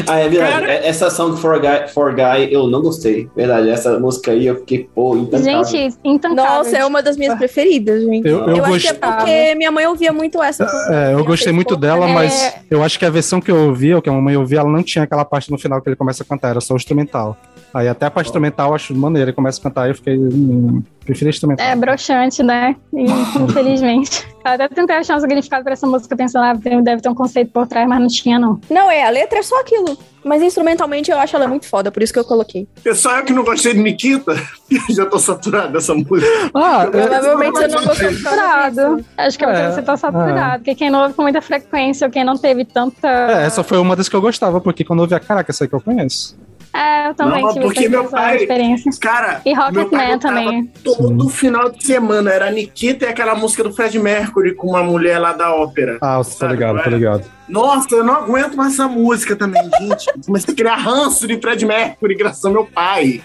[0.08, 0.52] Ah, é verdade.
[0.52, 0.72] Cara...
[0.72, 3.30] É, essa Song for Guy, for Guy eu não gostei.
[3.36, 5.64] Verdade, essa música aí eu fiquei, pô, intancável.
[5.66, 6.58] Gente, intancável.
[6.58, 8.28] Nossa, é uma das minhas preferidas, gente.
[8.28, 8.76] Eu, eu, eu gost...
[8.76, 10.66] acho que é porque minha mãe ouvia muito essa.
[10.90, 12.62] É, eu gostei muito dela, mas é...
[12.70, 14.84] eu acho que a versão que eu ouvi, ou que a mamãe ouvia, ela não
[14.84, 17.36] tinha aquela parte no final que ele começa a cantar, era só o instrumental.
[17.74, 20.18] Aí até a parte instrumental eu acho maneira, ele começa a cantar e eu fiquei.
[20.18, 21.66] Hum, prefiro instrumental.
[21.66, 22.76] É broxante, né?
[22.94, 24.28] Infelizmente.
[24.44, 27.52] eu até tentei achar um significado pra essa música, pensando, ah, deve ter um conceito
[27.52, 28.60] por trás, mas não tinha, não.
[28.70, 29.98] Não, é, a letra é só aquilo.
[30.24, 32.68] Mas instrumentalmente eu acho ela muito foda, por isso que eu coloquei.
[32.84, 34.36] É só eu que não gostei de Nikita,
[34.92, 36.28] já tô saturado dessa música.
[36.54, 39.06] Ah, provavelmente você não gostou saturado.
[39.18, 40.58] Acho que é, você tá saturado, é.
[40.58, 43.08] porque quem não ouve com muita frequência, ou quem não teve tanta.
[43.08, 45.64] É, essa foi uma das que eu gostava, porque quando eu ouvi a caraca, essa
[45.64, 46.36] aí que eu conheço.
[46.78, 48.92] É, eu também não, tive porque meu pai, experiência.
[49.02, 50.72] Cara, e Rocketman também.
[50.84, 51.30] Todo Sim.
[51.32, 55.34] final de semana era Nikita e aquela música do Fred Mercury com uma mulher lá
[55.34, 55.98] da ópera.
[56.00, 57.26] Ah, você tá ligado, tá ligado.
[57.50, 60.06] Nossa, eu não aguento mais essa música também, gente.
[60.24, 63.24] Comecei a criar ranço de Fred Mercury graças ao meu pai.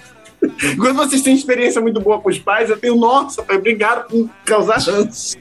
[0.79, 4.31] Quando vocês têm experiência muito boa com os pais, eu tenho, nossa, pai, obrigado por
[4.47, 5.37] causar ranço.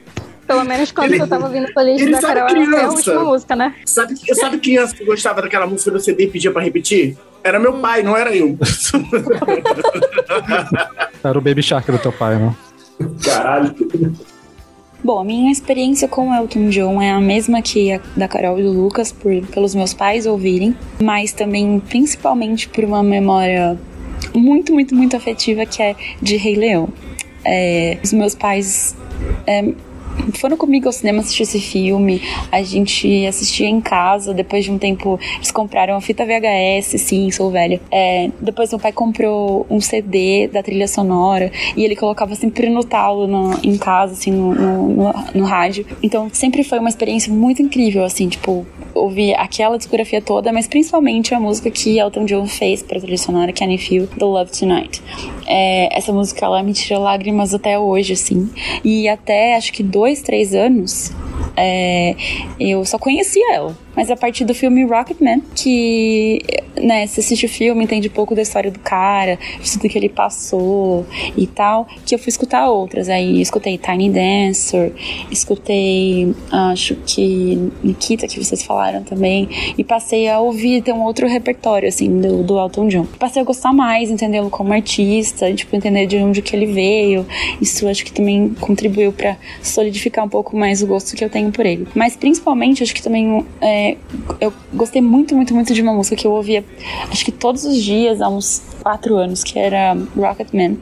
[0.46, 3.56] Pelo menos quando ele, eu tava ouvindo playlist da Carol, criança, era a última música,
[3.56, 3.74] né?
[3.86, 7.16] Sabe, sabe criança que gostava daquela música do CD e pedia pra repetir?
[7.44, 8.56] Era meu pai, não era eu.
[11.24, 12.54] era o Baby Shark do teu pai, né?
[13.24, 13.74] Caralho.
[15.04, 18.60] Bom, a minha experiência com o Elton John é a mesma que a da Carol
[18.60, 23.76] e do Lucas, por, pelos meus pais ouvirem, mas também principalmente por uma memória
[24.32, 26.88] muito, muito, muito afetiva que é de Rei Leão.
[27.44, 28.96] É, os meus pais
[29.44, 29.74] é,
[30.34, 32.22] foram comigo ao cinema assistir esse filme.
[32.50, 34.32] A gente assistia em casa.
[34.32, 37.00] Depois de um tempo, eles compraram a fita VHS.
[37.00, 37.80] Sim, sou velha.
[37.90, 42.84] É, depois, meu pai comprou um CD da trilha sonora e ele colocava sempre no
[42.84, 45.86] talo no, em casa, assim, no, no, no, no rádio.
[46.02, 51.34] Então, sempre foi uma experiência muito incrível, assim, tipo, ouvir aquela discografia toda, mas principalmente
[51.34, 55.02] a música que Elton John fez para trilha sonora, Can You Feel The Love Tonight.
[55.46, 58.50] É, essa música, ela me tira lágrimas até hoje, assim.
[58.84, 61.12] E até, acho que dois, três anos,
[61.56, 62.14] é,
[62.58, 63.76] eu só conhecia ela.
[63.94, 66.40] Mas a partir do filme Rocketman, que,
[66.76, 69.38] né, você assiste o filme, entende um pouco da história do cara,
[69.70, 71.06] tudo que ele passou
[71.36, 73.10] e tal, que eu fui escutar outras.
[73.10, 74.94] Aí escutei Tiny Dancer,
[75.30, 81.26] escutei, acho que Nikita, que vocês falaram também, e passei a ouvir, ter um outro
[81.26, 83.06] repertório, assim, do, do Elton John.
[83.18, 87.26] Passei a gostar mais, entendê-lo como artista, tipo, entender de onde que ele veio.
[87.60, 91.50] Isso acho que também contribuiu para solidificar um pouco mais o gosto que eu tenho
[91.52, 91.86] por ele.
[91.94, 93.96] Mas principalmente, acho que também é,
[94.40, 96.64] eu gostei muito, muito, muito de uma música que eu ouvia,
[97.10, 100.76] acho que todos os dias há uns quatro anos, que era Rocketman,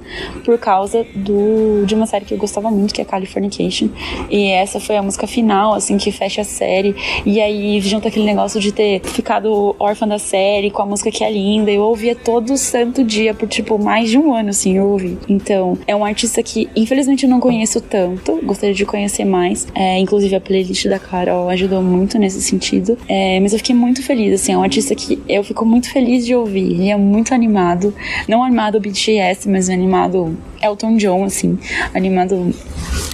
[0.45, 3.91] por causa do, de uma série que eu gostava muito, que é Californication.
[4.31, 6.97] E essa foi a música final, assim, que fecha a série.
[7.27, 11.25] E aí junto aquele negócio de ter ficado órfã da série, com a música que
[11.25, 11.71] é linda.
[11.71, 15.19] Eu ouvia todo santo dia, por tipo mais de um ano, assim, eu ouvi.
[15.29, 19.67] Então, é um artista que infelizmente eu não conheço tanto, gostaria de conhecer mais.
[19.75, 22.97] É, inclusive a playlist da Carol ajudou muito nesse sentido.
[23.09, 26.25] É, mas eu fiquei muito feliz, assim, é um artista que eu fico muito feliz
[26.25, 26.73] de ouvir.
[26.73, 27.93] Ele é muito animado
[28.29, 31.59] não animado BTS, mas animado Elton John, assim,
[31.95, 32.55] animado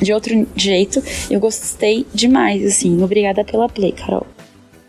[0.03, 1.03] de outro jeito.
[1.31, 3.03] Eu gostei demais, assim.
[3.03, 4.27] Obrigada pela play, Carol.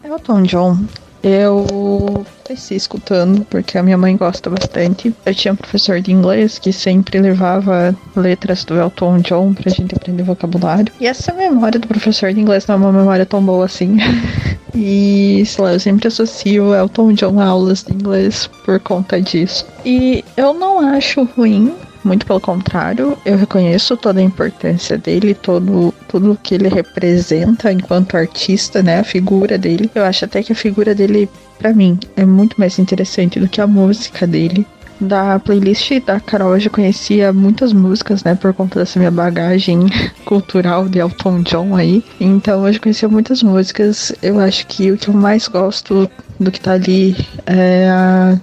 [0.07, 0.77] Elton John,
[1.21, 5.13] eu cresci escutando, porque a minha mãe gosta bastante.
[5.25, 9.93] Eu tinha um professor de inglês que sempre levava letras do Elton John pra gente
[9.93, 10.93] aprender vocabulário.
[10.99, 13.97] E essa memória do professor de inglês não é uma memória tão boa assim.
[14.79, 19.65] E, sei lá, eu sempre associo Elton John a aulas de inglês por conta disso.
[19.83, 21.73] E eu não acho ruim,
[22.07, 23.17] muito pelo contrário.
[23.25, 28.99] Eu reconheço toda a importância dele, todo tudo que ele representa enquanto artista, né?
[28.99, 29.91] A figura dele.
[29.93, 31.29] Eu acho até que a figura dele,
[31.59, 34.65] para mim, é muito mais interessante do que a música dele.
[34.99, 38.33] Da playlist da Carol eu já conhecia muitas músicas, né?
[38.33, 39.81] Por conta dessa minha bagagem
[40.25, 42.03] cultural de Elton John aí.
[42.19, 44.11] Então eu já conhecia muitas músicas.
[44.23, 46.09] Eu acho que o que eu mais gosto
[46.39, 47.15] do que tá ali
[47.45, 48.39] é a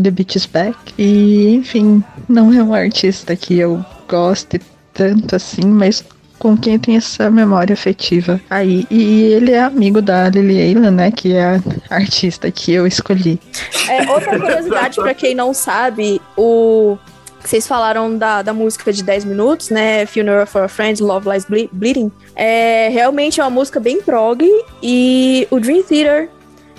[0.00, 0.76] The Beach is Back.
[0.98, 4.60] E, enfim, não é um artista que eu goste
[4.92, 6.04] tanto assim, mas
[6.38, 8.86] com quem tem essa memória afetiva aí.
[8.90, 11.10] E ele é amigo da Lily Ayla, né?
[11.10, 11.60] Que é
[11.90, 13.40] a artista que eu escolhi.
[13.88, 16.96] É, outra curiosidade, para quem não sabe, o.
[17.42, 20.04] Vocês falaram da, da música de 10 minutos, né?
[20.04, 22.10] Funeral for a Friend, Love Lies Ble Bleeding.
[22.34, 24.44] É realmente é uma música bem prog
[24.82, 26.28] e o Dream Theater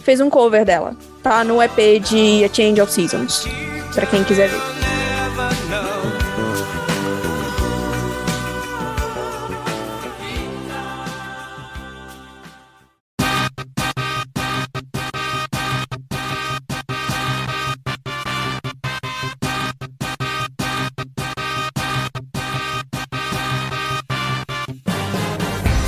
[0.03, 0.95] fez um cover dela.
[1.27, 3.45] Tá no EP de A Change of Seasons,
[3.93, 4.61] para quem quiser ver.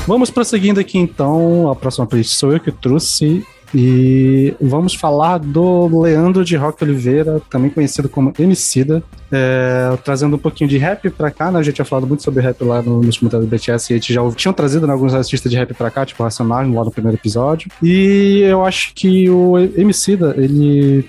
[0.05, 1.71] Vamos prosseguindo aqui então.
[1.71, 3.47] A próxima playlist sou eu que trouxe.
[3.73, 10.39] E vamos falar do Leandro de Roque Oliveira, também conhecido como Emicida, é, trazendo um
[10.39, 11.59] pouquinho de rap pra cá, né?
[11.59, 13.97] A gente tinha falado muito sobre rap lá no, nos comentários do BTS e a
[13.97, 16.91] gente já tinham trazido né, alguns artistas de rap pra cá, tipo Racionais, lá no
[16.91, 17.69] primeiro episódio.
[17.81, 21.07] E eu acho que o Emicida, ele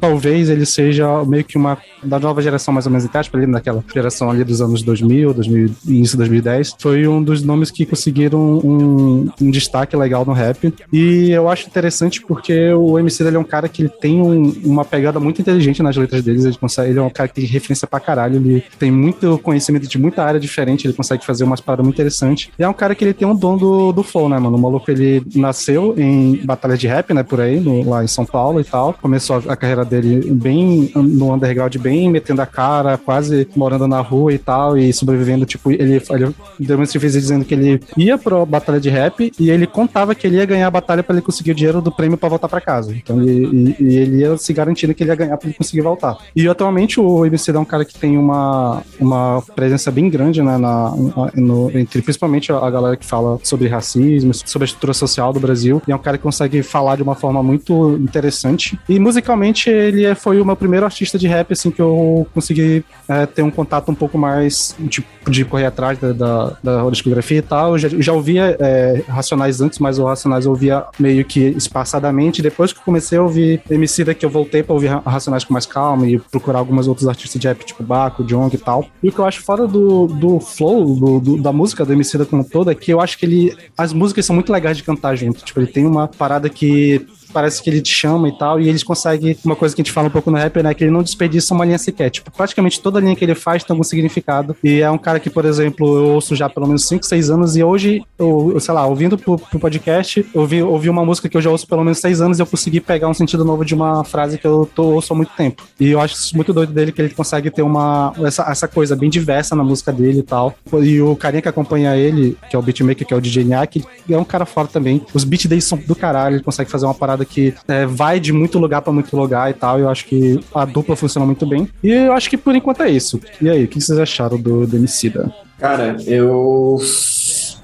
[0.00, 3.82] talvez ele seja meio que uma da nova geração mais ou menos entre ali naquela
[3.92, 8.38] geração ali dos anos 2000, 2000 início de 2010, foi um dos nomes que conseguiram
[8.38, 10.72] um, um, destaque legal no rap.
[10.92, 14.52] E eu acho interessante porque o MC ele é um cara que ele tem um,
[14.64, 17.86] uma pegada muito inteligente nas letras deles, ele ele é um cara que tem referência
[17.86, 21.84] pra caralho, ele tem muito conhecimento de muita área diferente, ele consegue fazer umas paradas
[21.84, 22.50] muito interessantes.
[22.58, 24.56] E é um cara que ele tem um dom do, do flow, né, mano?
[24.56, 28.24] O maluco ele nasceu em batalha de rap, né, por aí, no, lá em São
[28.24, 28.94] Paulo e tal.
[28.94, 34.32] Começou a carreira dele bem no underground, bem metendo a cara, quase morando na rua
[34.32, 35.46] e tal, e sobrevivendo.
[35.46, 39.50] Tipo, ele, ele deu uma entrevista dizendo que ele ia pra batalha de rap e
[39.50, 42.18] ele contava que ele ia ganhar a batalha para ele conseguir o dinheiro do prêmio
[42.18, 42.92] para voltar para casa.
[42.92, 45.82] Então, ele, e, e, ele ia se garantindo que ele ia ganhar para ele conseguir
[45.82, 46.18] voltar.
[46.34, 50.58] E atualmente o MC é um cara que tem uma, uma presença bem grande né,
[50.58, 50.92] na,
[51.36, 55.80] no, entre principalmente a galera que fala sobre racismo, sobre a estrutura social do Brasil.
[55.86, 58.76] E é um cara que consegue falar de uma forma muito interessante.
[58.88, 62.84] E musicalmente ele é, foi o meu primeiro artista de rap, assim, que eu consegui
[63.08, 67.38] é, ter um contato um pouco mais, tipo, de correr atrás da, da, da discografia
[67.38, 67.72] e tal.
[67.72, 72.42] Eu já, já ouvia é, Racionais antes, mas o Racionais eu ouvia meio que espaçadamente.
[72.42, 75.66] Depois que eu comecei a ouvir MC que eu voltei pra ouvir Racionais com mais
[75.66, 78.86] calma e procurar algumas outros artistas de rap, tipo Baco, Jong e tal.
[79.02, 82.12] E o que eu acho fora do, do flow, do, do, da música do MC
[82.26, 83.56] como todo, é que eu acho que ele.
[83.76, 85.44] As músicas são muito legais de cantar junto.
[85.44, 88.82] Tipo, ele tem uma parada que parece que ele te chama e tal, e eles
[88.82, 91.02] conseguem, uma coisa que a gente fala um pouco no rap, né, que ele não
[91.02, 94.80] desperdiça uma linha sequer, tipo, praticamente toda linha que ele faz tem algum significado, e
[94.80, 97.62] é um cara que, por exemplo, eu ouço já pelo menos 5, 6 anos, e
[97.62, 101.40] hoje, eu, sei lá, ouvindo pro, pro podcast, eu ouvi, ouvi uma música que eu
[101.40, 104.04] já ouço pelo menos 6 anos, e eu consegui pegar um sentido novo de uma
[104.04, 107.00] frase que eu tô, ouço há muito tempo, e eu acho muito doido dele, que
[107.00, 111.00] ele consegue ter uma, essa, essa coisa bem diversa na música dele e tal, e
[111.00, 114.18] o carinha que acompanha ele, que é o beatmaker, que é o DJ Nyak, é
[114.18, 117.21] um cara fora também, os beats dele são do caralho, ele consegue fazer uma parada
[117.24, 119.78] que é, vai de muito lugar para muito lugar e tal.
[119.78, 121.68] Eu acho que a dupla funciona muito bem.
[121.82, 123.20] E eu acho que por enquanto é isso.
[123.40, 125.32] E aí, o que vocês acharam do, do Emicida?
[125.58, 126.78] Cara, eu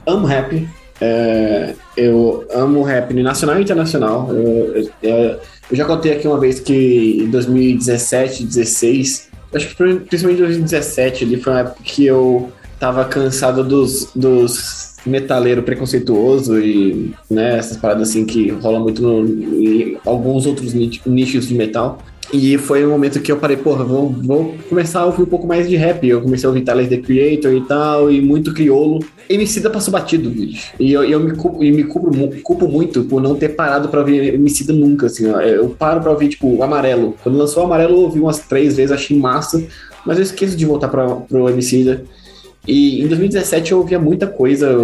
[0.07, 0.69] amo rap.
[1.01, 4.29] É, eu amo rap nacional e internacional.
[4.31, 5.41] Eu, eu, eu,
[5.73, 11.41] já contei aqui uma vez que em 2017, 2016, acho que principalmente em 2017 ali
[11.41, 18.11] foi uma época que eu tava cansado dos, dos metaleiro preconceituoso e né, essas paradas
[18.11, 21.99] assim que rola muito no, em alguns outros nichos de metal.
[22.33, 25.47] E foi um momento que eu parei, porra, vou, vou começar a ouvir um pouco
[25.47, 26.07] mais de rap.
[26.07, 29.03] Eu comecei a ouvir Tyler, The Creator e tal, e muito criolo.
[29.29, 30.73] Emicida passou batido, bicho.
[30.79, 34.35] E eu, eu me, culpo, me culpo, culpo muito por não ter parado pra ouvir
[34.35, 35.41] Emicida nunca, assim, ó.
[35.41, 37.17] Eu paro pra ouvir, tipo, Amarelo.
[37.23, 39.65] Quando lançou Amarelo, eu ouvi umas três vezes, achei massa.
[40.05, 42.05] Mas eu esqueço de voltar pra, pro Emicida.
[42.69, 44.77] E em 2017 eu ouvia muita coisa.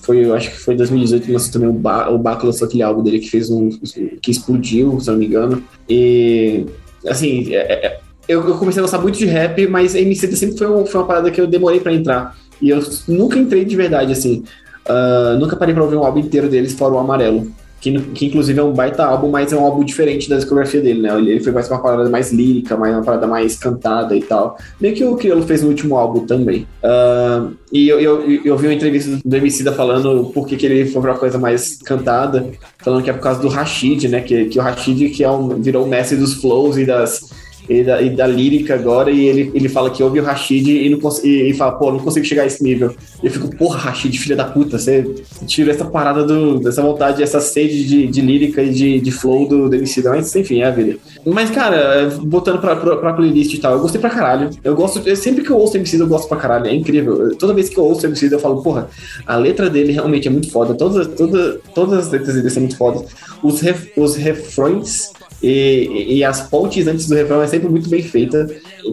[0.00, 2.66] Foi, eu acho que foi em 2018 que lançou também o, ba o Baco lançou
[2.66, 3.68] aquele álbum dele que fez um.
[3.68, 5.62] que explodiu, se não me engano.
[5.86, 6.64] E
[7.06, 10.66] assim, é, é, eu, eu, comecei a gostar muito de rap, mas MC sempre foi,
[10.66, 12.34] um, foi uma parada que eu demorei para entrar.
[12.60, 14.42] E eu nunca entrei de verdade, assim.
[14.88, 17.52] Uh, nunca parei pra ouvir um álbum inteiro deles, fora o Amarelo.
[17.80, 21.02] Que, que inclusive é um baita álbum, mas é um álbum diferente da discografia dele,
[21.02, 21.16] né?
[21.18, 24.58] Ele foi mais uma parada mais lírica, mais uma parada mais cantada e tal.
[24.80, 26.66] Meio que o Criolo fez no último álbum também.
[26.82, 30.86] Uh, e eu, eu, eu, vi uma entrevista do Emicida falando por que, que ele
[30.86, 32.48] foi pra uma coisa mais cantada,
[32.78, 34.20] falando que é por causa do Rashid, né?
[34.20, 37.30] Que, que o Rashid que é um, virou o mestre dos flows e das
[37.68, 40.88] e da, e da, lírica agora, e ele, ele fala que ouve o Rashid e,
[40.88, 42.94] não e, e fala, pô, não consigo chegar a esse nível.
[43.22, 45.04] E eu fico, porra, Rashid, filha da puta, você
[45.46, 49.48] tira essa parada do, dessa vontade, essa sede de, de lírica e de, de flow
[49.48, 50.96] do Demicida, mas enfim, é a vida.
[51.24, 54.50] Mas, cara, botando pra, pra, pra, playlist e tal, eu gostei pra caralho.
[54.62, 57.36] Eu gosto, sempre que eu ouço Demicida, eu gosto pra caralho, é incrível.
[57.36, 58.88] Toda vez que eu ouço Demicida, eu falo, porra,
[59.26, 62.76] a letra dele realmente é muito foda, todas, todas, todas as letras dele são muito
[62.76, 63.04] fodas.
[63.42, 68.02] Os, ref, os refrões e, e, as pontes antes do refrão é sempre muito bem
[68.02, 68.48] feita.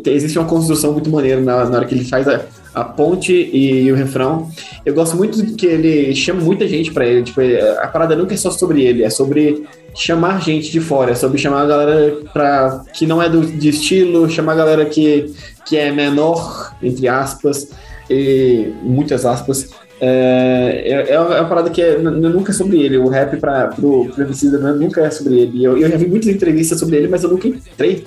[0.06, 2.42] Existe uma construção muito maneira na, na hora que ele faz a,
[2.74, 4.50] a ponte e, e, o refrão.
[4.86, 7.24] Eu gosto muito que ele chama muita gente para ele.
[7.24, 7.42] Tipo,
[7.80, 9.64] a parada nunca é só sobre ele, é sobre
[9.96, 13.70] chamar gente de fora, é sobre chamar a galera pra, que não é do, de
[13.70, 15.34] estilo, chamar a galera que,
[15.66, 17.70] que é menor, entre aspas,
[18.10, 19.70] e muitas aspas,
[20.02, 22.98] é, é, é, uma parada que é, nunca é sobre ele.
[22.98, 25.64] O rap para pro, pro Emicida nunca é sobre ele.
[25.64, 28.04] Eu, eu já vi muitas entrevistas sobre ele, mas eu nunca entrei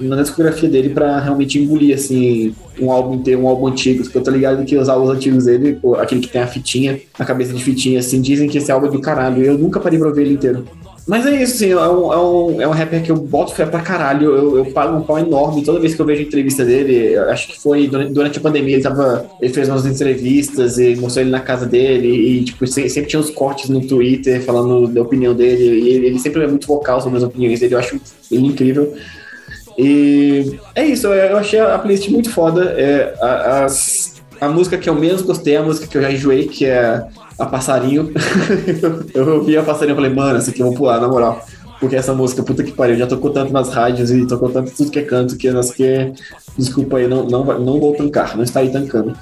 [0.00, 4.22] na discografia dele para realmente engolir assim um álbum inteiro, um álbum antigo, porque eu
[4.22, 7.62] tô ligado que os álbuns antigos dele, aquele que tem a fitinha, a cabeça de
[7.62, 9.42] fitinha, assim, dizem que esse álbum é do caralho.
[9.42, 10.66] Eu nunca parei pra ver ele inteiro.
[11.06, 13.64] Mas é isso, assim, é um, é um, é um rapper que eu boto fé
[13.64, 14.34] pra caralho.
[14.34, 17.16] Eu, eu pago um pau enorme toda vez que eu vejo entrevista dele.
[17.16, 19.24] Acho que foi durante, durante, a pandemia, ele tava.
[19.40, 22.08] Ele fez umas entrevistas e mostrou ele na casa dele.
[22.08, 25.62] E, tipo, sempre tinha uns cortes no Twitter falando da opinião dele.
[25.62, 27.74] E ele, ele sempre é muito vocal sobre as opiniões dele.
[27.74, 28.92] Eu acho ele incrível.
[29.78, 32.74] E é isso, eu achei a playlist muito foda.
[32.76, 36.46] É, as, a música que eu menos gostei é a música que eu já enjoei,
[36.46, 37.06] que é
[37.38, 38.12] a passarinho.
[39.14, 41.44] eu ouvi a passarinho e falei, mano, essa aqui eu vou pular, na moral.
[41.78, 44.90] Porque essa música, puta que pariu, já tocou tanto nas rádios e tocou tanto tudo
[44.90, 46.12] que é canto que nós que.
[46.56, 49.14] Desculpa aí, não, não, não vou tancar, não está aí tancando.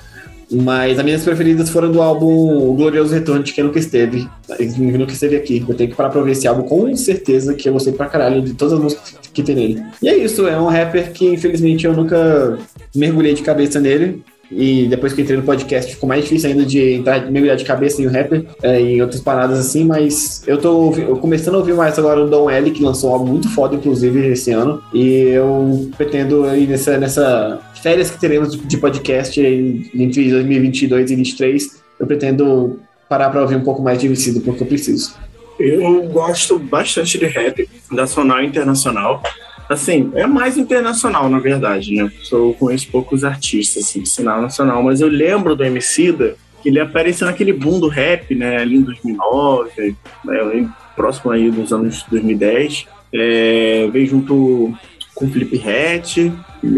[0.50, 4.28] Mas as minhas preferidas foram do álbum O Glorioso Retorno de Quem Nunca Esteve.
[4.76, 5.64] Nunca esteve aqui.
[5.66, 8.42] Eu tenho que parar pra ver esse álbum com certeza, que eu gostei pra caralho
[8.42, 9.82] de todas as músicas que tem nele.
[10.00, 12.58] E é isso, é um rapper que infelizmente eu nunca
[12.94, 14.22] mergulhei de cabeça nele.
[14.50, 18.00] E depois que entrei no podcast ficou mais difícil ainda de entrar, mergulhar de cabeça
[18.00, 21.74] em um rapper, é, em outras paradas assim, mas eu tô eu começando a ouvir
[21.74, 24.82] mais agora o Don L, que lançou um álbum muito foda, inclusive, esse ano.
[24.92, 31.82] E eu pretendo aí nessa, nessa férias que teremos de podcast entre 2022 e 2023,
[32.00, 35.14] eu pretendo parar para ouvir um pouco mais de Emicida, porque eu preciso.
[35.58, 39.22] Eu gosto bastante de rap, nacional e internacional.
[39.68, 42.10] Assim, é mais internacional, na verdade, né?
[42.30, 46.80] Eu conheço poucos artistas, assim, de sinal nacional, mas eu lembro do Emicida, que ele
[46.80, 52.86] apareceu naquele boom do rap, né, ali em 2009, né, próximo aí dos anos 2010.
[53.12, 54.74] É, veio junto
[55.14, 56.32] com o Felipe Rett,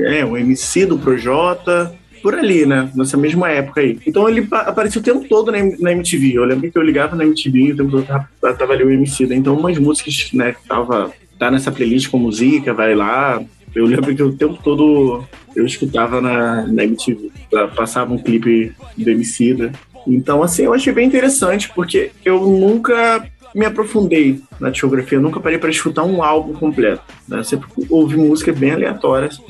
[0.05, 2.91] é, o MC do Projota, por ali, né?
[2.95, 3.99] Nessa mesma época aí.
[4.07, 6.35] Então ele apareceu o tempo todo na, MTV.
[6.35, 8.91] Eu lembro que eu ligava na MTV e o tempo todo tava, tava ali o
[8.91, 9.27] MC.
[9.27, 9.37] Né?
[9.37, 13.43] Então umas músicas, né, que tava tá nessa playlist com música, vai lá.
[13.75, 17.31] Eu lembro que o tempo todo eu escutava na, na MTV,
[17.75, 19.73] passava um clipe do Emicida.
[20.07, 25.41] Então, assim, eu achei bem interessante, porque eu nunca me aprofundei na discografia, eu nunca
[25.41, 27.03] parei para escutar um álbum completo.
[27.27, 27.43] Né?
[27.43, 29.41] Sempre ouvi músicas bem aleatórias.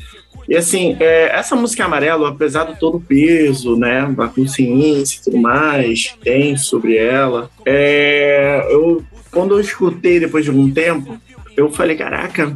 [0.49, 5.25] E assim, é, essa música Amarelo, apesar de todo o peso, né, da consciência e
[5.25, 9.03] tudo mais, tem sobre ela, é, eu,
[9.33, 11.21] quando eu escutei depois de algum tempo,
[11.57, 12.55] eu falei, caraca,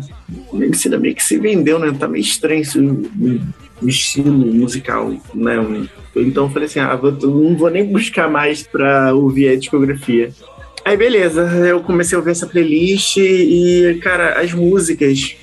[0.53, 1.93] o MC meio que se vendeu, né?
[1.99, 2.79] Tá meio estranho esse
[3.83, 5.89] estilo musical, né?
[6.15, 10.31] Então eu falei assim, ah, vou, não vou nem buscar mais pra ouvir a discografia.
[10.85, 15.37] Aí beleza, eu comecei a ouvir essa playlist e, cara, as músicas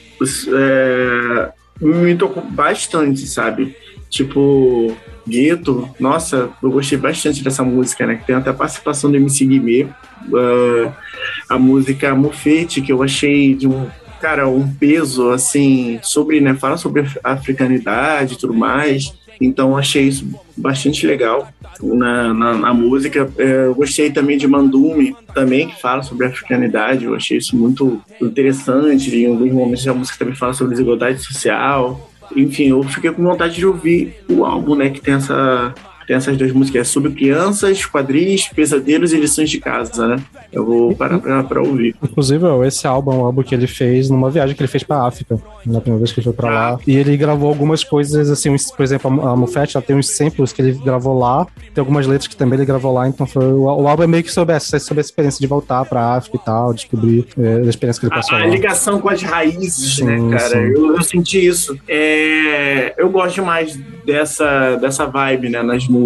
[0.53, 3.75] é, me tocou bastante, sabe?
[4.09, 4.95] Tipo,
[5.28, 8.16] Gueto, nossa, eu gostei bastante dessa música, né?
[8.16, 9.84] Que tem até a participação do MC Guimê.
[10.30, 10.91] Uh,
[11.49, 13.88] a música Mufete, que eu achei de um,
[14.22, 16.54] cara, um peso, assim, sobre, né?
[16.56, 19.14] Fala sobre africanidade e tudo mais.
[19.40, 21.48] Então achei isso bastante legal
[21.82, 23.30] na, na, na música.
[23.38, 27.06] É, eu gostei também de Mandume, também, que fala sobre africanidade.
[27.06, 29.16] Eu achei isso muito interessante.
[29.16, 32.10] Em alguns momentos a música também fala sobre desigualdade social.
[32.36, 34.90] Enfim, eu fiquei com vontade de ouvir o álbum, né?
[34.90, 35.74] Que tem essa
[36.07, 40.15] Tem essas duas músicas, é sobre crianças, quadris, pesadelos e lições de casa, né?
[40.53, 41.95] Eu vou parar pra, pra ouvir.
[42.01, 45.05] Inclusive, esse álbum é um álbum que ele fez numa viagem que ele fez pra
[45.05, 46.79] África, na primeira vez que ele foi pra lá.
[46.88, 50.61] E ele gravou algumas coisas, assim, por exemplo, a Mufete, ela tem uns samples que
[50.61, 53.88] ele gravou lá, tem algumas letras que também ele gravou lá, então foi, o, o
[53.88, 56.73] álbum é meio que sobre essa, sobre a experiência de voltar pra África e tal,
[56.73, 58.45] descobrir é, a experiência que ele passou a, lá.
[58.45, 60.57] A ligação com as raízes, Sim, né, cara?
[60.57, 61.77] Eu, eu senti isso.
[61.85, 65.97] É, eu gosto mais dessa, dessa vibe, né, nas músicas,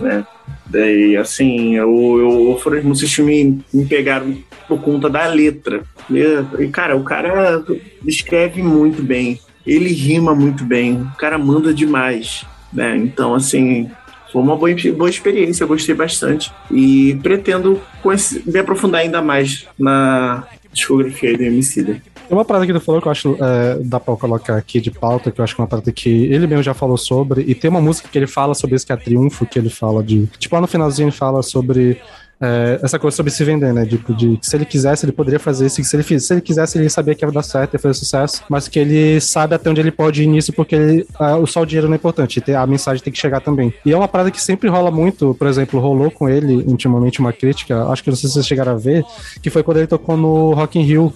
[0.00, 0.26] né?
[0.66, 5.82] Daí, assim, eu, eu, foram as músicas me, me pegaram por conta da letra.
[6.10, 7.64] E, cara, o cara
[8.06, 12.96] escreve muito bem, ele rima muito bem, o cara manda demais, né?
[12.96, 13.90] Então, assim,
[14.32, 16.52] foi uma boa, boa experiência, eu gostei bastante.
[16.70, 22.02] E pretendo conhecer, me aprofundar ainda mais na discografia do Emicida.
[22.28, 24.90] Tem uma parada que tu falou que eu acho é, dá pra colocar aqui de
[24.90, 27.54] pauta, que eu acho que é uma parada que ele mesmo já falou sobre, e
[27.54, 30.26] tem uma música que ele fala sobre isso, que é Triunfo, que ele fala de.
[30.38, 32.00] Tipo, lá no finalzinho ele fala sobre.
[32.40, 33.86] É, essa coisa sobre se vender, né?
[33.86, 35.82] Tipo, de que se ele quisesse, ele poderia fazer isso.
[35.82, 38.42] Se ele, se ele quisesse, ele sabia que ia dar certo, ia fazer sucesso.
[38.50, 41.66] Mas que ele sabe até onde ele pode ir nisso, porque ele, uh, só o
[41.66, 42.42] dinheiro não é importante.
[42.52, 43.72] A mensagem tem que chegar também.
[43.86, 45.34] E é uma parada que sempre rola muito.
[45.34, 47.84] Por exemplo, rolou com ele, ultimamente, uma crítica.
[47.84, 49.04] Acho que não sei se vocês chegaram a ver.
[49.40, 51.14] Que foi quando ele tocou no Rock in Rio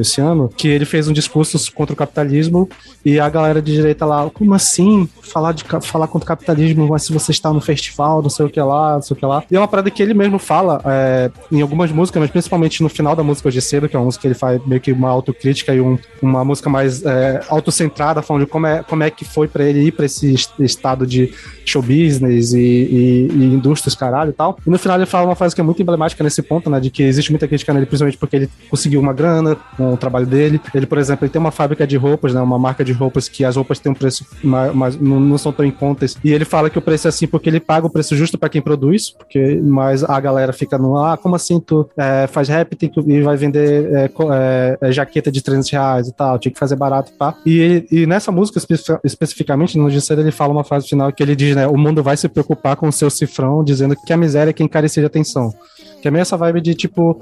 [0.00, 2.68] esse ano, que ele fez um discurso contra o capitalismo
[3.04, 5.08] e a galera de direita lá, como assim?
[5.22, 8.50] Falar, de, falar contra o capitalismo, mas se você está no festival, não sei o
[8.50, 9.44] que lá, não sei o que lá.
[9.50, 12.88] E é uma parada que ele mesmo fala é, em algumas músicas, mas principalmente no
[12.88, 15.10] final da música Hoje Cedo, que é uma música que ele faz meio que uma
[15.10, 19.24] autocrítica e um, uma música mais é, autocentrada, falando de como é, como é que
[19.24, 21.32] foi para ele ir para esse estado de
[21.64, 24.58] show business e, e, e indústrias, caralho e tal.
[24.66, 26.90] E no final ele fala uma frase que é muito emblemática nesse ponto, né, de
[26.90, 29.43] que existe muita crítica nele, principalmente porque ele conseguiu uma grana
[29.76, 30.60] com o trabalho dele.
[30.74, 32.40] Ele, por exemplo, ele tem uma fábrica de roupas, né?
[32.40, 35.70] Uma marca de roupas que as roupas têm um preço, mas não, são tão em
[35.70, 36.16] contas.
[36.24, 38.48] E ele fala que o preço é assim porque ele paga o preço justo para
[38.48, 42.76] quem produz, porque mas a galera fica no ah, como assim tu é, faz rap
[42.76, 46.76] que, e vai vender é, é, jaqueta de 300 reais e tal, tinha que fazer
[46.76, 47.34] barato, pá.
[47.44, 48.60] E, e nessa música
[49.04, 51.66] especificamente, no Disser, ele fala uma frase final que ele diz, né?
[51.66, 54.68] O mundo vai se preocupar com o seu cifrão, dizendo que a miséria é quem
[54.68, 55.52] carece de atenção.
[56.00, 57.18] Que é meio essa vibe de tipo,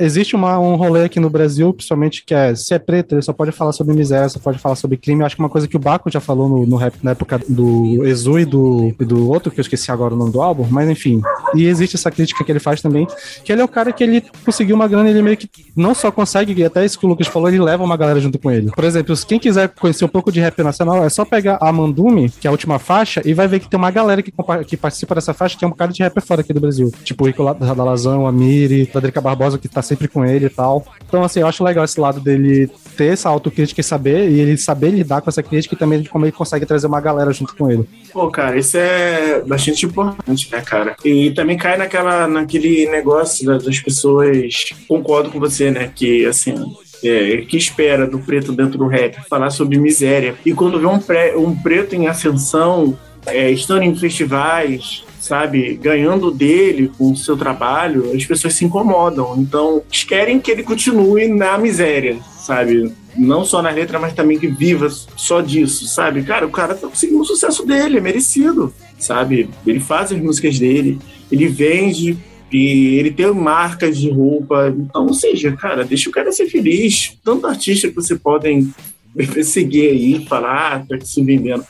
[0.00, 3.32] existe uma, um rolê aqui no Brasil, principalmente, que é se é preto, ele só
[3.32, 5.20] pode falar sobre miséria, só pode falar sobre crime.
[5.20, 7.38] Eu acho que uma coisa que o Baco já falou no, no rap na época
[7.48, 10.66] do Exu e do, e do outro, que eu esqueci agora o nome do álbum,
[10.70, 11.20] mas enfim.
[11.54, 13.06] E existe essa crítica que ele faz também,
[13.44, 16.10] que ele é o cara que ele conseguiu uma grana, ele meio que não só
[16.10, 18.70] consegue, até isso que o Lucas falou, ele leva uma galera junto com ele.
[18.70, 22.30] Por exemplo, quem quiser conhecer um pouco de rap nacional, é só pegar a Mandume,
[22.30, 24.32] que é a última faixa, e vai ver que tem uma galera que,
[24.66, 26.92] que participa dessa faixa, que é um cara de rap fora aqui do Brasil.
[27.04, 30.50] Tipo o Rico Radalazão, a Miri, a Drica Barbosa, que tá sempre com ele e
[30.50, 30.86] tal.
[31.06, 34.56] Então, assim, eu acho legal esse lado dele ter essa autocrítica e saber, e ele
[34.56, 37.70] saber lidar com essa crítica e também como ele consegue trazer uma galera junto com
[37.70, 37.84] ele.
[38.12, 40.94] Pô, cara, isso é bastante importante, né, cara?
[41.04, 46.54] E também cai naquela, naquele negócio das pessoas, concordo com você, né, que, assim,
[47.02, 50.34] é, que espera do preto dentro do rap falar sobre miséria.
[50.44, 52.96] E quando vê um, pré, um preto em ascensão,
[53.26, 59.36] é, estando em festivais, sabe, ganhando dele com o seu trabalho, as pessoas se incomodam.
[59.38, 62.92] Então, eles querem que ele continue na miséria, sabe?
[63.16, 66.22] Não só na letra, mas também que viva só disso, sabe?
[66.22, 69.50] Cara, o cara tá conseguindo o sucesso dele, é merecido, sabe?
[69.66, 70.98] Ele faz as músicas dele,
[71.30, 72.16] ele vende,
[72.50, 74.74] e ele tem marcas de roupa.
[74.76, 77.16] Então, ou seja, cara, deixa o cara ser feliz.
[77.22, 78.72] Tanto artista que você podem
[79.14, 81.64] perseguir aí, falar, ah, tá se vendendo.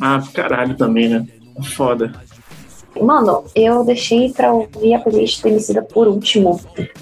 [0.00, 1.26] Ah, caralho também, né?
[1.74, 2.12] Foda.
[2.98, 6.60] Mano, eu deixei pra ouvir a playlist do Emicida por último,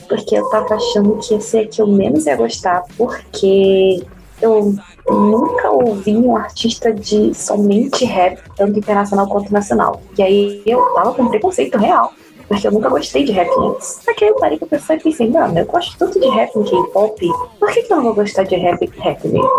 [0.08, 4.02] porque eu tava achando que ia ser que eu menos ia gostar, porque
[4.40, 4.74] eu
[5.08, 10.02] nunca ouvi um artista de somente rap, tanto internacional quanto nacional.
[10.16, 12.12] E aí eu tava com preconceito real
[12.48, 14.00] porque eu nunca gostei de rap antes.
[14.02, 16.54] Só que aí eu parei pra pensar e pensei, mano, eu gosto tanto de rap
[16.56, 17.28] em K-pop,
[17.60, 19.50] por que, que eu não vou gostar de rap rap mesmo?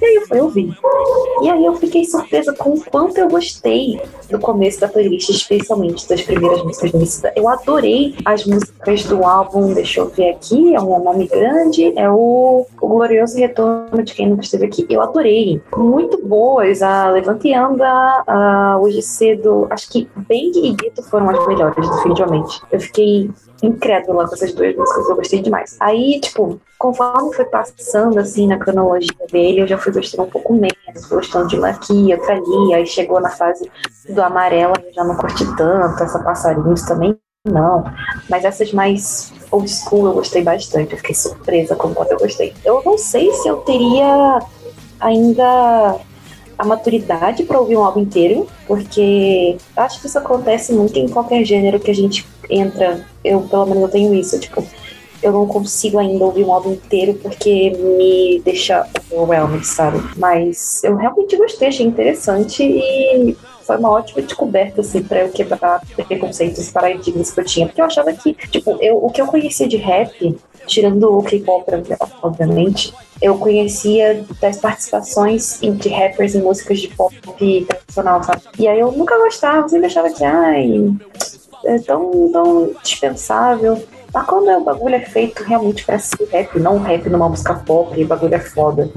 [0.00, 0.78] E aí eu fui ouvir.
[1.42, 4.00] E aí eu fiquei surpresa com o quanto eu gostei
[4.30, 7.32] do começo da playlist, especialmente das primeiras músicas do Emicida.
[7.36, 12.08] Eu adorei as músicas do álbum, deixa eu ver aqui, é um nome grande, é
[12.08, 14.86] o, o Glorioso Retorno de Quem Nunca Esteve Aqui.
[14.88, 15.60] Eu adorei.
[15.76, 21.30] Muito boas, a Levante e Anda, a Hoje Cedo, acho que Bang e Guito foram
[21.30, 22.60] as melhores do definitivamente.
[22.70, 23.30] Eu fiquei
[23.62, 25.76] incrédula com essas duas músicas, eu gostei demais.
[25.80, 30.52] Aí, tipo, conforme foi passando, assim, na cronologia dele, eu já fui gostando um pouco
[30.52, 33.70] menos, gostando de uma aqui, outra ali, aí chegou na fase
[34.08, 37.16] do amarelo, eu já não curti tanto, essa passarinhos também
[37.46, 37.84] não,
[38.28, 42.54] mas essas mais old school eu gostei bastante, eu fiquei surpresa com quanto eu gostei.
[42.64, 44.38] Eu não sei se eu teria
[44.98, 46.00] ainda
[46.58, 51.44] a maturidade para ouvir um álbum inteiro, porque acho que isso acontece muito em qualquer
[51.44, 53.04] gênero que a gente entra.
[53.24, 54.64] Eu, pelo menos, eu tenho isso, tipo,
[55.22, 60.02] eu não consigo ainda ouvir um álbum inteiro porque me deixa overwhelmed, sabe?
[60.16, 65.80] Mas eu realmente gostei, achei interessante e foi uma ótima descoberta, assim, pra eu quebrar
[66.06, 67.66] preconceitos paradigmas que eu tinha.
[67.66, 70.36] Porque eu achava que, tipo, eu, o que eu conhecia de rap,
[70.66, 71.64] tirando o K-pop,
[72.22, 72.92] obviamente,
[73.24, 77.16] eu conhecia das participações de rappers em músicas de pop
[77.66, 78.42] tradicional, sabe?
[78.58, 80.94] E aí eu nunca gostava, sempre achava que, ai,
[81.64, 83.82] é tão, tão dispensável.
[84.14, 88.00] Mas quando o bagulho é feito realmente pra ser rap, não rap numa música pop,
[88.00, 88.88] o bagulho é foda.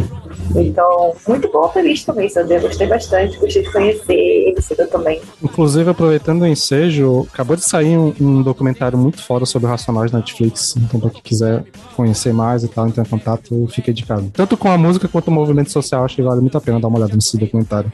[0.56, 2.60] Então, muito boa a playlist também, Sandra.
[2.60, 5.20] Gostei bastante, gostei de conhecer Emicida também.
[5.42, 10.20] Inclusive, aproveitando o ensejo, acabou de sair um, um documentário muito foda sobre Racionais na
[10.20, 10.76] Netflix.
[10.78, 11.64] Então, pra quem quiser
[11.96, 14.30] conhecer mais e tal, entrar em contato, fica indicado.
[14.32, 16.88] Tanto com a música quanto o movimento social, acho que vale muito a pena dar
[16.90, 17.92] uma olhada nesse documentário.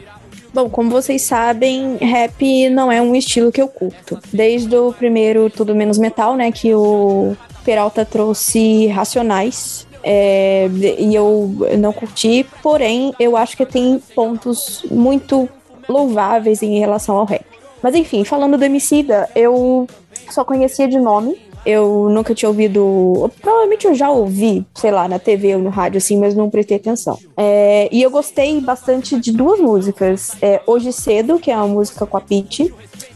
[0.54, 4.20] Bom, como vocês sabem, rap não é um estilo que eu curto.
[4.32, 7.36] Desde o primeiro Tudo Menos Metal, né, que o
[7.66, 10.70] Peralta trouxe Racionais, é,
[11.00, 15.50] e eu não curti, porém, eu acho que tem pontos muito
[15.90, 17.46] louváveis em relação ao rap.
[17.82, 19.88] Mas enfim, falando do Emicida, eu
[20.30, 21.36] só conhecia de nome,
[21.66, 23.32] eu nunca tinha ouvido.
[23.42, 26.78] Provavelmente eu já ouvi, sei lá, na TV ou no rádio, assim, mas não prestei
[26.78, 27.18] atenção.
[27.38, 30.32] É, e eu gostei bastante de duas músicas.
[30.42, 32.74] É, Hoje Cedo, que é uma música com a Pete,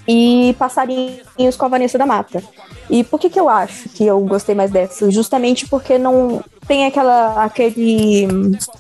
[0.08, 2.42] e Passarinhos com a Vanessa da Mata.
[2.90, 5.12] E por que, que eu acho que eu gostei mais dessa?
[5.12, 8.28] Justamente porque não tem aquela, aquele,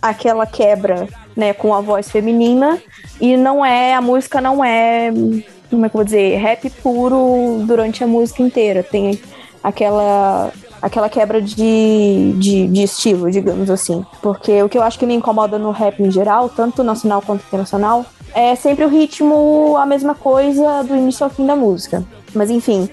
[0.01, 2.81] aquela quebra né, com a voz feminina
[3.19, 5.11] e não é, a música não é,
[5.69, 8.81] como é que eu vou dizer, rap puro durante a música inteira.
[8.81, 9.19] Tem
[9.63, 10.51] aquela
[10.81, 14.05] aquela quebra de, de, de, estilo, digamos assim.
[14.21, 17.43] Porque o que eu acho que me incomoda no rap em geral, tanto nacional quanto
[17.45, 22.05] internacional, é sempre o ritmo, a mesma coisa do início ao fim da música.
[22.33, 22.87] Mas enfim,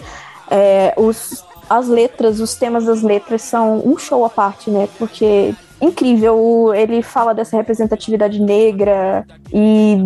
[0.50, 4.88] é, os, as letras, os temas das letras são um show à parte, né?
[4.98, 9.98] Porque incrível, ele fala dessa representatividade negra e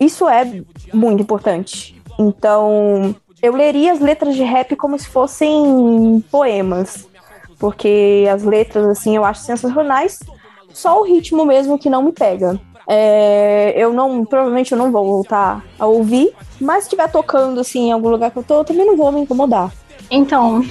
[0.00, 0.62] isso é
[0.92, 2.00] muito importante.
[2.18, 7.08] Então, eu leria as letras de rap como se fossem poemas,
[7.58, 10.20] porque as letras, assim, eu acho sensacionais,
[10.72, 12.60] só o ritmo mesmo que não me pega.
[12.90, 17.88] É, eu não, provavelmente eu não vou voltar a ouvir, mas se estiver tocando, assim,
[17.88, 19.70] em algum lugar que eu tô, eu também não vou me incomodar.
[20.10, 20.64] Então,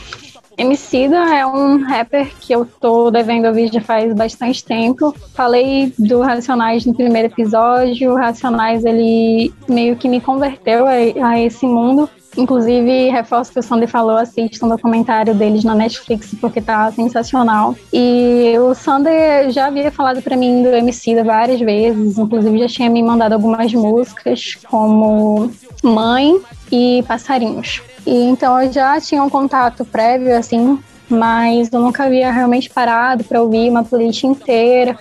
[0.58, 5.14] Emicida é um rapper que eu tô devendo ouvir já faz bastante tempo.
[5.36, 8.12] Falei do Racionais no primeiro episódio.
[8.12, 10.94] O Racionais, ele meio que me converteu a,
[11.30, 12.10] a esse mundo.
[12.38, 17.76] Inclusive, reforço que o Sander falou, assistam um documentário deles na Netflix, porque tá sensacional.
[17.92, 22.90] E o Sander já havia falado para mim do Emicida várias vezes, inclusive já tinha
[22.90, 25.52] me mandado algumas músicas, como
[25.84, 26.40] Mãe
[26.72, 27.82] e Passarinhos.
[28.06, 33.24] E então eu já tinha um contato prévio, assim, mas eu nunca havia realmente parado
[33.24, 34.98] para ouvir uma playlist inteira.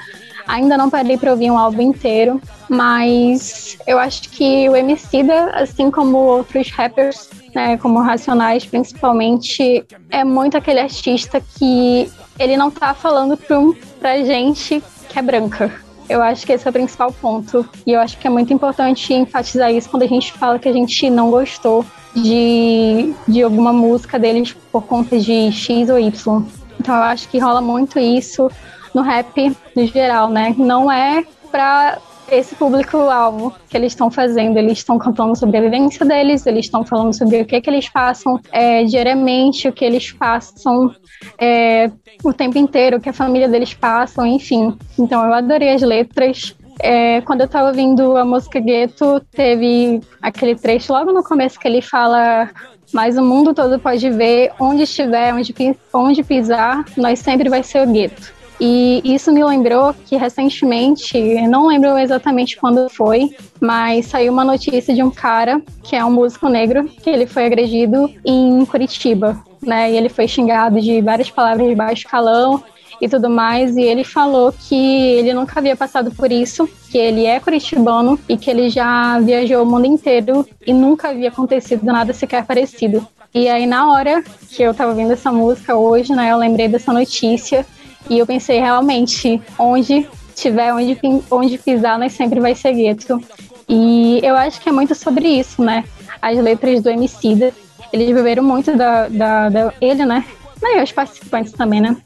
[0.47, 5.91] Ainda não parei para ouvir um álbum inteiro, mas eu acho que o Emicida, assim
[5.91, 12.95] como outros rappers, né, como Racionais principalmente, é muito aquele artista que ele não tá
[12.95, 13.57] falando pra,
[13.99, 15.73] pra gente que é branca.
[16.09, 17.69] Eu acho que esse é o principal ponto.
[17.85, 20.73] E eu acho que é muito importante enfatizar isso quando a gente fala que a
[20.73, 26.45] gente não gostou de, de alguma música deles por conta de X ou Y.
[26.79, 28.49] Então eu acho que rola muito isso
[28.97, 30.55] no rap no geral, né?
[30.57, 31.99] Não é pra
[32.33, 34.57] esse público-alvo que eles estão fazendo.
[34.57, 37.91] Eles estão contando sobre a vivência deles, eles estão falando sobre o que, que eles
[37.91, 40.95] passam é, diariamente, o que eles passam
[41.39, 41.91] é,
[42.25, 44.75] o tempo inteiro, o que a família deles passam, enfim.
[44.99, 46.57] Então eu adorei as letras.
[46.81, 51.69] É, quando eu tava ouvindo a música Gueto, teve aquele trecho logo no começo que
[51.69, 52.51] ele fala
[52.93, 55.55] mas o mundo todo pode ver onde estiver, onde,
[55.93, 58.36] onde pisar, nós sempre vai ser o gueto.
[58.59, 63.31] E isso me lembrou que recentemente, não lembro exatamente quando foi,
[63.61, 67.45] mas saiu uma notícia de um cara que é um músico negro, que ele foi
[67.45, 69.93] agredido em Curitiba, né?
[69.93, 72.63] E ele foi xingado de várias palavras de baixo calão
[72.99, 77.27] e tudo mais, e ele falou que ele nunca havia passado por isso, que ele
[77.27, 82.15] é curitibano e que ele já viajou o mundo inteiro e nunca havia acontecido nada
[82.15, 83.07] sequer parecido.
[83.35, 86.91] E aí, na hora que eu tava ouvindo essa música hoje, né, eu lembrei dessa
[86.91, 87.67] notícia
[88.09, 90.99] e eu pensei, realmente, onde tiver, onde,
[91.31, 93.21] onde pisar, nós sempre vai ser gueto.
[93.69, 95.85] E eu acho que é muito sobre isso, né?
[96.21, 97.53] As letras do Emicida,
[97.93, 100.25] eles beberam muito da, da, da ele, né?
[100.63, 101.97] E os participantes também, né?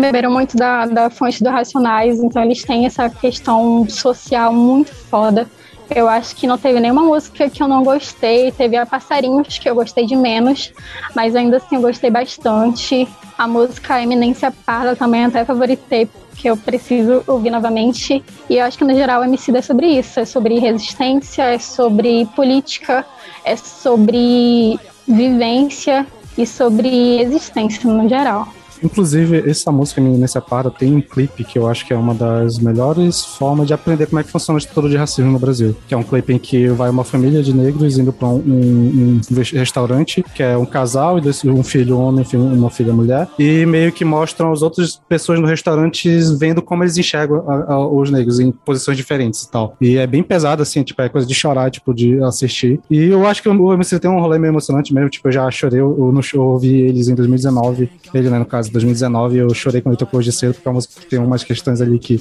[0.00, 5.48] beberam muito da, da fonte do Racionais, então eles têm essa questão social muito foda.
[5.88, 8.50] Eu acho que não teve nenhuma música que eu não gostei.
[8.50, 10.72] Teve a Passarinhos, que eu gostei de menos,
[11.14, 13.08] mas ainda assim eu gostei bastante.
[13.38, 18.24] A música Eminência Parda também até favoritei, porque eu preciso ouvir novamente.
[18.50, 21.58] E eu acho que no geral o MC é sobre isso: é sobre resistência, é
[21.58, 23.06] sobre política,
[23.44, 26.06] é sobre vivência
[26.36, 28.48] e sobre existência no geral.
[28.82, 32.58] Inclusive, essa música Nessa Para tem um clipe que eu acho que é uma das
[32.58, 35.76] melhores formas de aprender como é que funciona a estrutura de racismo no Brasil.
[35.88, 39.20] Que é um clipe em que vai uma família de negros indo para um, um,
[39.30, 43.92] um, restaurante, que é um casal, e um filho homem uma filha mulher, e meio
[43.92, 46.08] que mostram as outras pessoas no restaurante
[46.38, 49.76] vendo como eles enxergam a, a, os negros em posições diferentes e tal.
[49.80, 52.80] E é bem pesado, assim, tipo, é coisa de chorar, tipo, de assistir.
[52.90, 55.50] E eu acho que o MC tem um rolê meio emocionante mesmo, tipo, eu já
[55.50, 59.94] chorei, eu, eu ouvi eles em 2019, ele, né, no caso, 2019, eu chorei quando
[59.94, 62.20] ele tocou hoje cedo, porque é uma música que tem umas questões ali que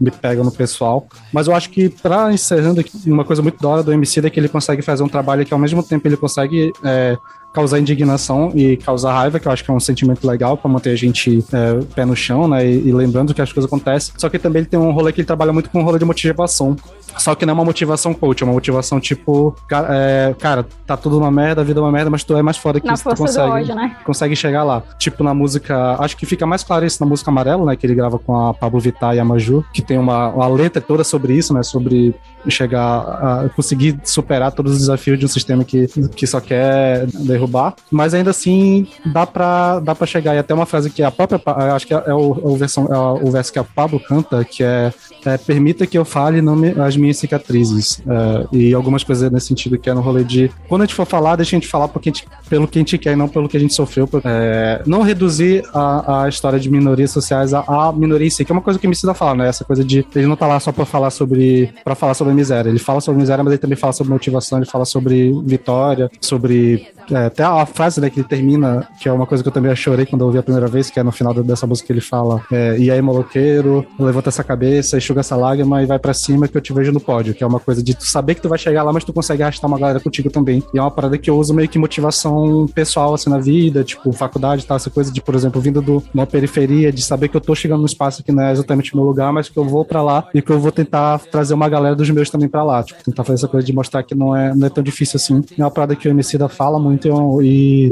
[0.00, 1.06] me pegam no pessoal.
[1.32, 4.38] Mas eu acho que, pra encerrando, uma coisa muito da hora do MC é que
[4.38, 7.16] ele consegue fazer um trabalho que, ao mesmo tempo, ele consegue é,
[7.56, 10.90] causar indignação e causar raiva, que eu acho que é um sentimento legal para manter
[10.90, 12.66] a gente é, pé no chão, né?
[12.66, 14.12] E, e, lembrando que as coisas acontecem.
[14.18, 16.04] Só que também ele tem um rolê que ele trabalha muito com um rolê de
[16.04, 16.76] motivação.
[17.16, 19.56] Só que não é uma motivação coach, é uma motivação tipo,
[19.88, 22.58] é, cara, tá tudo uma merda, a vida é uma merda, mas tu é mais
[22.58, 23.96] foda que na isso, tu consegue, hoje, né?
[24.04, 24.82] consegue chegar lá.
[24.98, 27.94] Tipo na música, acho que fica mais claro isso na música Amarelo, né, que ele
[27.94, 31.32] grava com a Pablo Vittar e a Maju, que tem uma, uma letra toda sobre
[31.32, 32.14] isso, né, sobre
[32.48, 37.74] chegar a conseguir superar todos os desafios de um sistema que, que só quer derrubar,
[37.90, 40.34] mas ainda assim dá pra, dá pra chegar.
[40.34, 41.40] E até uma frase que a própria,
[41.74, 44.62] acho que é, o, é o, versão, é o verso que a Pablo canta, que
[44.62, 44.92] é,
[45.24, 49.78] é permita que eu fale nome, as minhas cicatrizes, é, e algumas coisas nesse sentido
[49.78, 52.08] que é no rolê de, quando a gente for falar, deixa a gente falar porque
[52.08, 54.82] a gente, pelo que a gente quer e não pelo que a gente sofreu, é,
[54.86, 58.54] não reduzir a, a história de minorias sociais a, a minoria em si, que é
[58.54, 60.72] uma coisa que me precisa falar, né, essa coisa de ele não tá lá só
[60.72, 62.68] pra falar sobre, pra falar sobre miséria.
[62.70, 66.88] Ele fala sobre miséria, mas ele também fala sobre motivação, ele fala sobre vitória, sobre
[67.10, 69.74] é, até a frase né, que ele termina, que é uma coisa que eu também
[69.76, 72.00] chorei quando eu ouvi a primeira vez, que é no final dessa música que ele
[72.00, 76.48] fala: é, E aí, maloqueiro, levanta essa cabeça, enxuga essa lágrima e vai para cima
[76.48, 77.34] que eu te vejo no pódio.
[77.34, 79.42] Que é uma coisa de tu saber que tu vai chegar lá, mas tu consegue
[79.42, 80.62] arrastar uma galera contigo também.
[80.74, 84.12] E é uma parada que eu uso meio que motivação pessoal, assim, na vida, tipo,
[84.12, 87.36] faculdade e tal, essa coisa de, por exemplo, vindo de uma periferia, de saber que
[87.36, 89.84] eu tô chegando num espaço que não é exatamente meu lugar, mas que eu vou
[89.84, 92.82] para lá e que eu vou tentar trazer uma galera dos meus também para lá.
[92.82, 95.42] Tipo, tentar fazer essa coisa de mostrar que não é, não é tão difícil assim.
[95.56, 97.08] É uma parada que o Emicida fala muito
[97.42, 97.90] e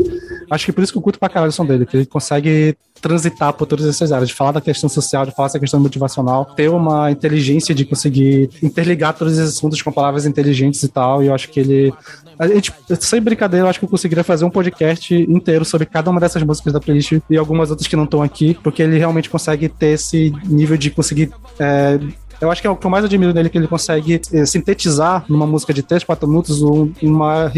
[0.51, 2.77] acho que por isso que eu curto pra caralho o som dele, que ele consegue
[3.01, 6.47] transitar por todas essas áreas, de falar da questão social, de falar dessa questão motivacional,
[6.47, 11.27] ter uma inteligência de conseguir interligar todos esses assuntos com palavras inteligentes e tal, e
[11.27, 11.93] eu acho que ele
[12.39, 16.11] a gente, sem brincadeira, eu acho que eu conseguiria fazer um podcast inteiro sobre cada
[16.11, 19.31] uma dessas músicas da playlist e algumas outras que não estão aqui, porque ele realmente
[19.31, 21.99] consegue ter esse nível de conseguir é,
[22.45, 25.25] eu acho que é o que eu mais admiro nele, que ele consegue é, sintetizar
[25.29, 27.53] numa música de 3, 4 minutos um, uma,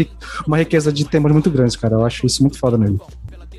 [0.45, 1.95] uma riqueza de temas muito grandes, cara.
[1.95, 2.99] Eu acho isso muito foda nele.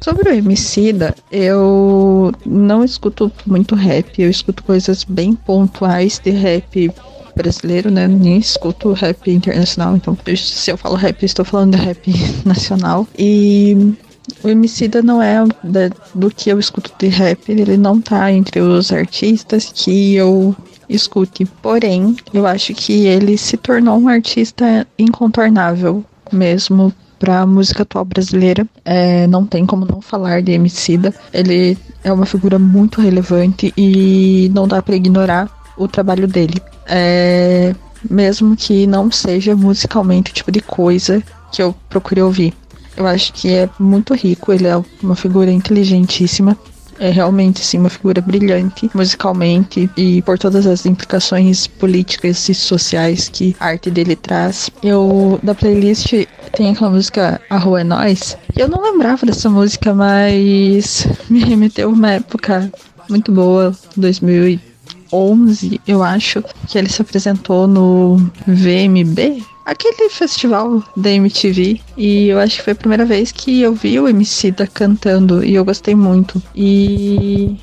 [0.02, 6.90] Sobre o Emicida, eu não escuto muito rap, eu escuto coisas bem pontuais de rap
[7.34, 8.06] brasileiro, né?
[8.06, 12.12] Nem escuto rap internacional, então se eu falo rap, estou falando de rap
[12.44, 13.06] nacional.
[13.18, 13.94] E
[14.42, 18.60] o Emicida não é da, do que eu escuto de rap, ele não tá entre
[18.60, 20.54] os artistas que eu
[20.88, 21.44] escute.
[21.62, 28.04] Porém, eu acho que ele se tornou um artista incontornável mesmo para a música atual
[28.04, 28.66] brasileira.
[28.84, 31.14] É, não tem como não falar de Emicida.
[31.32, 36.60] Ele é uma figura muito relevante e não dá para ignorar o trabalho dele.
[36.86, 37.74] É,
[38.08, 42.54] mesmo que não seja musicalmente o tipo de coisa que eu procurei ouvir.
[42.96, 46.56] Eu acho que é muito rico, ele é uma figura inteligentíssima
[46.98, 53.28] é realmente sim uma figura brilhante musicalmente e por todas as implicações políticas e sociais
[53.28, 54.70] que a arte dele traz.
[54.82, 56.12] Eu da playlist
[56.52, 58.36] tem aquela música A Rua é Nós.
[58.56, 62.70] Eu não lembrava dessa música, mas me remeteu uma época
[63.08, 68.16] muito boa, 2011, eu acho, que ele se apresentou no
[68.46, 71.80] VMB, aquele festival da MTV.
[71.96, 75.44] E eu acho que foi a primeira vez que eu vi o MC da cantando
[75.44, 76.42] e eu gostei muito.
[76.56, 77.56] E.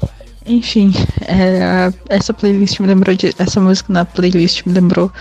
[0.48, 0.94] Enfim,
[1.28, 3.34] é, essa playlist me lembrou de.
[3.40, 5.12] Essa música na playlist me lembrou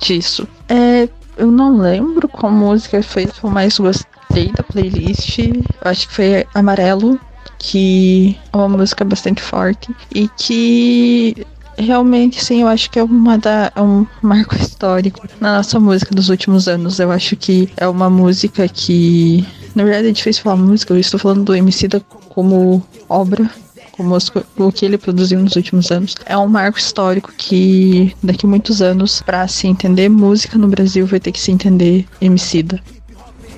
[0.00, 0.46] disso.
[0.68, 5.38] É, eu não lembro qual música foi que eu mais gostei da playlist.
[5.40, 7.18] Eu acho que foi Amarelo,
[7.58, 11.44] que é uma música bastante forte e que
[11.78, 16.14] realmente, sim, eu acho que é uma da, é um marco histórico na nossa música
[16.14, 16.98] dos últimos anos.
[16.98, 19.46] Eu acho que é uma música que.
[19.74, 23.48] Na verdade é difícil falar música, eu estou falando do MC da como obra,
[23.92, 26.14] com música, o que ele produziu nos últimos anos.
[26.26, 31.06] É um marco histórico que daqui a muitos anos, para se entender música no Brasil,
[31.06, 32.80] vai ter que se entender Emicida.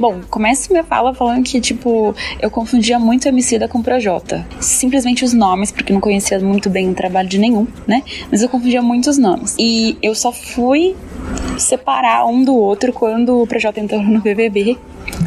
[0.00, 4.46] Bom, começo minha fala falando que, tipo, eu confundia muito Emicida com Projota.
[4.58, 8.02] Simplesmente os nomes, porque não conhecia muito bem o trabalho de nenhum, né?
[8.30, 9.54] Mas eu confundia muito os nomes.
[9.58, 10.96] E eu só fui
[11.58, 14.76] separar um do outro quando o Projota entrou no BBB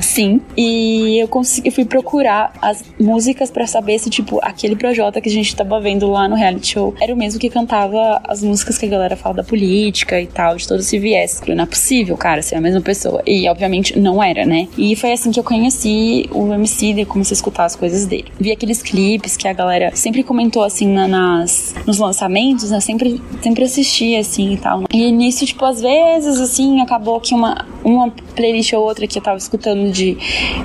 [0.01, 0.41] Sim.
[0.55, 5.31] E eu consegui, fui procurar as músicas para saber se, tipo, aquele Projota que a
[5.31, 8.85] gente tava vendo lá no reality show era o mesmo que cantava as músicas que
[8.85, 11.41] a galera fala da política e tal, de todo esse viés.
[11.47, 13.21] Não é possível, cara, ser a mesma pessoa.
[13.25, 14.67] E, obviamente, não era, né?
[14.77, 18.25] E foi assim que eu conheci o MC e comecei a escutar as coisas dele.
[18.39, 22.79] Vi aqueles clipes que a galera sempre comentou, assim, na, nas, nos lançamentos, né?
[22.79, 24.83] Sempre, sempre assistia, assim, e tal.
[24.91, 25.92] E nisso, tipo, às vezes,
[26.39, 30.17] assim, acabou que uma, uma playlist ou outra que eu tava escutando de,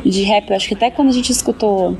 [0.04, 1.96] de rap, eu acho que até quando a gente escutou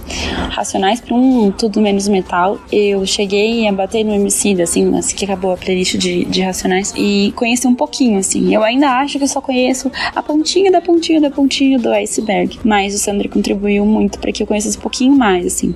[0.50, 5.24] Racionais para um Tudo Menos Metal, eu cheguei a bater no MC, assim, assim que
[5.24, 8.54] acabou a playlist de, de Racionais, e conheci um pouquinho, assim.
[8.54, 12.58] Eu ainda acho que eu só conheço a pontinha da pontinha da pontinha do iceberg,
[12.64, 15.74] mas o Sandro contribuiu muito para que eu conhecesse um pouquinho mais, assim.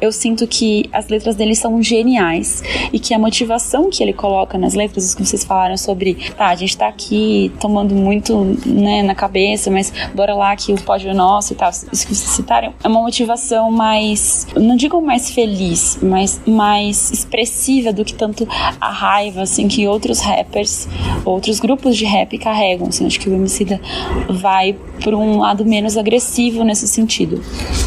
[0.00, 2.62] Eu sinto que as letras dele são geniais
[2.92, 6.54] e que a motivação que ele coloca nas letras, que vocês falaram sobre, tá, a
[6.54, 11.14] gente tá aqui tomando muito, né, na cabeça, mas bora lá que o pódio é
[11.14, 15.98] nosso e tal, isso que vocês citaram, é uma motivação mais, não digo mais feliz,
[16.00, 18.46] mas mais expressiva do que tanto
[18.80, 20.88] a raiva, assim, que outros rappers,
[21.24, 23.80] outros grupos de rap carregam, assim, acho que o Emicida
[24.28, 27.42] vai por um lado menos agressivo nesse sentido.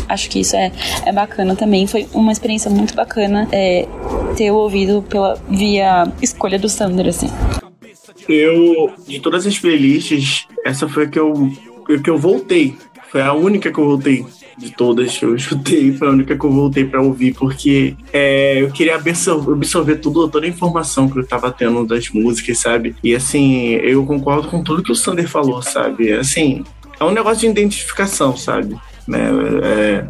[0.07, 0.71] Acho que isso é,
[1.05, 3.87] é bacana também, foi uma experiência muito bacana é,
[4.35, 7.29] ter ouvido pela via escolha do Sander, assim.
[8.27, 11.51] Eu, de todas as playlists, essa foi a que eu,
[12.03, 12.75] que eu voltei.
[13.09, 14.25] Foi a única que eu voltei
[14.57, 18.71] de todas eu escutei, foi a única que eu voltei para ouvir, porque é, eu
[18.71, 22.95] queria absorver, absorver tudo, toda a informação que eu tava tendo das músicas, sabe?
[23.03, 26.13] E assim, eu concordo com tudo que o Sander falou, sabe?
[26.13, 26.63] Assim,
[26.99, 28.75] é um negócio de identificação, sabe?
[29.07, 29.29] Né?
[29.63, 30.07] É,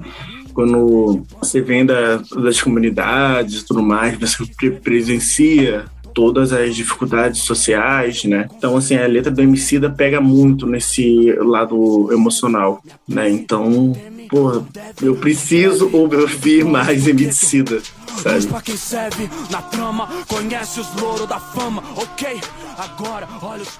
[0.53, 8.23] quando você vem da, das comunidades e tudo mais, você presencia todas as dificuldades sociais,
[8.23, 8.47] né?
[8.57, 13.29] Então, assim, a letra do Emicida pega muito nesse lado emocional, né?
[13.29, 13.93] Então,
[14.29, 14.63] pô,
[15.01, 17.81] eu preciso ouvir mais Emicida,
[18.21, 18.47] sabe?
[18.47, 22.39] Pra quem serve na trama, conhece os louros da fama, ok?
[22.77, 23.27] Agora,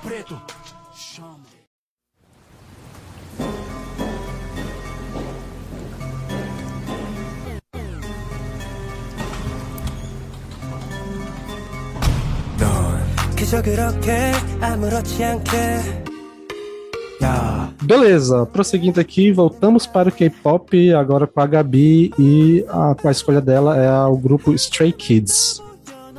[0.04, 0.38] pretos,
[13.51, 16.07] 그저 그렇게 아무렇지 않게
[17.83, 23.41] Beleza, prosseguindo aqui, voltamos para o K-pop, agora com a Gabi e a, a escolha
[23.41, 25.63] dela é o grupo Stray Kids.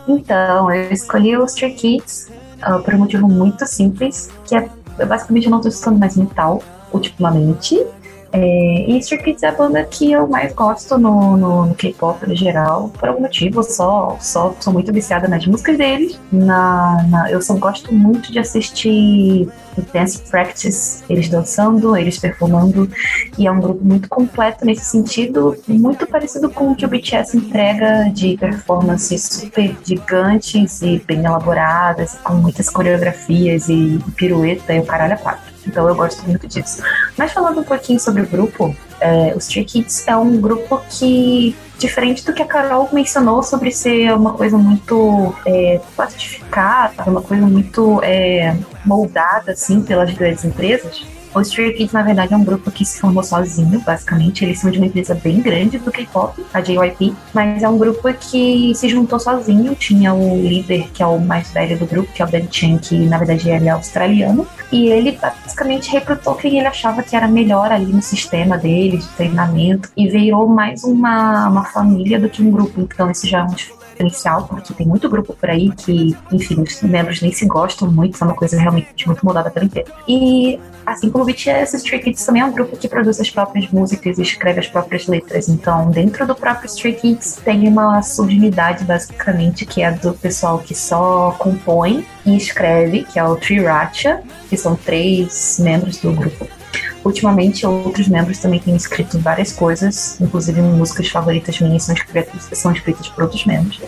[0.08, 2.32] Então, eu escolhi o Stray Kids
[2.66, 4.70] uh, por um motivo muito simples, que é
[5.06, 6.64] basicamente eu não estou escutando mais metal
[6.94, 7.86] ultimamente,
[8.33, 12.27] é, e Stray Kids é a banda que eu mais gosto no, no, no K-pop
[12.27, 16.19] no geral, por algum motivo, só, só sou muito viciada nas músicas deles.
[16.33, 19.49] Na, na, eu só gosto muito de assistir
[19.93, 22.89] Dance Practice, eles dançando, eles performando,
[23.37, 27.37] e é um grupo muito completo nesse sentido, muito parecido com o que o BTS
[27.37, 34.87] entrega de performances super gigantes e bem elaboradas, com muitas coreografias e pirueta e o
[34.87, 35.52] caralho a quatro.
[35.67, 36.83] Então eu gosto muito disso.
[37.17, 41.57] Mas falando um pouquinho sobre o grupo, é, os Stray Kids é um grupo que,
[41.79, 47.47] diferente do que a Carol mencionou sobre ser uma coisa muito é, plastificada, uma coisa
[47.47, 52.71] muito é, moldada assim pelas grandes empresas, o Stray Kids, na verdade, é um grupo
[52.71, 54.45] que se formou sozinho, basicamente.
[54.45, 58.13] Eles são de uma empresa bem grande do K-pop, a JYP, mas é um grupo
[58.15, 59.75] que se juntou sozinho.
[59.75, 62.79] Tinha o líder, que é o mais velho do grupo, que é o Ben Chen,
[62.79, 64.47] que na verdade ele é australiano.
[64.71, 69.09] E ele basicamente recrutou quem ele achava que era melhor ali no sistema dele, de
[69.09, 72.81] treinamento, e virou mais uma, uma família do que um grupo.
[72.81, 73.55] Então, esse já é um
[73.93, 78.19] diferencial, porque tem muito grupo por aí que, enfim, os membros nem se gostam muito,
[78.21, 79.89] é uma coisa realmente muito mudada pela inteira.
[80.09, 83.71] E assim como o BTS, Stray Kids também é um grupo que produz as próprias
[83.71, 85.49] músicas e escreve as próprias letras.
[85.49, 90.75] Então, dentro do próprio Stray Kids tem uma subunidade, basicamente, que é do pessoal que
[90.75, 96.62] só compõe e escreve, que é o Triracha, que são três membros do grupo.
[97.05, 102.73] Ultimamente, outros membros também têm escrito várias coisas, inclusive músicas favoritas minhas são escritas, são
[102.73, 103.81] escritas por outros membros.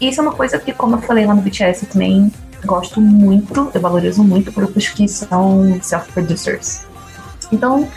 [0.00, 2.32] E isso é uma coisa que, como eu falei lá no BTS, eu também
[2.64, 6.82] gosto muito, eu valorizo muito grupos que são self-producers.
[7.52, 7.88] Então,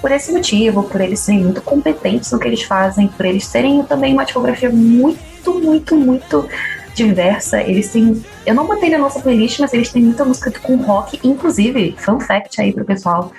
[0.00, 3.82] por esse motivo, por eles serem muito competentes no que eles fazem, por eles terem
[3.82, 6.48] também uma discografia muito muito, muito, muito
[6.94, 7.60] diversa.
[7.60, 8.22] Eles têm.
[8.46, 11.18] Eu não botei na nossa playlist, mas eles têm muita música com rock.
[11.24, 13.32] Inclusive, fun fact aí pro pessoal: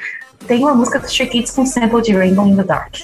[0.48, 2.96] tem uma música do Stray Kids com sample de Rainbow in the Dark.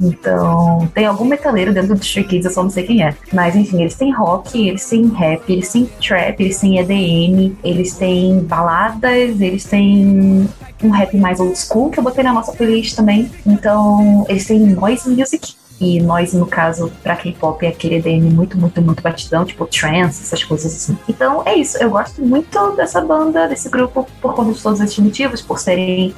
[0.00, 3.14] Então, tem algum metaleiro dentro do Stray Kids, eu só não sei quem é.
[3.32, 7.94] Mas enfim, eles têm rock, eles têm rap, eles têm trap, eles têm EDM, eles
[7.94, 10.48] têm baladas, eles têm
[10.82, 13.30] um rap mais old school que eu botei na nossa playlist também.
[13.44, 18.58] Então, eles têm noise music, e nós, no caso, pra K-pop é aquele EDM muito,
[18.58, 20.98] muito, muito batidão, tipo trance, essas coisas assim.
[21.08, 24.98] Então é isso, eu gosto muito dessa banda, desse grupo, por conta de todos esses
[24.98, 26.12] motivos, por serem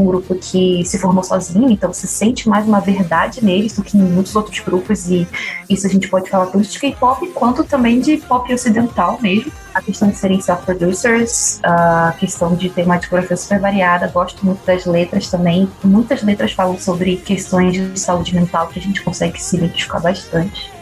[0.00, 3.96] um grupo que se formou sozinho, então se sente mais uma verdade neles do que
[3.96, 5.26] em muitos outros grupos, e
[5.68, 9.50] isso a gente pode falar tanto de K-pop quanto também de pop ocidental mesmo.
[9.74, 14.64] A questão de serem self-producers, a questão de ter uma discografia super variada, gosto muito
[14.64, 15.68] das letras também.
[15.84, 20.72] Muitas letras falam sobre questões de saúde mental que a gente consegue se identificar bastante.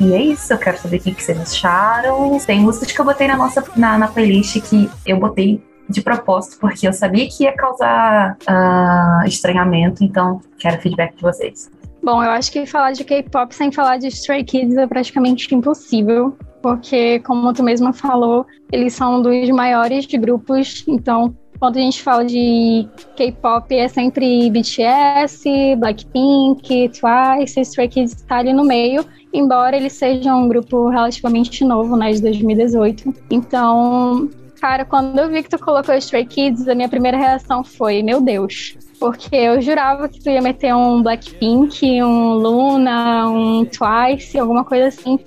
[0.00, 2.38] E é isso, eu quero saber o que vocês acharam.
[2.40, 6.58] Tem músicas que eu botei na nossa na, na playlist que eu botei de propósito,
[6.60, 11.70] porque eu sabia que ia causar uh, estranhamento, então quero feedback de vocês.
[12.02, 16.36] Bom, eu acho que falar de K-pop sem falar de Stray Kids é praticamente impossível,
[16.62, 22.02] porque, como tu mesma falou, eles são um dos maiores grupos, então quando a gente
[22.02, 29.76] fala de K-pop é sempre BTS, Blackpink, Twice, Stray Kids está ali no meio, embora
[29.76, 33.12] eles sejam um grupo relativamente novo, né, de 2018.
[33.30, 38.02] Então, Cara, quando eu vi que tu colocou Stray Kids, a minha primeira reação foi:
[38.02, 44.38] Meu Deus, porque eu jurava que tu ia meter um Blackpink, um Luna, um Twice,
[44.38, 45.18] alguma coisa assim,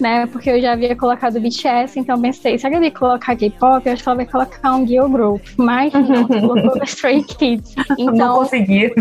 [0.00, 0.26] né?
[0.26, 4.02] Porque eu já havia colocado BTS, então pensei, se ela ia colocar K-pop, eu acho
[4.02, 5.42] que ela vai colocar um girl group.
[5.56, 7.74] Mas não, colocou Stray Kids.
[7.98, 8.92] Então, não consegui.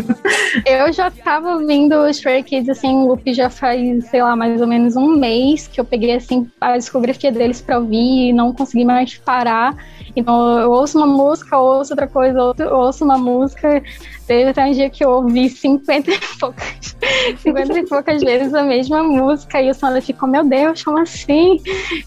[0.66, 4.68] Eu já tava vindo Stray Kids, assim, o loop já faz, sei lá, mais ou
[4.68, 8.86] menos um mês que eu peguei, assim, a discografia deles pra ouvir e não consegui
[8.86, 9.76] mais parar.
[10.15, 12.40] Então eu ouço uma música, ouço outra coisa,
[12.72, 13.81] ouço uma música.
[14.30, 16.95] Teve até um dia que eu ouvi 50 e poucas,
[17.41, 21.60] 50 e poucas vezes a mesma música e o Sandra ficou, meu Deus, como assim?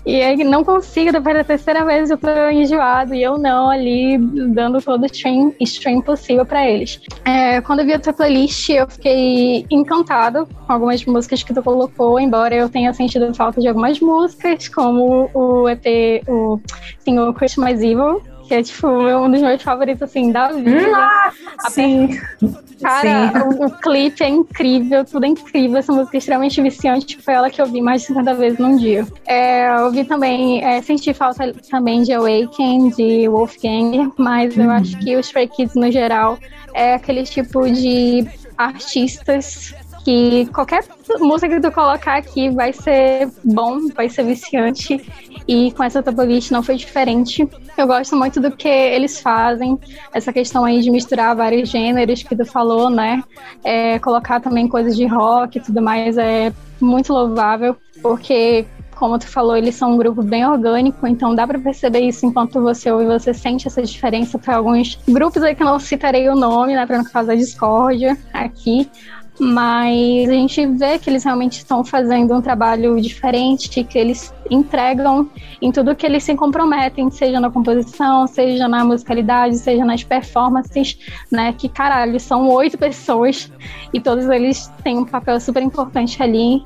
[0.07, 4.19] E aí não consigo, depois da terceira vez eu tô enjoado e eu não ali
[4.19, 7.01] dando todo o stream, stream possível para eles.
[7.25, 11.61] É, quando eu vi a tua playlist, eu fiquei encantado com algumas músicas que tu
[11.61, 16.61] colocou, embora eu tenha sentido falta de algumas músicas, como o EP, o,
[17.09, 20.97] o Christmas Evil, que é tipo um dos meus favoritos assim da vida.
[20.97, 21.33] Ah,
[21.71, 22.21] sim.
[22.83, 25.79] Cara, o, o, clipe é incrível, tudo é incrível.
[25.79, 27.17] Essa música é extremamente viciante.
[27.23, 29.07] Foi ela que eu vi mais de 50 vezes num dia.
[29.27, 34.99] É, eu vi também, é, senti falta também de Awaken, de Wolfgang, mas eu acho
[34.99, 36.39] que os Stray Kids no geral
[36.75, 38.27] é aquele tipo de
[38.59, 40.85] artistas que qualquer
[41.21, 45.01] música que tu colocar aqui vai ser bom, vai ser viciante.
[45.47, 47.49] E com essa Topolist não foi diferente.
[47.77, 49.79] Eu gosto muito do que eles fazem,
[50.13, 53.23] essa questão aí de misturar vários gêneros que tu falou, né?
[53.65, 58.67] É, colocar também coisas de rock e tudo mais é muito louvável, porque
[59.03, 62.63] como tu falou, eles são um grupo bem orgânico, então dá para perceber isso enquanto
[62.63, 66.37] você ouve, você sente essa diferença para alguns grupos aí que eu não citarei o
[66.37, 68.89] nome, né, para não causar discórdia aqui,
[69.43, 75.29] mas a gente vê que eles realmente estão fazendo um trabalho diferente, que eles entregam
[75.61, 80.97] em tudo que eles se comprometem, seja na composição, seja na musicalidade, seja nas performances,
[81.29, 81.53] né?
[81.53, 83.51] Que caralho, são oito pessoas
[83.93, 86.63] e todos eles têm um papel super importante ali.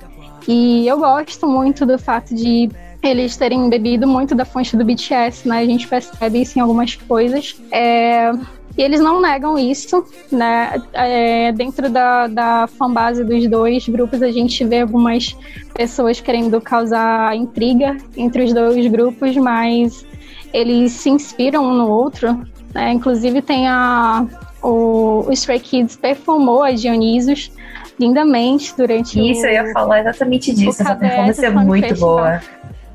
[0.47, 2.69] E eu gosto muito do fato de
[3.03, 5.61] eles terem bebido muito da fonte do BTS, né?
[5.61, 7.59] A gente percebe isso em algumas coisas.
[7.71, 8.33] É,
[8.77, 10.81] e eles não negam isso, né?
[10.93, 15.37] É, dentro da, da fanbase dos dois grupos, a gente vê algumas
[15.73, 20.07] pessoas querendo causar intriga entre os dois grupos, mas
[20.53, 22.47] eles se inspiram um no outro.
[22.75, 22.93] Né?
[22.93, 24.27] Inclusive, tem a.
[24.63, 27.53] O, o Stray Kids performou a Dionysus
[27.99, 30.83] lindamente durante Isso, o, eu ia falar exatamente disso.
[30.83, 32.17] Essa performance é muito Festival.
[32.17, 32.41] boa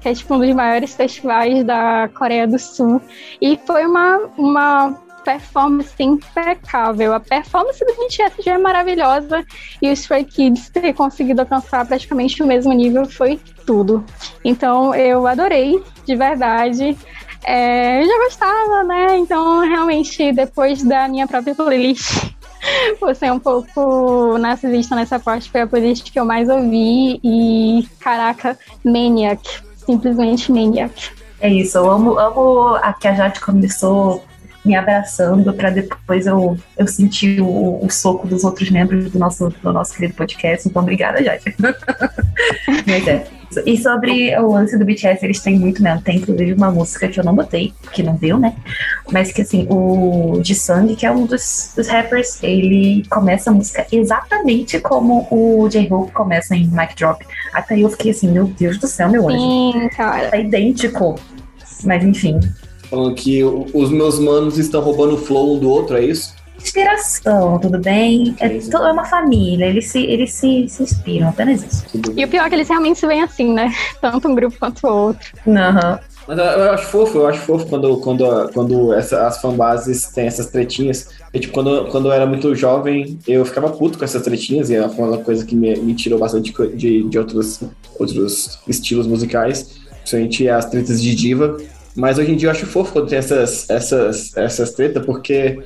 [0.02, 3.00] que é tipo um dos maiores festivais da Coreia do Sul.
[3.40, 7.14] E foi uma, uma performance impecável.
[7.14, 9.46] A performance do BTS já é maravilhosa
[9.82, 14.04] e o Stray Kids ter conseguido alcançar praticamente o mesmo nível foi tudo.
[14.44, 16.98] Então eu adorei, de verdade.
[17.44, 19.18] É, eu já gostava, né?
[19.18, 22.32] Então realmente depois da minha própria playlist
[23.00, 27.88] você é um pouco narcisista nessa parte, foi a playlist que eu mais ouvi e
[28.00, 29.42] caraca, Maniac,
[29.78, 31.12] simplesmente Maniac.
[31.40, 34.24] É isso, eu amo, amo a que a Jade começou
[34.64, 39.50] me abraçando para depois eu, eu sentir o, o, soco dos outros membros do nosso,
[39.50, 40.68] do nosso querido podcast.
[40.68, 41.56] Então, obrigada, Jade.
[42.88, 43.42] É.
[43.66, 46.00] E sobre o lance do BTS, eles têm muito, né?
[46.04, 48.56] Tem inclusive uma música que eu não botei, que não deu, né?
[49.12, 53.86] Mas que assim, o Jisung, que é um dos, dos rappers, ele começa a música
[53.92, 57.26] exatamente como o J-Hope começa em Mic Drop.
[57.54, 59.40] Até eu fiquei assim, meu Deus do céu, meu anjo.
[59.40, 60.30] Sim, cara.
[60.32, 61.20] É idêntico.
[61.84, 62.40] Mas enfim.
[62.92, 66.36] Falando que os meus manos estão roubando o flow um do outro, é isso?
[66.60, 68.36] Inspiração, tudo bem?
[68.38, 71.86] É, é uma família, eles se, eles se, se inspiram, apenas isso.
[72.16, 73.74] E o pior é que eles realmente se veem assim, né?
[74.02, 75.32] Tanto um grupo quanto o outro.
[75.48, 76.00] Aham.
[76.28, 80.28] Mas eu, eu acho fofo, eu acho fofo quando, quando, quando essa, as fanbases têm
[80.28, 81.08] essas tretinhas.
[81.34, 84.76] Eu, tipo, quando, quando eu era muito jovem, eu ficava puto com essas tretinhas, e
[84.90, 87.62] foi uma coisa que me, me tirou bastante de, de outros,
[87.98, 91.58] outros estilos musicais, principalmente as tretas de diva.
[91.96, 95.60] Mas hoje em dia eu acho fofo quando tem essas, essas, essas tretas, porque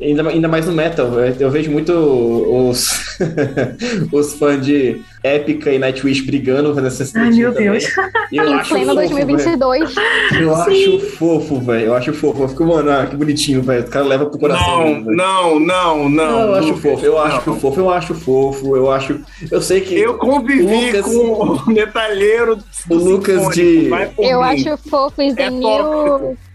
[0.00, 1.08] ainda, ainda mais no metal,
[1.38, 3.18] eu, vejo muito os,
[4.12, 7.84] os fãs de Épica e Nightwish brigando fazendo essas Ai, meu Deus.
[7.94, 8.10] também.
[8.32, 9.26] E eu Em acho pleno fofo, velho.
[9.26, 9.94] 2022.
[10.40, 10.60] Eu Sim.
[10.60, 11.86] acho fofo, velho.
[11.86, 12.42] Eu acho fofo.
[12.42, 13.84] Eu fico, mano, ah, que bonitinho, velho.
[13.84, 14.78] O cara leva pro coração.
[14.78, 16.40] Não, mesmo, não, não, não.
[16.48, 17.60] eu acho fofo, eu acho não.
[17.60, 19.20] fofo, eu acho fofo, eu acho.
[19.50, 24.24] Eu sei que Eu convivi Lucas- com o metalheiro do O Lucas de- vai por
[24.24, 24.44] Eu mim.
[24.44, 25.50] acho fofo e É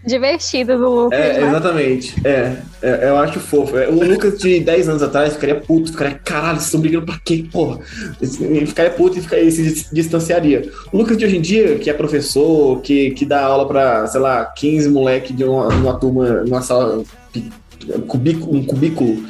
[0.06, 1.48] divertido do Lucas, É, né?
[1.48, 2.14] exatamente.
[2.24, 3.76] É, é, eu acho fofo.
[3.76, 7.18] É, O Lucas de 10 anos atrás ficaria puto, ficaria, caralho, vocês estão brigando pra
[7.24, 7.78] quê, porra?
[8.58, 10.70] Ele ficaria puto e ficaria, se dis- distanciaria.
[10.92, 14.20] O Lucas de hoje em dia, que é professor, que, que dá aula pra, sei
[14.20, 17.02] lá, 15 moleque de uma, uma turma, numa sala,
[17.32, 17.50] pi-
[18.06, 19.24] cubículo, um cubículo.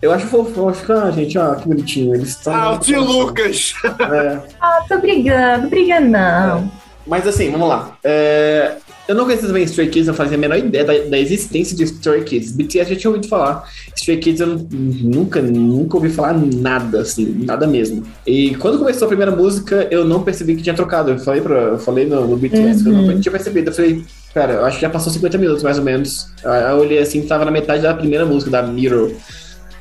[0.00, 2.14] Eu acho fofo, eu acho que, ah, gente, ah, que bonitinho.
[2.14, 2.54] Eles estão.
[2.54, 3.74] Ah, o tio Lucas.
[3.84, 4.38] É.
[4.60, 6.70] Ah, tô brigando, briga não.
[7.06, 7.96] Mas assim, vamos lá.
[8.04, 8.76] É,
[9.10, 11.82] Eu não conhecia também Stray Kids, não fazia a menor ideia da, da existência de
[11.82, 12.52] Stray Kids.
[12.52, 13.68] BTS já tinha ouvido falar.
[13.96, 18.04] Stray Kids eu nu- nunca, nunca ouvi falar nada, assim, nada mesmo.
[18.24, 21.10] E quando começou a primeira música, eu não percebi que tinha trocado.
[21.10, 23.70] Eu falei, pra, eu falei no, no BTS que eu não tinha percebido.
[23.70, 26.28] Eu falei, cara, eu acho que já passou 50 minutos mais ou menos.
[26.44, 29.10] Aí eu olhei assim, tava na metade da primeira música, da Mirror.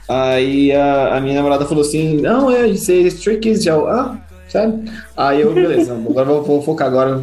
[0.08, 3.74] Aí a, a minha namorada falou assim: Não, é, isso é Stray Kids já.
[3.74, 4.90] Eu, Ah, sabe?
[5.16, 7.22] Aí eu, beleza, agora eu vou, vou focar agora.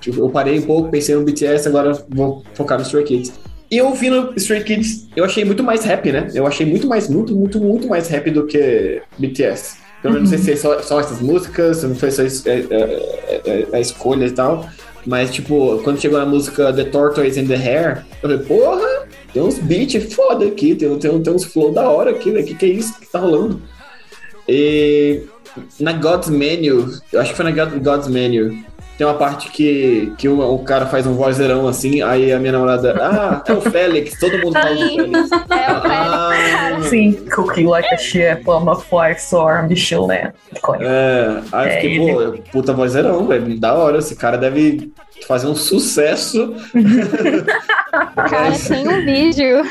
[0.00, 3.32] Tipo, Eu parei um pouco, pensei no BTS, agora vou focar no Stray Kids.
[3.70, 6.28] E eu ouvindo Stray Kids, eu achei muito mais rap, né?
[6.34, 9.76] Eu achei muito mais, muito, muito, muito mais rap do que BTS.
[10.02, 13.80] Pelo menos não sei se é só, só essas músicas, não foi só é, a
[13.80, 14.68] escolha e tal.
[15.06, 19.42] Mas, tipo, quando chegou na música The Tortoise and the Hair, eu falei, porra, tem
[19.42, 22.42] uns beats foda aqui, tem, tem, tem uns flow da hora aqui, né?
[22.42, 23.60] Que que é isso que tá rolando?
[24.48, 25.22] E
[25.80, 28.62] na God's Menu, eu acho que foi na God- God's Menu,
[28.98, 32.52] tem uma parte que, que o, o cara faz um vozeirão assim, aí a minha
[32.52, 35.30] namorada, ah, é o Félix, todo mundo fala do Félix.
[35.52, 36.78] É o Félix, Ah.
[36.82, 40.30] Sim, cookie like a ship on a star Michelin.
[40.56, 40.84] Icônico.
[40.84, 42.12] É, aí eu É, fiquei, ele-
[42.42, 44.92] pô, puta vozeirão, velho, da hora, esse cara deve
[45.26, 46.54] fazer um sucesso.
[48.14, 49.62] Cara, tem um vídeo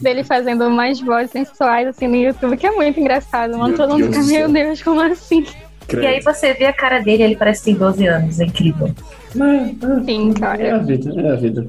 [0.00, 3.68] dele fazendo umas vozes sensuais assim no YouTube que é muito engraçado, mano.
[3.68, 4.48] Meu Todo mundo fica, meu.
[4.48, 5.46] Deus, como assim?
[5.92, 8.90] E aí você vê a cara dele, ele parece que tem 12 anos, é incrível.
[9.32, 10.78] Sim, É a cara.
[10.78, 11.66] vida, é a vida.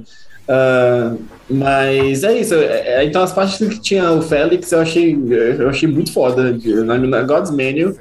[0.48, 1.14] Ah,
[1.50, 2.56] mas é isso.
[2.56, 5.18] é- é- então as partes que tinha o Félix eu achei,
[5.60, 6.58] eu achei muito foda.
[6.86, 7.96] Na, na God's Menu.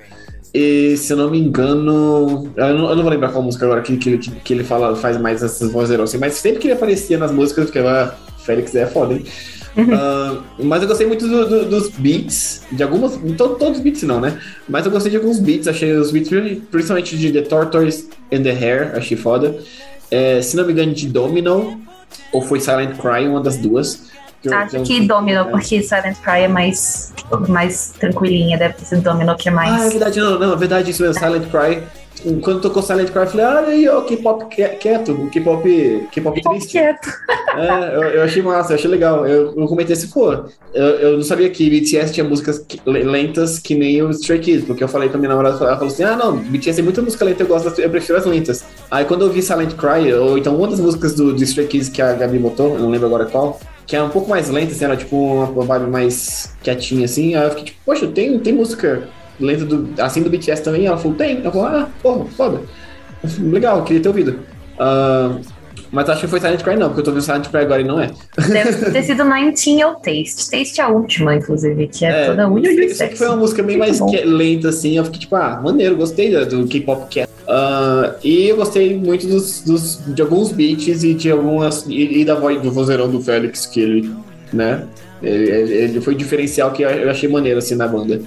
[0.55, 2.51] E se eu não me engano.
[2.57, 4.97] Eu não, eu não vou lembrar qual música agora que, que, que, que ele fala,
[4.97, 8.16] faz mais essas vozes assim, mas sempre que ele aparecia nas músicas, eu ficava.
[8.39, 9.24] Félix é foda, hein?
[9.93, 13.13] Ah, mas eu gostei muito do- do- dos beats, de algumas.
[13.37, 14.39] to- todos os beats não, né?
[14.69, 16.31] Mas eu gostei de alguns beats, achei os beats,
[16.71, 19.57] principalmente de The Tortoise and the Hair, achei foda.
[20.11, 21.81] É, se não me engano, de Domino,
[22.33, 24.09] ou foi Silent Cry, uma das duas.
[24.43, 25.45] Que eu- Acho eu- que Domino, é.
[25.45, 27.13] porque Silent Cry é mais,
[27.49, 29.91] mais tranquilinha, deve sido Domino que é Ah, é mais.
[29.93, 31.83] verdade, não, não, é verdade isso mesmo, Silent Cry.
[32.43, 36.73] Quando tocou Silent Cry, eu falei, ah, aí, ó, K-pop quieto, o K-pop K-pop triste.
[36.73, 37.09] quieto.
[37.57, 39.27] É, eu, eu achei massa, eu achei legal.
[39.27, 40.32] Eu, eu comentei assim, pô,
[40.74, 44.65] eu, eu não sabia que BTS tinha músicas que- lentas que nem o Stray Kids,
[44.65, 47.24] porque eu falei pra minha namorada, ela falou assim, ah, não, BTS tem muita música
[47.24, 48.65] lenta, eu gosto, das- eu prefiro as lentas.
[48.90, 51.89] Aí quando eu vi Silent Cry, ou então uma das músicas do, do Stray Kids
[51.89, 54.73] que a Gabi botou, eu não lembro agora qual, que era um pouco mais lenta,
[54.73, 58.39] assim, era tipo uma, uma vibe mais quietinha, assim, aí eu fiquei tipo, poxa, tem,
[58.39, 59.09] tem música
[59.40, 60.86] lenta do, assim do BTS também?
[60.86, 61.43] Ela falou, tem.
[61.44, 62.60] Eu falei, ah, porra, foda.
[63.23, 64.39] Eu falei, Legal, queria ter ouvido.
[64.78, 65.36] Ah,
[65.90, 67.85] mas acho que foi Silent Cry não, porque eu tô ouvindo Silent Cry agora e
[67.85, 68.10] não é.
[68.51, 70.51] Deve ter sido 19 ou Taste.
[70.51, 73.16] Taste é a última, inclusive, que é, toda isso única e isso aqui sexy.
[73.16, 74.98] foi uma música bem mais Muito que- lenta, assim.
[74.98, 77.28] Eu fiquei tipo, ah, maneiro, gostei do, do K-pop que é.
[77.48, 81.86] Ah, e eu gostei muito dos, dos- de alguns beats e de algumas.
[81.89, 84.15] E, e da voz do vozeirão do Félix, que ele,
[84.52, 84.85] né?
[85.23, 88.20] Ele, ele- foi um diferencial que eu eu achei maneiro, assim, na banda.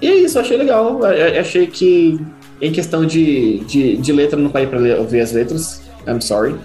[0.00, 1.00] E é isso, achei legal.
[1.38, 2.20] Achei que
[2.60, 6.56] em questão de, de, de letra, não parei pra ler, ouvir as letras, I'm sorry.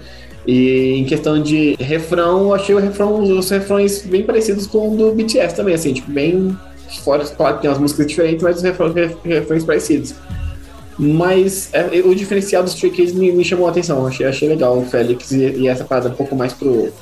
[0.46, 5.12] E em questão de refrão, achei o refrão, os refrões bem parecidos com o do
[5.12, 6.56] BTS também, assim, tipo, bem
[7.02, 8.94] fora, claro que tem umas músicas diferentes, mas os refrões,
[9.24, 10.14] refrões parecidos.
[10.98, 14.78] Mas é, o diferencial dos Stray Kids me, me chamou a atenção, achei, achei legal
[14.78, 16.92] o Félix e, e essa parada um pouco mais pro,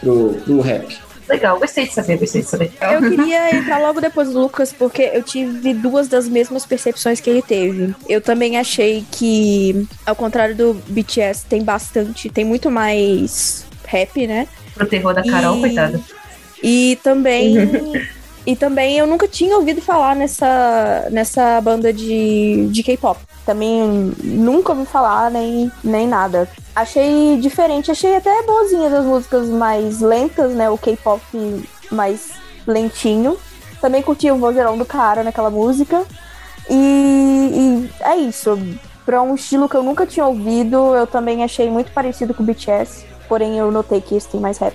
[0.00, 0.98] pro, pro rap.
[1.30, 2.72] Legal, gostei de saber, gostei de saber.
[2.80, 7.30] Eu queria entrar logo depois do Lucas, porque eu tive duas das mesmas percepções que
[7.30, 7.94] ele teve.
[8.08, 14.48] Eu também achei que, ao contrário do BTS, tem bastante, tem muito mais rap, né?
[14.74, 16.00] Pro terror da Carol, E- coitada.
[16.62, 17.54] E também.
[18.46, 23.20] e também eu nunca tinha ouvido falar nessa, nessa banda de, de K-pop.
[23.44, 26.48] Também nunca ouvi falar, nem, nem nada.
[26.74, 30.70] Achei diferente, achei até boazinha das músicas mais lentas, né?
[30.70, 31.22] O K-pop
[31.90, 32.30] mais
[32.66, 33.36] lentinho.
[33.80, 36.04] Também curti o vozeirão do cara naquela música.
[36.68, 38.58] E, e é isso.
[39.04, 42.46] Pra um estilo que eu nunca tinha ouvido, eu também achei muito parecido com o
[42.46, 43.04] BTS.
[43.28, 44.74] Porém, eu notei que esse tem mais rap.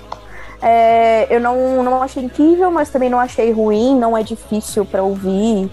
[0.67, 5.03] É, eu não, não achei incrível, mas também não achei ruim, não é difícil pra
[5.03, 5.69] ouvir.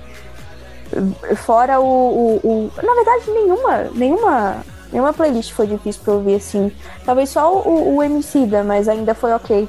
[1.36, 4.56] Fora o, o, o- Na verdade, nenhuma, nenhuma,
[4.92, 6.70] nenhuma playlist foi difícil pra ouvir assim.
[7.06, 9.66] Talvez só o, o Emicida, mas ainda foi ok.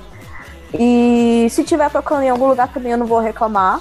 [0.74, 3.80] E se tiver tocando em algum lugar também eu não vou reclamar.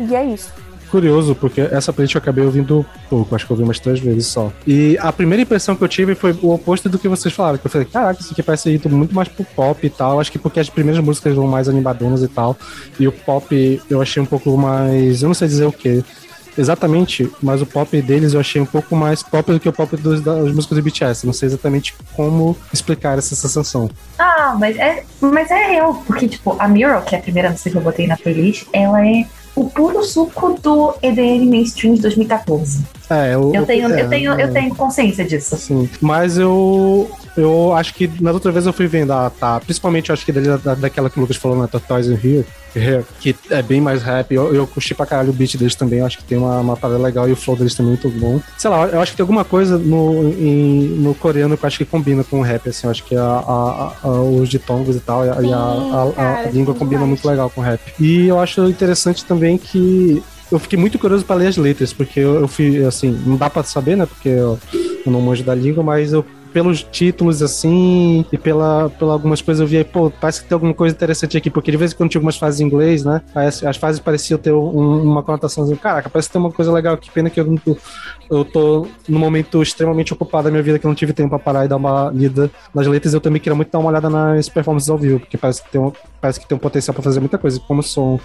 [0.00, 0.52] E é isso.
[0.92, 4.26] Curioso, porque essa playlist eu acabei ouvindo pouco, acho que eu ouvi umas três vezes
[4.26, 4.52] só.
[4.66, 7.66] E a primeira impressão que eu tive foi o oposto do que vocês falaram, que
[7.66, 10.20] eu falei, caraca, isso aqui parece ir muito mais pro pop e tal.
[10.20, 12.54] Acho que porque as primeiras músicas vão mais animadonas e tal.
[13.00, 15.22] E o pop eu achei um pouco mais.
[15.22, 16.04] Eu não sei dizer o que.
[16.58, 19.96] Exatamente, mas o pop deles eu achei um pouco mais pop do que o pop
[19.96, 21.24] dos, das músicas do BTS.
[21.24, 23.88] Não sei exatamente como explicar essa sensação.
[24.18, 27.70] Ah, mas é, mas é real, porque, tipo, a Mirror, que é a primeira música
[27.70, 29.24] que eu botei na playlist, ela é
[29.54, 32.84] o puro suco do EDM mainstream de 2014.
[33.10, 34.44] É, eu, Eu tenho, é, eu tenho, é.
[34.44, 35.56] eu tenho consciência disso.
[35.56, 40.10] Sim, mas eu eu acho que na outra vez eu fui vendo, ah, tá, principalmente
[40.10, 42.44] eu acho que da, daquela que o Lucas falou na Tortoise in Rio,
[43.20, 46.06] que é bem mais rap, eu, eu curti pra caralho o beat deles também, eu
[46.06, 48.40] acho que tem uma, uma parada legal e o flow deles também é muito bom.
[48.56, 51.78] Sei lá, eu acho que tem alguma coisa no, em- no coreano que eu acho
[51.78, 55.00] que combina com o rap, assim, eu acho que a, a- a- os ditongos e
[55.00, 57.80] tal, e a, e a- cara, língua sim, combina muito legal com o rap.
[58.00, 62.20] E eu acho interessante também que eu fiquei muito curioso pra ler as letras, porque
[62.20, 64.04] eu, eu fui, assim, não dá pra saber, né?
[64.06, 64.58] Porque eu,
[65.06, 69.60] eu não manjo da língua, mas eu pelos títulos, assim, e pela, pela algumas coisas
[69.60, 72.10] eu vi, pô, parece que tem alguma coisa interessante aqui, porque de vez em quando
[72.10, 73.22] tinha algumas fases em inglês, né?
[73.34, 76.72] As, as fases pareciam ter um- uma conotação assim, caraca, parece que tem uma coisa
[76.72, 77.76] legal aqui, pena que eu não tô,
[78.30, 81.38] eu tô num momento extremamente ocupado da minha vida que eu não tive tempo pra
[81.38, 84.48] parar e dar uma lida nas letras, eu também queria muito dar uma olhada nas
[84.48, 87.20] performances ao vivo, porque parece que tem um, parece que tem um potencial pra fazer
[87.20, 88.20] muita coisa, como são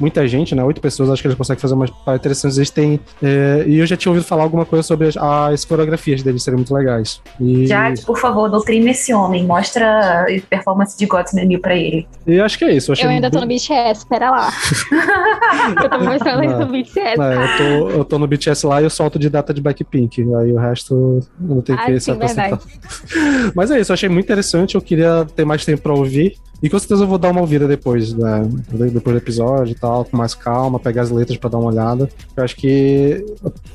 [0.00, 0.64] muita gente, né?
[0.64, 2.56] Oito pessoas, acho que eles conseguem fazer umas paradas interessantes.
[2.58, 2.98] Eles têm.
[3.22, 6.56] é, e eu já tinha ouvido falar alguma coisa sobre as, as coreografias deles serem
[6.58, 7.20] muito legais.
[7.40, 9.44] E, Jade, por favor, doutrina esse homem.
[9.44, 12.06] Mostra a performance de God's Menu pra ele.
[12.26, 12.90] e acho que é isso.
[12.90, 14.50] Eu, achei Eu ainda tô bem- no BTS, espera lá.
[15.82, 16.66] eu tô mostrando ainda Não.
[16.66, 17.20] no BTS.
[17.20, 20.22] É, eu, tô, eu tô no BTS lá e eu solto de data de Blackpink.
[20.22, 22.48] Aí o resto eu não tenho Ah, que sim, se apresentar.
[22.48, 22.62] verdade.
[23.54, 24.74] Mas é isso, eu achei muito interessante.
[24.74, 26.34] Eu queria ter mais tempo pra ouvir.
[26.62, 28.46] E com certeza eu vou dar uma ouvida depois, né?
[28.70, 32.08] Depois do episódio e tal, com mais calma, pegar as letras pra dar uma olhada.
[32.36, 33.24] Eu acho que,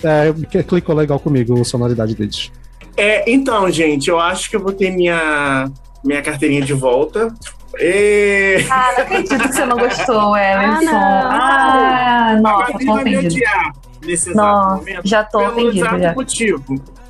[0.04, 2.52] é, que clicou legal comigo a sonoridade deles.
[2.96, 5.70] É, então, gente, eu acho que eu vou ter minha,
[6.04, 7.34] minha carteirinha de volta.
[7.80, 8.64] E...
[8.70, 10.86] Ah, não acredito que você não gostou, Emerson.
[10.86, 10.94] não.
[10.96, 13.26] Ah, A nossa, tô vai me ofendido.
[13.36, 13.74] odiar
[14.06, 15.02] nesse exato Nossa, momento.
[15.04, 16.14] já tô pelo ofendido exato já.
[16.14, 16.64] motivo.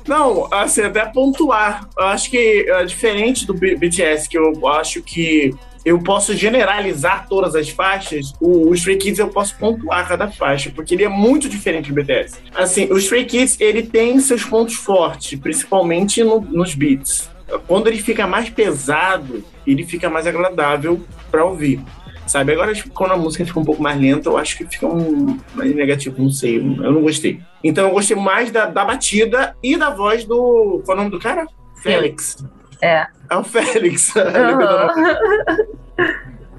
[0.06, 1.88] Não, assim, até pontuar.
[1.98, 5.54] Eu acho que é diferente do BTS, que eu acho que
[5.84, 10.70] eu posso generalizar todas as faixas, o, o Stray Kids eu posso pontuar cada faixa,
[10.74, 12.38] porque ele é muito diferente do BTS.
[12.54, 17.30] Assim, o Stray Kids, ele tem seus pontos fortes, principalmente no- nos beats.
[17.68, 21.00] Quando ele fica mais pesado, ele fica mais agradável
[21.30, 21.80] para ouvir.
[22.26, 24.86] Sabe, agora tipo, quando a música fica um pouco mais lenta, eu acho que fica
[24.86, 26.62] um mais negativo, não sei, eu
[26.92, 27.40] não gostei.
[27.62, 30.82] Então eu gostei mais da, da batida e da voz do.
[30.84, 31.46] Qual é o nome do cara?
[31.82, 32.44] Félix.
[32.82, 33.06] É.
[33.30, 34.12] É o Félix.
[34.14, 35.66] Nome.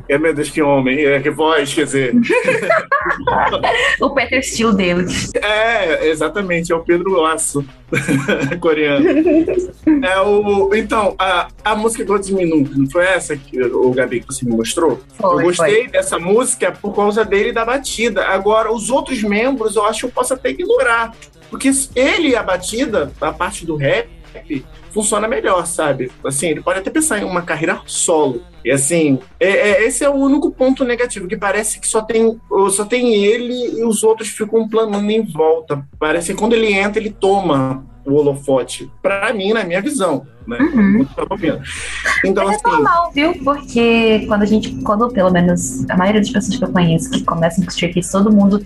[0.09, 1.05] É, meu Deus, que homem.
[1.05, 2.13] É, que voz, quer dizer.
[3.99, 5.05] O Peter Steele dele.
[5.41, 7.65] É, exatamente, é o Pedro Laço,
[8.59, 9.05] coreano.
[10.03, 14.27] É o, então, a, a música God's Minuto, não foi essa que o Gabi que
[14.27, 14.99] você me mostrou?
[15.13, 18.25] Foi, eu gostei dessa música por causa dele e da batida.
[18.25, 21.13] Agora, os outros membros eu acho que eu posso até ignorar.
[21.49, 24.09] Porque ele e a batida, a parte do rap,
[24.91, 26.11] funciona melhor, sabe?
[26.25, 28.41] Assim, ele pode até pensar em uma carreira solo.
[28.63, 32.39] E assim, é, é, esse é o único ponto negativo, que parece que só tem,
[32.71, 35.85] só tem ele e os outros ficam planando em volta.
[35.99, 38.89] Parece que quando ele entra, ele toma o holofote.
[39.01, 40.25] Pra mim, na minha visão.
[40.47, 40.57] Né?
[40.59, 41.05] Uhum.
[42.25, 43.33] Então, Mas assim, é normal, viu?
[43.43, 47.23] Porque quando a gente, quando pelo menos a maioria das pessoas que eu conheço que
[47.23, 48.65] começam com Kids, todo mundo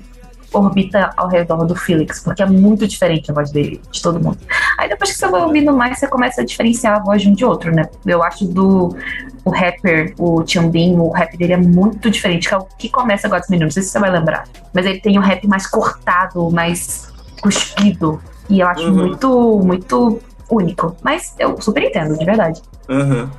[0.54, 4.38] orbita ao redor do Felix, porque é muito diferente a voz dele, de todo mundo.
[4.78, 7.34] Aí depois que você vai ouvindo mais, você começa a diferenciar a voz de um
[7.34, 7.88] de outro, né?
[8.06, 8.96] Eu acho do
[9.44, 13.26] o rapper, o Tiambin, o rap dele é muito diferente, que é o que começa
[13.28, 14.44] agora dos meninos, não sei se você vai lembrar.
[14.74, 17.12] Mas ele tem o rap mais cortado, mais
[17.42, 18.22] cuspido.
[18.50, 18.94] E eu acho Uhum.
[18.94, 20.96] muito, muito único.
[21.02, 22.62] Mas eu super entendo, de verdade.
[22.90, 23.30] Uhum.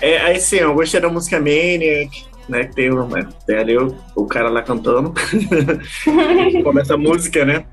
[0.00, 2.64] É, aí sim, eu gostei da música Maniac, né?
[2.64, 5.14] Que tem, uma- tem ali o, o cara lá cantando.
[6.62, 7.64] Começa a música, né?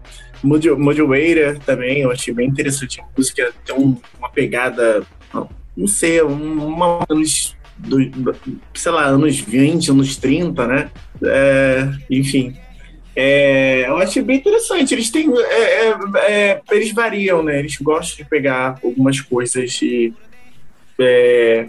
[0.43, 3.01] Mojoeira também, eu achei bem interessante.
[3.01, 5.03] A música tem um- uma pegada,
[5.75, 8.35] não sei, um- uma anos, do-
[8.73, 10.89] sei lá, anos 20, anos 30, né?
[11.23, 12.55] É, enfim.
[13.15, 14.93] É, eu achei bem interessante.
[14.93, 15.27] Eles têm.
[15.35, 15.97] é, é,
[16.27, 17.57] é, eles variam, né?
[17.57, 20.13] Eles gostam de pegar algumas coisas e
[20.99, 21.67] é,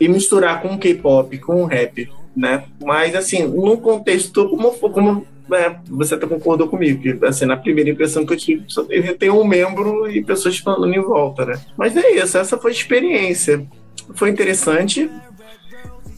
[0.00, 2.64] e misturar com K-pop, com rap, né?
[2.82, 7.90] Mas assim, no contexto, como, como é, você até concordou comigo, que assim, na primeira
[7.90, 8.84] impressão que eu tive, só
[9.18, 11.60] tem um membro e pessoas falando em volta, né?
[11.76, 13.66] Mas é isso, essa foi a experiência.
[14.14, 15.10] Foi interessante.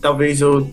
[0.00, 0.68] Talvez eu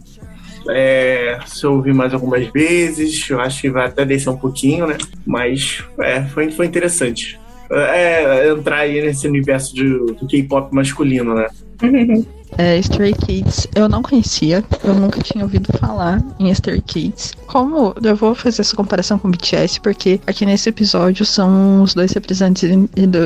[0.69, 4.87] é, se eu ouvir mais algumas vezes, eu acho que vai até descer um pouquinho,
[4.87, 4.97] né?
[5.25, 7.39] Mas é, foi, foi interessante.
[7.69, 11.47] É, entrar aí nesse universo de, do K-pop masculino, né?
[12.57, 17.33] É, Stray Kids, eu não conhecia, eu nunca tinha ouvido falar em Stray Kids.
[17.47, 21.93] Como eu vou fazer essa comparação com o BTS, porque aqui nesse episódio são os
[21.93, 22.69] dois representantes,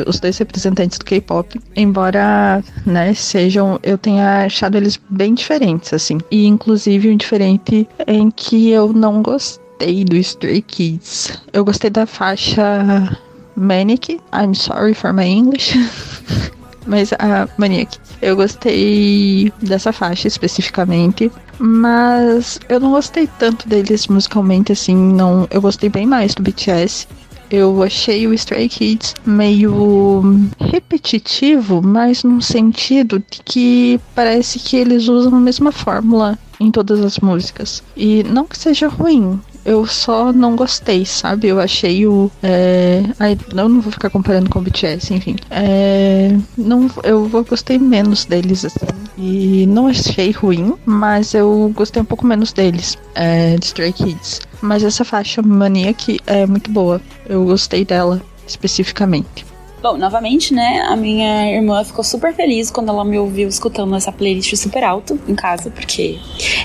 [0.08, 6.20] os dois representantes do K-pop, embora, né, sejam, eu tenha achado eles bem diferentes, assim.
[6.32, 11.42] E inclusive um diferente em que eu não gostei do Stray Kids.
[11.52, 13.18] Eu gostei da faixa
[13.58, 15.74] Manic, I'm sorry for my English.
[16.86, 21.30] Mas a Maniac, eu gostei dessa faixa especificamente,
[21.60, 25.46] mas eu não gostei tanto deles musicalmente assim, não.
[25.52, 27.06] Eu gostei bem mais do BTS.
[27.50, 35.10] Eu achei o Stray Kids meio repetitivo, mas num sentido de que parece que eles
[35.10, 37.84] usam a mesma fórmula em todas as músicas.
[37.96, 41.50] E não que seja ruim, eu só não gostei, sabe?
[41.50, 42.32] Eu achei o.
[42.42, 43.04] É...
[43.20, 45.36] Ai, eu não vou ficar comparando com o BTS, enfim.
[45.52, 46.34] É...
[46.58, 48.86] Não, eu gostei menos deles, assim.
[49.18, 54.40] E não achei ruim, mas eu gostei um pouco menos deles, é, de Stray Kids.
[54.62, 57.02] Mas essa faixa Maniac é muito boa.
[57.28, 59.47] Eu gostei dela especificamente.
[59.80, 64.12] Bom, novamente, né, a minha irmã ficou super feliz quando ela me ouviu escutando essa
[64.12, 66.18] playlist super alto em casa, porque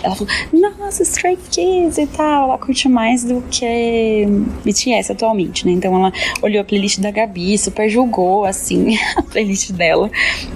[0.03, 0.33] ela falou,
[0.79, 4.27] nossa, Stray Kids e tal, ela curte mais do que
[4.65, 6.11] BTS atualmente, né, então ela
[6.41, 10.11] olhou a playlist da Gabi, super julgou, assim, a playlist dela,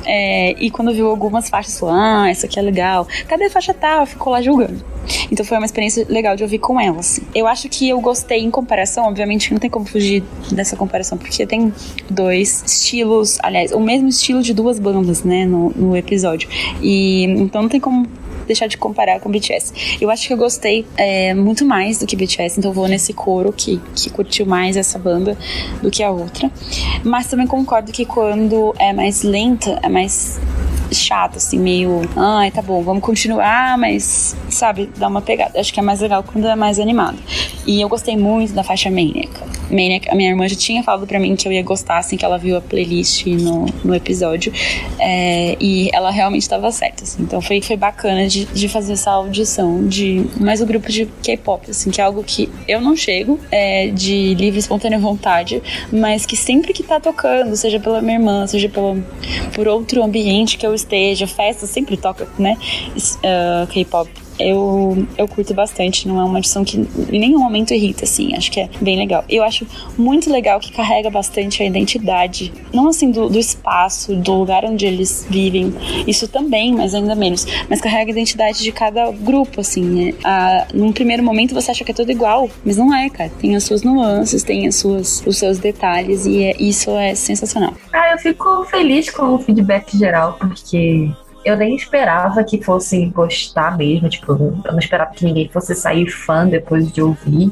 [0.07, 3.75] É, e quando viu algumas faixas, falou, ah, essa aqui é legal, cadê a faixa
[3.75, 4.07] tal?
[4.07, 4.83] Ficou lá julgando.
[5.31, 7.23] Então foi uma experiência legal de ouvir com ela, assim.
[7.35, 11.47] Eu acho que eu gostei em comparação, obviamente não tem como fugir dessa comparação, porque
[11.47, 11.73] tem
[12.11, 16.49] dois estilos, aliás, o mesmo estilo de duas bandas, né, no, no episódio.
[16.81, 18.07] E então não tem como
[18.47, 19.99] deixar de comparar com BTS.
[20.01, 23.53] Eu acho que eu gostei é, muito mais do que BTS, então vou nesse coro
[23.53, 25.37] que, que curtiu mais essa banda
[25.83, 26.51] do que a outra.
[27.05, 30.39] Mas também concordo que quando é mais lenta, é mais
[30.93, 32.03] chato, assim, meio.
[32.17, 35.59] Ai, tá bom, vamos continuar, mas, sabe, dá uma pegada.
[35.59, 37.19] Acho que é mais legal quando é mais animado.
[37.67, 39.31] E eu gostei muito da faixa Maniac.
[39.71, 42.25] Maniac, a minha irmã já tinha falado pra mim que eu ia gostar, assim, que
[42.25, 44.53] ela viu a playlist no, no episódio.
[44.99, 47.23] É, e ela realmente estava certa, assim.
[47.23, 51.71] Então foi, foi bacana de, de fazer essa audição de mais o grupo de K-pop,
[51.71, 56.37] assim, que é algo que eu não chego é, de livre, espontânea vontade, mas que
[56.37, 59.03] sempre que tá tocando, seja pela minha irmã, seja pelo,
[59.55, 62.57] por outro ambiente que eu esteja, festa sempre toca, né?
[63.25, 64.26] ah, K-pop.
[64.39, 68.51] Eu, eu curto bastante, não é uma edição que em nenhum momento irrita, assim, acho
[68.51, 69.25] que é bem legal.
[69.29, 74.35] Eu acho muito legal que carrega bastante a identidade, não assim do, do espaço, do
[74.35, 75.73] lugar onde eles vivem,
[76.07, 80.15] isso também, mas ainda menos, mas carrega a identidade de cada grupo, assim, né?
[80.25, 83.57] Ah, num primeiro momento você acha que é tudo igual, mas não é, cara, tem
[83.57, 87.73] as suas nuances, tem as suas, os seus detalhes, e é- isso é sensacional.
[87.93, 91.11] Ah, eu fico feliz com o feedback geral, porque
[91.47, 94.09] eu nem esperava que fossem gostar mesmo.
[94.09, 97.51] Tipo, eu não esperava que ninguém fosse sair fã depois de ouvir.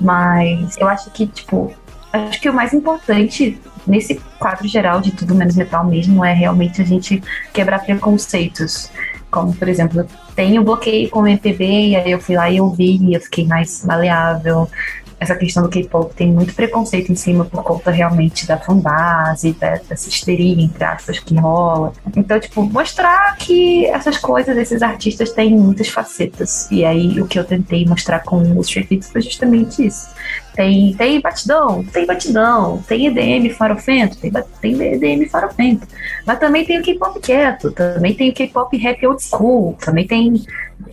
[0.00, 1.74] Mas eu acho que, tipo,
[2.12, 6.82] acho que o mais importante nesse quadro geral de tudo menos metal mesmo, é realmente
[6.82, 7.22] a gente
[7.52, 8.90] quebrar preconceitos.
[9.30, 12.60] Como, por exemplo, eu tenho bloqueio com o MPB, e aí eu fui lá e
[12.60, 14.68] ouvi, e eu fiquei mais maleável
[15.18, 19.76] essa questão do K-pop tem muito preconceito em cima por conta realmente da fanbase, da,
[19.76, 21.92] dessa histeria, entre aspas, que rola.
[22.14, 26.70] Então, tipo, mostrar que essas coisas, esses artistas têm muitas facetas.
[26.70, 30.08] E aí, o que eu tentei mostrar com o Street Kids foi justamente isso.
[30.54, 35.86] Tem, tem batidão, tem batidão, tem EDM farofento, tem, tem EDM farofento.
[36.26, 40.42] Mas também tem o K-pop quieto, também tem o K-pop rap old school, também tem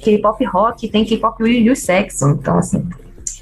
[0.01, 2.31] K-pop rock, tem K-pop Will Saxon.
[2.31, 2.85] Então, assim,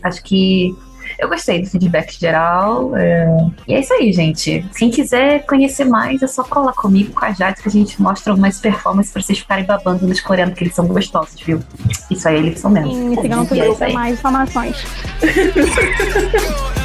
[0.03, 0.75] Acho que
[1.19, 2.95] eu gostei do feedback geral.
[2.95, 3.27] É...
[3.67, 4.65] E é isso aí, gente.
[4.77, 8.33] Quem quiser conhecer mais, é só colar comigo, com a Jade, que a gente mostra
[8.33, 11.59] algumas performances pra vocês ficarem babando nos coreanos, que eles são gostosos, viu?
[12.09, 12.91] Isso aí, eles são mesmo.
[12.91, 14.75] Sim, sigam no é mais informações.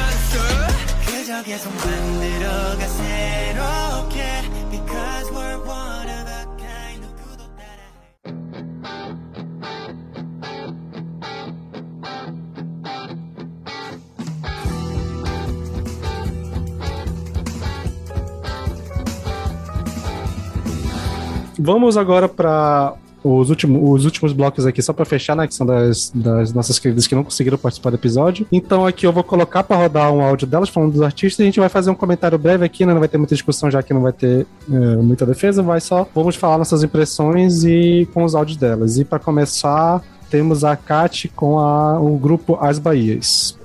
[21.59, 25.47] Vamos agora para os últimos, os últimos blocos aqui, só para fechar, né?
[25.47, 28.47] Que são das, das, nossas queridas que não conseguiram participar do episódio.
[28.51, 31.39] Então aqui eu vou colocar para rodar um áudio delas falando dos artistas.
[31.39, 32.93] E a gente vai fazer um comentário breve aqui, né?
[32.93, 36.07] Não vai ter muita discussão, já que não vai ter é, muita defesa, vai só.
[36.13, 38.97] Vamos falar nossas impressões e com os áudios delas.
[38.97, 43.57] E para começar, temos a Kat com a, o grupo As Bahias.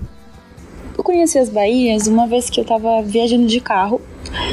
[1.02, 4.00] Eu conheci as Bahias uma vez que eu tava viajando de carro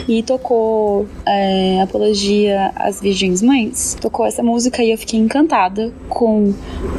[0.08, 3.96] e tocou é, Apologia às Virgens Mães.
[4.02, 6.52] Tocou essa música e eu fiquei encantada com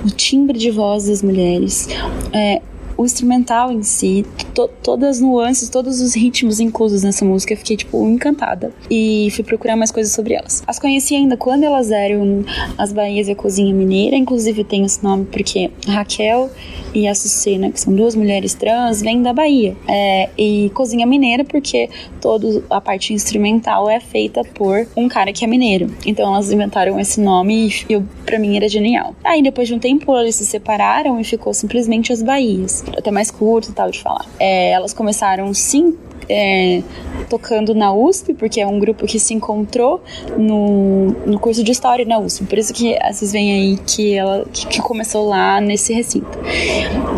[0.04, 1.88] o timbre de voz das mulheres.
[2.32, 2.62] É,
[3.00, 7.56] o instrumental em si, to todas as nuances, todos os ritmos inclusos nessa música, eu
[7.56, 8.72] fiquei, tipo, encantada.
[8.90, 10.62] E fui procurar mais coisas sobre elas.
[10.66, 12.44] As conheci ainda quando elas eram
[12.76, 16.50] as Bahias e a Cozinha Mineira, inclusive tem esse nome porque Raquel
[16.94, 19.76] e a Sucena, que são duas mulheres trans, vêm da Bahia.
[19.88, 21.88] É, e Cozinha Mineira porque
[22.20, 25.90] toda a parte instrumental é feita por um cara que é mineiro.
[26.06, 29.14] Então elas inventaram esse nome e eu, pra mim era genial.
[29.24, 33.30] Aí depois de um tempo eles se separaram e ficou simplesmente as Bahias até mais
[33.30, 34.26] curto e tal de falar.
[34.38, 35.96] É, elas começaram sim
[36.30, 36.82] é,
[37.28, 40.00] tocando na USP, porque é um grupo que se encontrou
[40.38, 42.44] no, no curso de História na USP.
[42.44, 46.38] Por isso que vocês veem aí que ela que, que começou lá nesse recinto.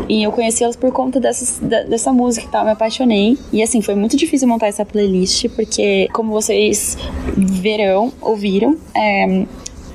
[0.09, 3.39] E eu conheci elas por conta dessas, da, dessa música e tal, me apaixonei.
[3.53, 6.97] E assim, foi muito difícil montar essa playlist, porque como vocês
[7.37, 9.47] verão, ouviram, é,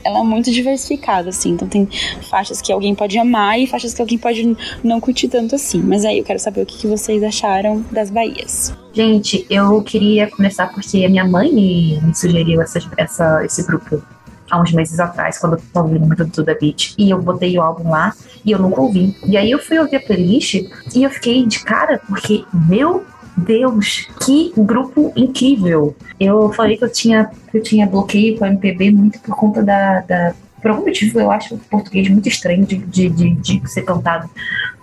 [0.08, 1.52] ela é muito diversificada, assim.
[1.52, 1.88] Então tem
[2.30, 5.82] faixas que alguém pode amar e faixas que alguém pode não curtir tanto assim.
[5.82, 8.74] Mas aí eu quero saber o que, que vocês acharam das Bahias.
[8.94, 14.02] Gente, eu queria começar porque a minha mãe me, sugeriu essa, essa, esse grupo
[14.50, 17.62] há uns meses atrás, quando eu ouvindo muito do The Beat, e eu botei o
[17.62, 18.14] álbum lá
[18.46, 19.16] e eu nunca ouvi.
[19.26, 20.56] E aí eu fui ouvir a playlist
[20.96, 23.06] e eu fiquei de cara, porque, meu
[23.36, 25.96] Deus, que grupo incrível!
[26.20, 30.02] Eu falei que eu tinha, eu tinha bloqueio com a MPB muito por conta da,
[30.02, 33.84] da por algum motivo eu acho o português muito estranho de, de, de, de, ser
[33.84, 34.30] cantado.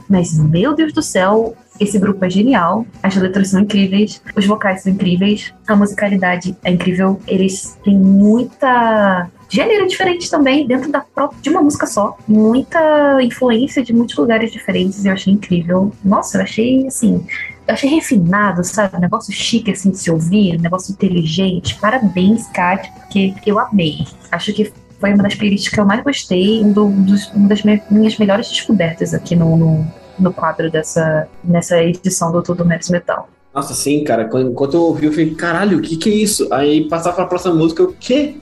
[0.09, 2.87] Mas, meu Deus do céu, esse grupo é genial.
[3.03, 7.21] As letras são incríveis, os vocais são incríveis, a musicalidade é incrível.
[7.27, 12.17] Eles têm muita gênero diferente também dentro da própria, de uma música só.
[12.27, 15.05] Muita influência de muitos lugares diferentes.
[15.05, 15.93] Eu achei incrível.
[16.05, 17.25] Nossa, eu achei assim
[17.67, 19.01] eu achei refinado, sabe?
[19.01, 21.79] Negócio chique assim de se ouvir, negócio inteligente.
[21.81, 24.05] Parabéns, Kat, porque eu amei.
[24.31, 27.63] Acho que foi uma das playlists que eu mais gostei, um, do, dos, uma das
[27.63, 29.87] minhas melhores descobertas aqui no, no,
[30.19, 33.29] no, quadro dessa nessa edição do Tudo Menos Metal.
[33.55, 34.29] Nossa, sim, cara.
[34.43, 36.53] Enquanto eu ouvi, eu falei, caralho, o que que é isso?
[36.53, 38.37] Aí passava pra próxima música, o quê?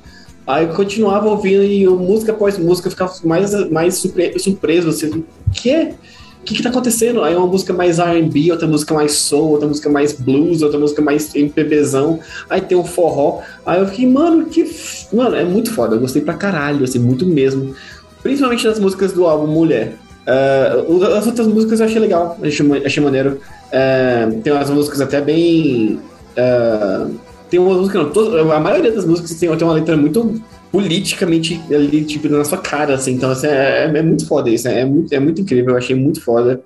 [0.46, 5.08] Aí eu continuava ouvindo e música após música eu ficava mais, mais surpre surpreso, assim,
[5.08, 5.94] o quê?
[6.42, 7.22] o que, que tá acontecendo?
[7.22, 11.00] Aí uma música mais R&B, outra música mais soul, outra música mais blues, outra música
[11.00, 12.18] mais MPBzão,
[12.50, 13.42] aí tem um forró.
[13.64, 14.68] Aí eu fiquei, mano, que...
[15.12, 17.76] Mano, é muito foda, eu gostei pra caralho, assim, muito mesmo.
[18.24, 19.94] Principalmente das músicas do álbum Mulher.
[20.26, 23.40] Uh, as outras músicas eu achei legal, achei, achei maneiro.
[23.68, 26.00] Uh, tem umas músicas até bem...
[26.36, 31.60] Uh, tem uma música, não, a maioria das músicas tem, tem uma letra muito politicamente
[31.70, 33.12] ali, tipo, na sua cara, assim.
[33.12, 34.80] Então, assim, é, é, é muito foda isso, né?
[34.80, 36.62] É muito, é muito incrível, eu achei muito foda.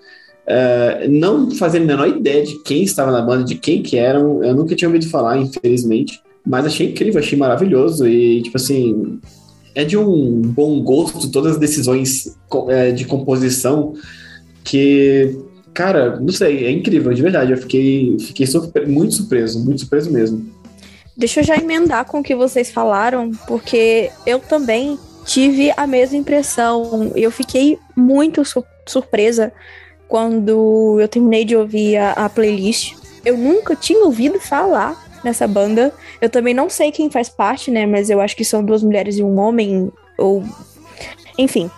[0.47, 4.45] Uh, não fazendo a menor ideia de quem estava na banda, de quem que eram,
[4.45, 6.21] eu nunca tinha ouvido falar, infelizmente.
[6.47, 9.19] Mas achei incrível, achei maravilhoso e, tipo assim,
[9.75, 12.39] é de um bom gosto todas as decisões
[12.69, 13.95] é, de composição
[14.63, 15.37] que
[15.77, 17.53] cara, não sei, é incrível, de verdade.
[17.53, 20.56] Eu fiquei, fiquei surpre muito surpreso, muito surpreso mesmo.
[21.17, 26.19] Deixa eu já emendar com o que vocês falaram, porque eu também tive a mesma
[26.19, 27.11] impressão.
[27.15, 29.53] Eu fiquei muito su surpresa
[30.07, 32.95] quando eu terminei de ouvir a, a, playlist.
[33.25, 34.95] Eu nunca tinha ouvido falar
[35.25, 35.93] nessa banda.
[36.21, 37.87] Eu também não sei quem faz parte, né?
[37.87, 40.45] Mas eu acho que são duas mulheres e um homem, ou.
[41.39, 41.71] Enfim.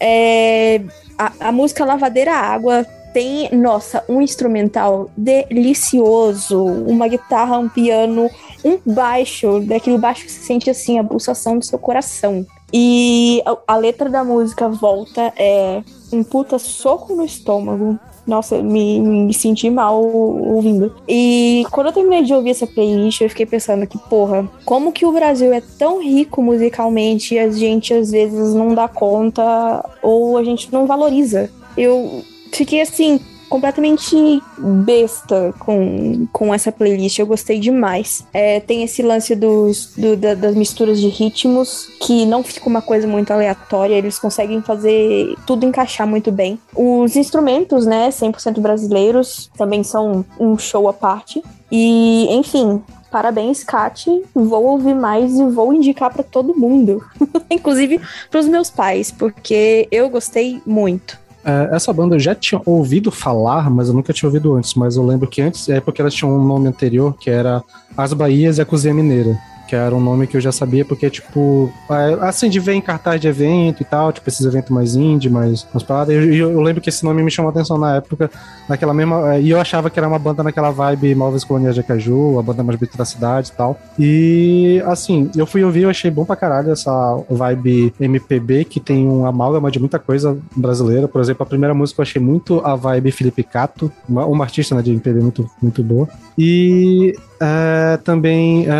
[0.00, 0.82] É...
[1.16, 8.28] A, a música Lavadeira Água tem, nossa, um instrumental delicioso, uma guitarra, um piano,
[8.64, 12.46] um baixo, daquele baixo que se sente assim, a pulsação do seu coração.
[12.72, 17.98] E a, letra da música volta é um puta soco no estômago.
[18.26, 20.94] Nossa, me, me senti mal ouvindo.
[21.06, 25.04] E quando eu terminei de ouvir essa playlist, eu fiquei pensando que, porra, como que
[25.04, 30.38] o Brasil é tão rico musicalmente e a gente às vezes não dá conta ou
[30.38, 31.50] a gente não valoriza.
[31.76, 32.22] Eu
[32.52, 33.20] fiquei assim,
[33.52, 37.18] completamente besta com, com essa playlist.
[37.18, 38.26] Eu gostei demais.
[38.32, 42.80] É, tem esse lance dos, do, da, das misturas de ritmos, que não fica uma
[42.80, 43.94] coisa muito aleatória.
[43.94, 46.58] Eles conseguem fazer tudo encaixar muito bem.
[46.74, 51.42] Os instrumentos, né, 100% brasileiros, também são um show à parte.
[51.70, 54.08] E, enfim, Parabéns, Kat.
[54.34, 57.04] Vou ouvir mais e vou indicar para todo mundo.
[57.50, 58.00] Inclusive
[58.30, 61.20] para os meus pais, porque eu gostei muito.
[61.44, 64.74] É, essa banda eu já tinha ouvido falar, mas eu nunca tinha ouvido antes.
[64.74, 67.62] Mas eu lembro que antes, é porque elas tinham um nome anterior, que era
[67.96, 69.38] As Bahias e a Cozinha Mineira
[69.72, 71.72] que era um nome que eu já sabia, porque, tipo,
[72.20, 75.66] assim, de ver em cartaz de evento e tal, tipo, esses eventos mais indie, mais
[75.72, 76.14] umas paradas.
[76.14, 78.30] E eu, eu, lembro que esse nome me chamou a atenção na época,
[78.68, 79.34] naquela mesma.
[79.34, 82.42] É, e eu achava que era uma banda naquela vibe Móveis Coloniais de Acaju, a
[82.42, 83.80] banda mais bonita da cidade e tal.
[83.98, 89.08] E, assim, eu fui ouvir, eu achei bom pra caralho essa vibe MPB, que tem
[89.08, 91.08] um amálgama de muita coisa brasileira.
[91.08, 94.74] Por exemplo, a primeira música eu achei muito a vibe Felipe Cato, uma, uma artista
[94.74, 96.06] né, de MPB muito, muito boa.
[96.36, 98.72] E é, também é,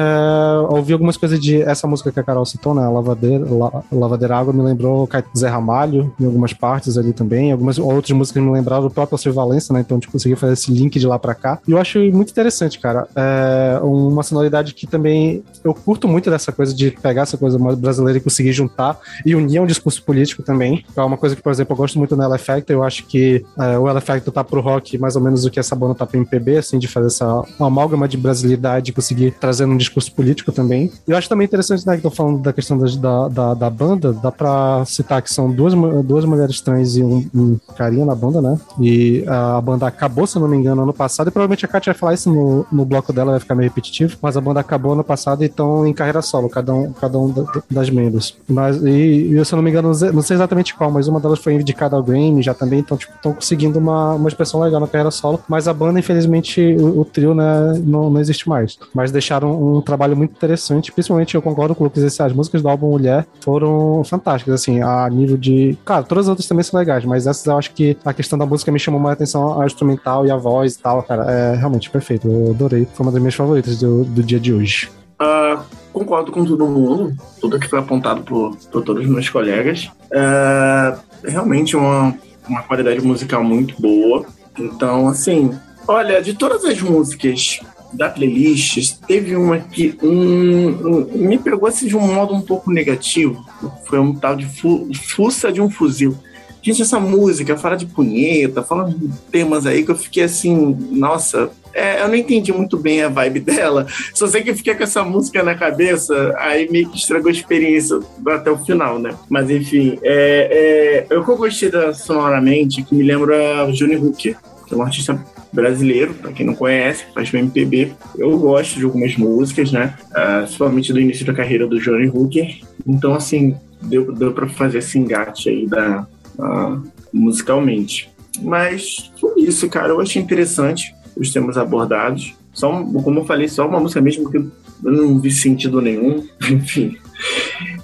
[0.68, 2.86] ouvi algumas coisas de essa música que a Carol citou, né?
[2.86, 7.50] Lavadeira, La, Lavadeira Água me lembrou Zé Ramalho em algumas partes ali também.
[7.50, 9.80] Algumas outras músicas me lembraram o próprio Alcir Valença, né?
[9.80, 11.58] Então a gente conseguiu fazer esse link de lá pra cá.
[11.66, 13.08] E eu acho muito interessante, cara.
[13.16, 18.18] É uma sonoridade que também eu curto muito dessa coisa de pegar essa coisa brasileira
[18.18, 20.84] e conseguir juntar e unir a um discurso político também.
[20.96, 22.72] É uma coisa que, por exemplo, eu gosto muito no Effect.
[22.72, 25.74] Eu acho que é, o Effect tá pro rock mais ou menos o que essa
[25.74, 28.51] banda tá pro MPB, assim, de fazer essa amálgama de brasileiro
[28.82, 30.90] de conseguir trazer um discurso político também.
[31.06, 34.30] Eu acho também interessante, né, que tô falando da questão da, da, da banda, dá
[34.30, 35.74] pra citar que são duas,
[36.04, 38.58] duas mulheres trans e um, um carinha na banda, né?
[38.80, 41.92] E a banda acabou, se eu não me engano, ano passado, e provavelmente a Katia
[41.92, 44.92] vai falar isso no, no bloco dela, vai ficar meio repetitivo, mas a banda acabou
[44.92, 47.32] ano passado e estão em carreira solo, cada um, cada um
[47.70, 48.36] das membros.
[48.48, 51.38] Mas, e, e se eu não me engano, não sei exatamente qual, mas uma delas
[51.38, 54.86] foi indicada ao Grammy já também, então, tipo, estão conseguindo uma, uma expressão legal na
[54.86, 58.78] carreira solo, mas a banda, infelizmente, o, o trio, né, não, não existe mais.
[58.94, 62.68] Mas deixaram um trabalho muito interessante, principalmente eu concordo com o Lucas, as músicas do
[62.68, 65.76] álbum Mulher foram fantásticas, assim, a nível de.
[65.84, 68.46] Cara, todas as outras também são legais, mas essas eu acho que a questão da
[68.46, 71.90] música me chamou mais atenção, a instrumental e a voz e tal, cara, é realmente
[71.90, 72.28] perfeito.
[72.28, 72.86] Eu adorei.
[72.92, 74.90] Foi uma das minhas favoritas do, do dia de hoje.
[75.20, 75.62] Uh,
[75.92, 79.90] concordo com todo mundo, tudo que foi apontado por, por todos os meus colegas.
[80.10, 82.14] Uh, realmente uma,
[82.48, 84.26] uma qualidade musical muito boa.
[84.58, 85.56] Então, assim,
[85.86, 87.60] olha, de todas as músicas
[87.92, 92.70] da playlist, teve uma que um, um, me pegou assim de um modo um pouco
[92.70, 93.44] negativo.
[93.86, 96.16] Foi um tal de fu, fuça de um fuzil.
[96.62, 101.50] Gente, essa música fala de punheta, fala de temas aí que eu fiquei assim, nossa,
[101.74, 103.86] é, eu não entendi muito bem a vibe dela.
[104.14, 107.98] Só sei que fiquei com essa música na cabeça, aí meio que estragou a experiência
[108.28, 109.14] até o final, né?
[109.28, 114.36] Mas enfim, é, é, eu que eu gostei da sonoramente, que me lembra Johnny Hooker,
[114.66, 115.20] que é um artista
[115.52, 117.92] brasileiro, para quem não conhece, faz MPB.
[118.16, 119.94] Eu gosto de algumas músicas, né?
[120.10, 122.60] Uh, principalmente do início da carreira do Johnny Hooker.
[122.86, 126.06] Então, assim, deu, deu para fazer esse engate aí da,
[126.38, 126.82] uh,
[127.12, 128.10] musicalmente.
[128.40, 129.88] Mas foi isso, cara.
[129.88, 132.34] Eu achei interessante os temas abordados.
[132.52, 134.50] Só, como eu falei, só uma música mesmo que eu
[134.82, 136.26] não vi sentido nenhum.
[136.50, 136.96] Enfim.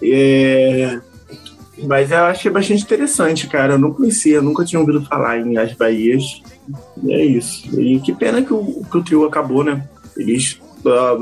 [0.03, 1.01] É,
[1.87, 3.75] mas eu achei bastante interessante, cara.
[3.75, 6.43] Eu não conhecia, nunca tinha ouvido falar em As Bahias.
[7.03, 7.81] E é isso.
[7.81, 9.83] E que pena que o, que o trio acabou, né?
[10.17, 10.61] Eles,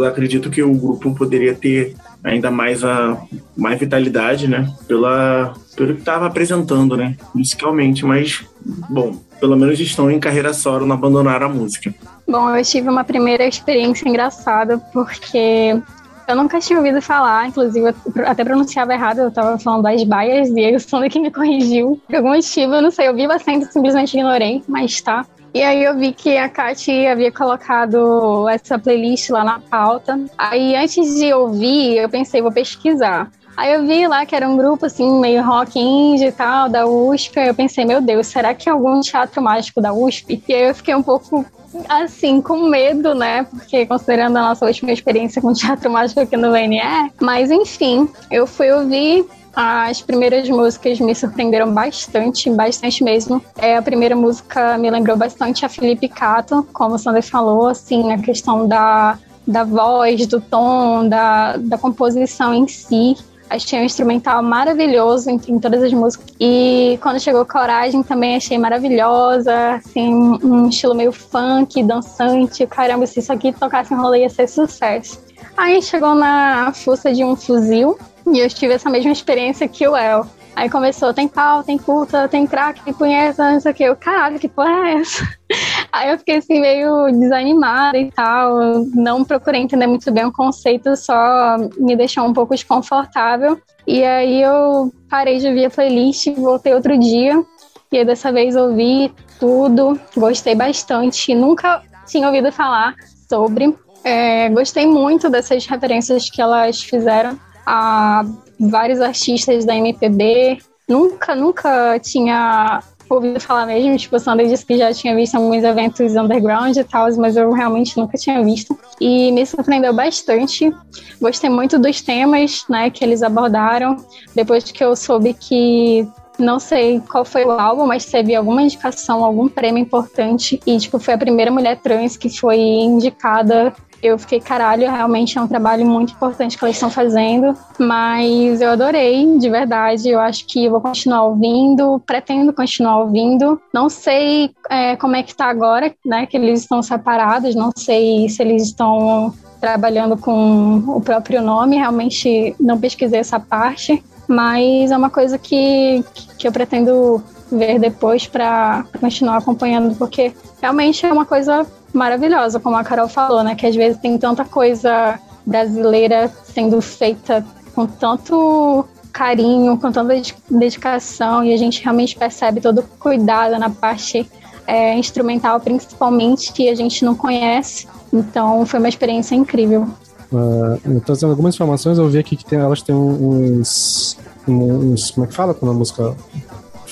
[0.07, 3.17] acredito que o grupo poderia ter ainda mais a
[3.57, 4.73] mais vitalidade, né?
[4.89, 7.17] Pela, pelo que estava apresentando, né?
[7.35, 8.45] Musicalmente, mas,
[8.91, 11.95] bom, pelo menos estão em carreira solo, não abandonaram a música.
[12.27, 15.81] Bom, eu tive uma primeira experiência engraçada, porque
[16.29, 17.95] Eu nunca tinha ouvido falar, inclusive eu
[18.27, 22.01] até pronunciava errado, eu tava falando das baias e aí o Sander que me corrigiu.
[22.07, 25.25] Por algum motivo, eu não sei, eu vi bastante, simplesmente ignorei, mas tá.
[25.55, 30.21] E aí eu vi que a Kati havia colocado essa playlist lá na pauta.
[30.37, 33.31] Aí antes de ouvir, eu pensei, vou pesquisar.
[33.57, 36.87] Aí eu vi lá que era um grupo assim, meio rock indie e tal, da
[36.87, 37.39] USP.
[37.39, 40.43] Aí eu pensei, meu Deus, será que é algum teatro mágico da USP?
[40.47, 41.47] E aí eu fiquei um pouco
[41.89, 43.45] assim, com medo, né?
[43.45, 47.11] Porque considerando a nossa última experiência com teatro mágico aqui no VNE.
[47.21, 53.43] Mas enfim, eu fui ouvir as primeiras músicas me surpreenderam bastante, bastante mesmo.
[53.57, 58.07] É, a primeira música me lembrou bastante a Felipe Cato, como o Sander falou, assim,
[58.07, 63.17] na questão da, da voz, do tom, da, da composição em si.
[63.49, 66.27] Achei um instrumental maravilhoso em, em, todas as músicas.
[66.41, 72.67] E quando chegou Coragem também achei maravilhosa, assim, um estilo meio funk, dançante.
[72.67, 75.25] Caramba, se isso aqui tocasse em rolê ia ser sucesso.
[75.57, 79.97] Aí chegou na Fuça de um Fuzil, e eu tive essa mesma experiência que o
[79.97, 80.27] El.
[80.57, 83.85] Aí começou, tem pau, tem puta, tem crack, tem punheta, não sei o que.
[83.85, 85.29] Eu, caralho, que porra é essa?
[85.93, 88.83] Aí eu fiquei assim meio desanimada e tal.
[88.95, 93.61] Não procurei entender muito bem o conceito, só me deixou um pouco desconfortável.
[93.87, 97.45] E aí eu parei de ouvir a playlist, voltei outro dia.
[97.93, 101.35] E dessa vez ouvi tudo, gostei bastante.
[101.35, 102.95] Nunca tinha ouvido falar
[103.29, 103.77] sobre.
[104.03, 108.25] É, gostei muito dessas referências que elas fizeram a
[108.59, 110.59] vários artistas da MPB.
[110.89, 113.97] Nunca, nunca tinha ouvido falar mesmo.
[113.97, 117.53] Tipo, o Sander disse que já tinha visto alguns eventos underground e tal, mas eu
[117.53, 118.79] realmente nunca tinha visto.
[119.01, 120.73] E me surpreendeu bastante.
[121.21, 123.97] Gostei muito dos temas né, que eles abordaram.
[124.35, 126.07] Depois que eu soube que
[126.39, 130.61] não sei qual foi o álbum, mas teve alguma indicação, algum prêmio importante.
[130.67, 133.73] E, tipo, foi a primeira mulher trans que foi indicada
[134.03, 138.71] eu fiquei, caralho, realmente é um trabalho muito importante que elas estão fazendo, mas eu
[138.71, 140.09] adorei, de verdade.
[140.09, 143.61] Eu acho que vou continuar ouvindo, pretendo continuar ouvindo.
[143.73, 148.29] Não sei é, como é que tá agora, né, que eles estão separados, não sei
[148.29, 154.97] se eles estão trabalhando com o próprio nome, realmente não pesquisei essa parte, mas é
[154.97, 156.05] uma coisa que,
[156.39, 161.67] que eu pretendo ver depois para continuar acompanhando, porque realmente é uma coisa
[161.97, 163.55] maravilhosa, como a Carol falou, né?
[163.55, 167.45] Que às vezes tem tanta coisa brasileira sendo feita
[167.75, 173.71] com tanto carinho, com tanta dedicação, e a gente realmente percebe todo o cuidado na
[173.71, 174.29] parte
[174.67, 177.87] é, instrumental, principalmente, que a gente não conhece.
[178.13, 179.89] Então, foi uma experiência incrível.
[180.33, 185.13] Uh, trazendo algumas informações, eu vi aqui que tem, elas têm uns, uns.
[185.13, 186.17] Como é que fala quando a música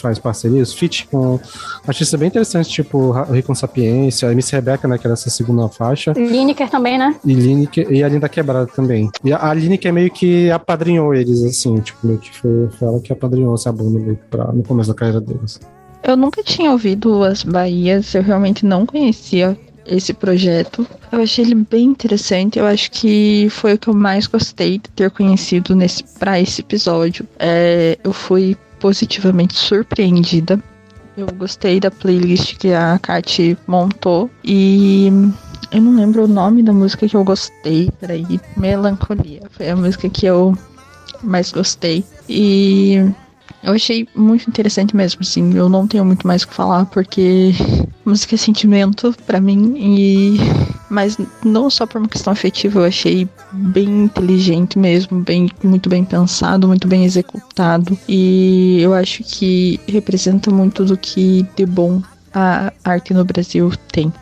[0.04, 1.40] faz parcerias, feat com
[1.86, 6.12] artistas bem interessantes, tipo Ricon Sapiência, a Miss Rebeca, né, que era essa segunda faixa.
[6.12, 7.16] Lineker também, né?
[7.24, 9.10] E Lineker, e a Linda Quebrada também.
[9.24, 13.00] E a, a Lineker meio que apadrinhou eles, assim, tipo, meio que foi, foi ela
[13.00, 15.58] que apadrinhou essa banda meio pra, no começo da carreira deles.
[16.02, 20.86] Eu nunca tinha ouvido as Bahias, eu realmente não conhecia esse projeto.
[21.10, 22.58] Eu achei ele bem interessante.
[22.58, 26.60] Eu acho que foi o que eu mais gostei de ter conhecido nesse para esse
[26.60, 27.26] episódio.
[27.38, 30.62] É, eu fui positivamente surpreendida.
[31.16, 35.06] Eu gostei da playlist que a Kat montou e
[35.72, 37.90] eu não lembro o nome da música que eu gostei.
[37.98, 39.40] Peraí, Melancolia.
[39.52, 40.54] Foi a música que eu
[41.22, 42.04] mais gostei.
[42.28, 43.10] E
[43.64, 45.54] eu achei muito interessante mesmo, assim.
[45.54, 47.52] Eu não tenho muito mais o que falar, porque
[48.04, 49.74] música é sentimento para mim.
[49.76, 50.36] E.
[50.90, 56.04] Mas não só por uma questão afetiva, eu achei bem inteligente mesmo, bem, muito bem
[56.04, 57.98] pensado, muito bem executado.
[58.06, 62.00] E eu acho que representa muito do que de bom
[62.32, 64.12] a arte no Brasil tem.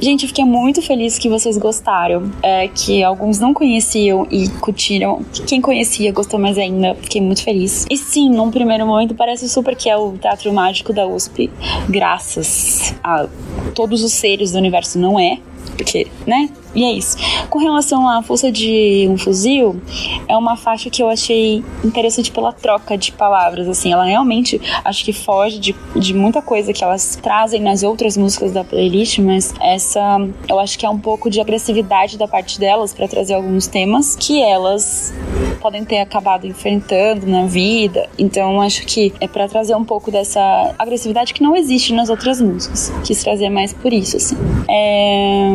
[0.00, 2.30] Gente, eu fiquei muito feliz que vocês gostaram.
[2.42, 5.24] É, que alguns não conheciam e curtiram.
[5.46, 6.94] Quem conhecia gostou mais ainda.
[6.96, 7.86] Fiquei muito feliz.
[7.88, 11.50] E sim, num primeiro momento parece super que é o Teatro Mágico da USP.
[11.88, 13.28] Graças a
[13.74, 15.38] todos os seres do universo, não é.
[15.76, 16.48] Porque, né?
[16.74, 17.16] E é isso.
[17.50, 19.80] Com relação à força de um fuzil,
[20.28, 25.04] é uma faixa que eu achei interessante pela troca de palavras, assim, ela realmente acho
[25.04, 29.54] que foge de, de muita coisa que elas trazem nas outras músicas da playlist, mas
[29.60, 30.18] essa
[30.48, 34.16] eu acho que é um pouco de agressividade da parte delas para trazer alguns temas
[34.16, 35.12] que elas
[35.60, 38.08] podem ter acabado enfrentando na vida.
[38.18, 42.40] Então acho que é para trazer um pouco dessa agressividade que não existe nas outras
[42.40, 42.92] músicas.
[43.04, 44.36] Quis trazer mais por isso, assim.
[44.68, 45.52] É...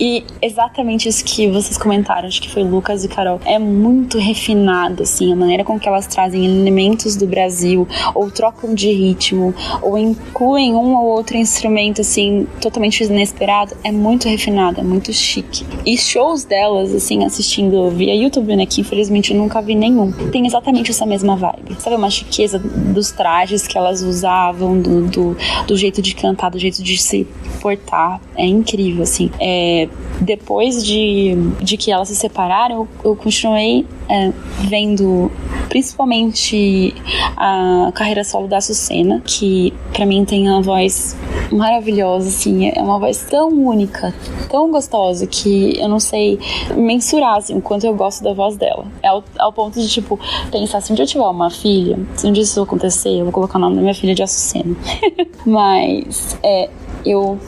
[0.00, 3.40] E exatamente isso que vocês comentaram, acho que foi Lucas e Carol.
[3.44, 8.74] É muito refinado, assim, a maneira com que elas trazem elementos do Brasil, ou trocam
[8.74, 13.76] de ritmo, ou incluem um ou outro instrumento, assim, totalmente inesperado.
[13.84, 15.64] É muito refinado, é muito chique.
[15.84, 20.46] E shows delas, assim, assistindo via YouTube, né, que infelizmente eu nunca vi nenhum, tem
[20.46, 21.76] exatamente essa mesma vibe.
[21.78, 26.58] Sabe, uma chiqueza dos trajes que elas usavam, do, do, do jeito de cantar, do
[26.58, 27.26] jeito de se
[27.60, 28.20] portar.
[28.36, 29.30] É incrível, assim.
[29.40, 29.88] É,
[30.36, 35.30] depois de, de que elas se separaram, eu, eu continuei é, vendo
[35.68, 36.94] principalmente
[37.36, 41.16] a carreira solo da Sucena, que para mim tem uma voz
[41.50, 44.14] maravilhosa, assim, é uma voz tão única,
[44.50, 46.38] tão gostosa, que eu não sei
[46.76, 48.86] mensurar, assim, o quanto eu gosto da voz dela.
[49.02, 52.26] É ao, ao ponto de, tipo, pensar, se um dia eu tiver uma filha, se
[52.26, 54.76] um dia isso acontecer, eu vou colocar o nome da minha filha de Açucena.
[55.44, 56.68] Mas, é,
[57.06, 57.38] eu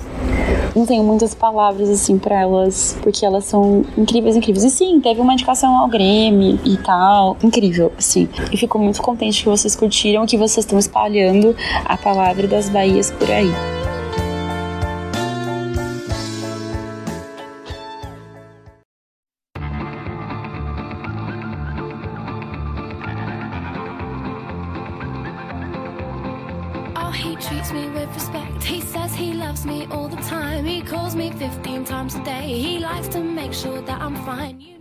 [0.75, 4.65] não tenho muitas palavras assim para elas, porque elas são incríveis, incríveis.
[4.65, 8.29] E sim, teve uma indicação ao Grêmio e tal, incrível, assim.
[8.53, 11.55] E fico muito contente que vocês curtiram, que vocês estão espalhando
[11.85, 13.78] a palavra das Bahias por aí.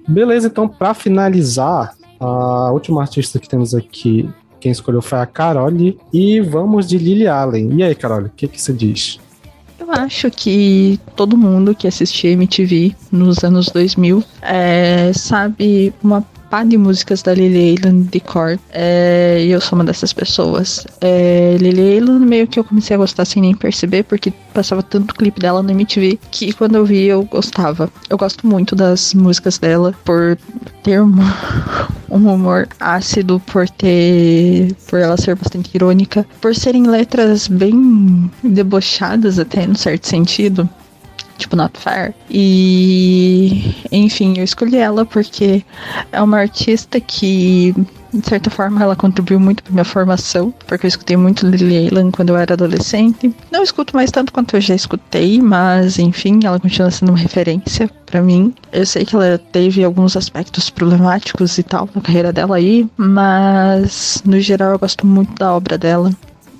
[0.08, 4.30] Beleza, então, pra finalizar, a última artista que temos aqui,
[4.60, 6.00] quem escolheu foi a Carole.
[6.12, 7.76] E vamos de Lily Allen.
[7.78, 9.20] E aí, Carole, o que, que você diz?
[9.80, 16.64] Eu acho que todo mundo que assistia MTV nos anos 2000 é, sabe uma pá
[16.64, 18.60] de músicas da Lily Allen de cor.
[18.72, 20.86] É, e eu sou uma dessas pessoas.
[21.02, 25.14] É, Lily Allen meio que eu comecei a gostar sem nem perceber, porque passava tanto
[25.14, 27.90] clipe dela no MTV que quando eu vi eu gostava.
[28.10, 30.38] Eu gosto muito das músicas dela por
[30.84, 31.16] ter um,
[32.10, 34.74] um humor ácido, por ter.
[34.90, 40.68] por ela ser bastante irônica, por serem letras bem debochadas até, no certo sentido.
[41.38, 42.14] Tipo, not fair.
[42.30, 43.76] E.
[43.92, 45.64] Enfim, eu escolhi ela porque
[46.12, 47.74] é uma artista que,
[48.14, 50.54] de certa forma, ela contribuiu muito pra minha formação.
[50.66, 53.34] Porque eu escutei muito Lily Allen quando eu era adolescente.
[53.52, 57.90] Não escuto mais tanto quanto eu já escutei, mas, enfim, ela continua sendo uma referência
[58.06, 58.54] pra mim.
[58.72, 64.22] Eu sei que ela teve alguns aspectos problemáticos e tal na carreira dela aí, mas,
[64.26, 66.12] no geral, eu gosto muito da obra dela.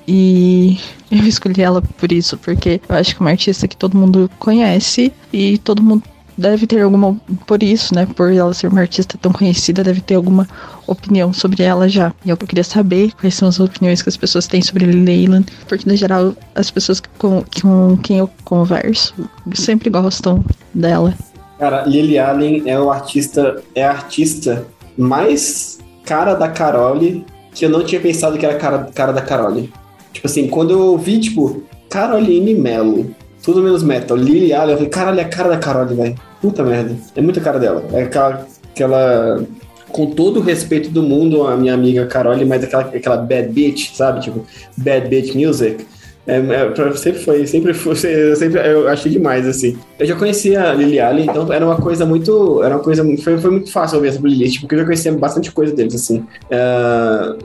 [0.08, 0.80] E
[1.12, 4.30] eu escolhi ela por isso, porque eu acho que é uma artista que todo mundo
[4.40, 6.04] conhece e todo mundo
[6.38, 7.20] deve ter alguma.
[7.46, 8.06] Por isso, né?
[8.06, 10.48] Por ela ser uma artista tão conhecida, deve ter alguma
[10.86, 12.14] opinião sobre ela já.
[12.24, 15.90] E eu queria saber quais são as opiniões que as pessoas têm sobre Leyland, porque
[15.90, 19.14] no geral as pessoas com, com quem eu converso
[19.54, 21.14] sempre gostam dela.
[21.60, 27.70] Cara, Lily Allen é o artista, é a artista mais cara da Carole que eu
[27.70, 29.74] não tinha pensado que era cara, cara da Carole.
[30.12, 34.90] Tipo assim, quando eu vi, tipo, Caroline Mello, tudo menos metal, Lily Allen, eu falei,
[34.90, 36.16] caralho, é a cara da Carole, velho.
[36.42, 36.96] Puta merda.
[37.16, 37.84] É muita cara dela.
[37.94, 39.44] É aquela, aquela.
[39.90, 43.94] Com todo o respeito do mundo, a minha amiga Carole, mas aquela, aquela bad bitch,
[43.94, 44.20] sabe?
[44.22, 44.46] Tipo,
[44.76, 45.86] bad bitch music.
[46.28, 47.96] É, é, sempre foi, sempre foi,
[48.36, 49.78] sempre eu achei demais, assim.
[49.98, 53.38] Eu já conhecia a Lily Allen, então era uma coisa muito, era uma coisa, foi,
[53.38, 56.26] foi muito fácil ouvir essa playlist, porque eu já conhecia bastante coisa deles, assim.
[56.50, 57.36] É,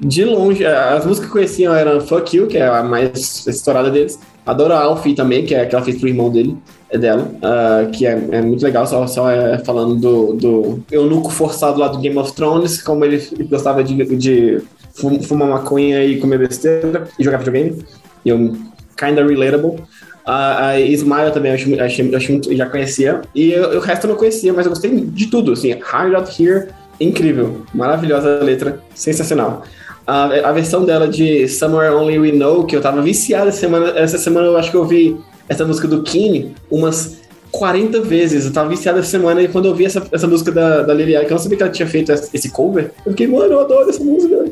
[0.00, 3.90] de longe, as músicas que eu conhecia eram Fuck You, que é a mais estourada
[3.90, 6.56] deles, Adoro a Alfie também, que é que ela fez pro irmão dele,
[6.90, 11.30] é dela, ah, que é, é muito legal, só, só é falando do, do eunuco
[11.30, 14.60] forçado lá do Game of Thrones, como ele gostava de, de
[14.94, 17.84] fum- fumar maconha e comer besteira e jogar videogame.
[18.24, 18.56] E eu,
[18.96, 19.82] kinda relatable.
[20.26, 23.20] A, a Smile também eu achei, muito, já conhecia.
[23.34, 25.52] E eu- o resto eu não conhecia, mas eu gostei de tudo.
[25.52, 27.62] Assim, Hard Out Here, incrível.
[27.74, 29.62] Maravilhosa letra, sensacional.
[30.10, 33.96] A, a versão dela de Somewhere Only We Know, que eu tava viciado essa semana.
[33.96, 35.16] Essa semana eu acho que eu ouvi
[35.48, 37.18] essa música do Kine umas
[37.52, 38.44] 40 vezes.
[38.44, 41.12] Eu tava viciado essa semana e quando eu vi essa, essa música da, da Lily
[41.12, 43.88] que eu não sabia que ela tinha feito esse cover, eu fiquei, mano, eu adoro
[43.88, 44.46] essa música.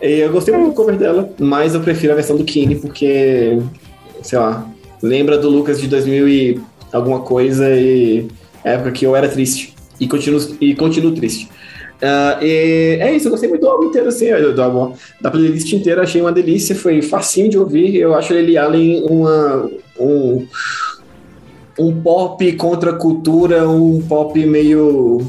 [0.00, 3.58] E eu gostei muito do cover dela, mas eu prefiro a versão do Kine porque,
[4.22, 4.66] sei lá,
[5.02, 6.60] lembra do Lucas de 2000 e
[6.90, 8.26] alguma coisa e
[8.64, 9.74] época que eu era triste.
[10.00, 11.50] E continuo, e continuo triste.
[12.02, 15.72] Ah, e é isso, eu gostei muito do álbum inteiro, assim, do álbum, da playlist
[15.72, 17.96] inteira, achei uma delícia, foi facinho de ouvir.
[17.96, 20.46] Eu acho Lily Allen uma, um,
[21.78, 25.26] um pop contra cultura, um pop meio,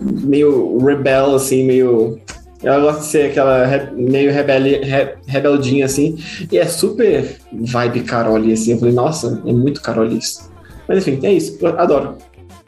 [0.00, 2.18] meio rebel, assim, meio.
[2.62, 6.16] Ela gosta de ser aquela re- meio rebeli, re- rebeldinha, assim,
[6.50, 8.72] e é super vibe Carole, assim.
[8.72, 10.50] Eu falei, nossa, é muito Carole isso.
[10.88, 12.16] Mas enfim, é isso, eu adoro.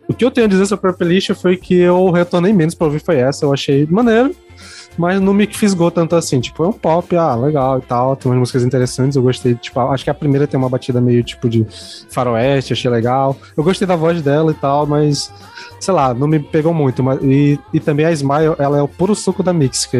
[0.08, 2.86] O que eu tenho a dizer sobre a playlist foi que eu retornei menos pra
[2.86, 3.44] ouvir foi essa.
[3.44, 4.34] Eu achei maneiro
[4.96, 6.40] mas não me fisgou tanto assim.
[6.40, 9.78] Tipo, é um pop, ah, legal e tal, tem umas músicas interessantes, eu gostei, tipo,
[9.80, 11.66] acho que a primeira tem uma batida meio tipo de
[12.10, 13.36] faroeste, achei legal.
[13.56, 15.30] Eu gostei da voz dela e tal, mas
[15.80, 17.02] sei lá, não me pegou muito.
[17.02, 19.98] Mas, e, e também a Smile, ela é o puro suco da Mix, que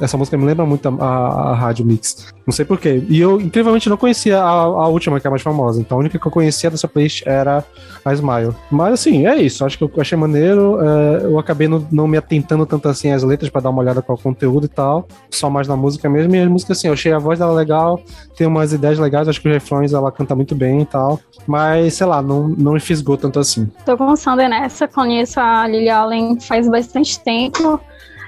[0.00, 2.32] essa música me lembra muito a, a, a rádio Mix.
[2.46, 3.02] Não sei porquê.
[3.08, 5.80] E eu, incrivelmente, não conhecia a, a última, que é a mais famosa.
[5.80, 7.64] Então a única que eu conhecia dessa playlist era
[8.04, 8.54] a Smile.
[8.70, 9.64] Mas assim, é isso.
[9.64, 10.78] Acho que eu achei maneiro.
[10.80, 14.02] É, eu acabei não, não me atentando tanto assim às letras para dar uma olhada
[14.02, 15.06] qual conteúdo e tal.
[15.30, 16.34] Só mais na música mesmo.
[16.34, 18.00] E a música, assim, eu achei a voz dela legal,
[18.36, 21.20] tem umas ideias legais, acho que os refrões ela canta muito bem e tal.
[21.46, 23.70] Mas, sei lá, não, não me fisgou tanto assim.
[23.84, 27.80] Tô com o Sander nessa, conheço a Lily Allen faz bastante tempo.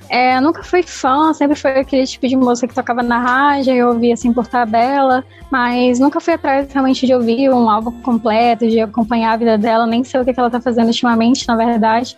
[0.08, 3.88] É, nunca fui fã, sempre foi aquele tipo de música que tocava na rádio, eu
[3.88, 8.80] ouvia assim por tabela, mas nunca fui atrás realmente de ouvir um álbum completo, de
[8.80, 12.16] acompanhar a vida dela, nem sei o que ela tá fazendo ultimamente, na verdade.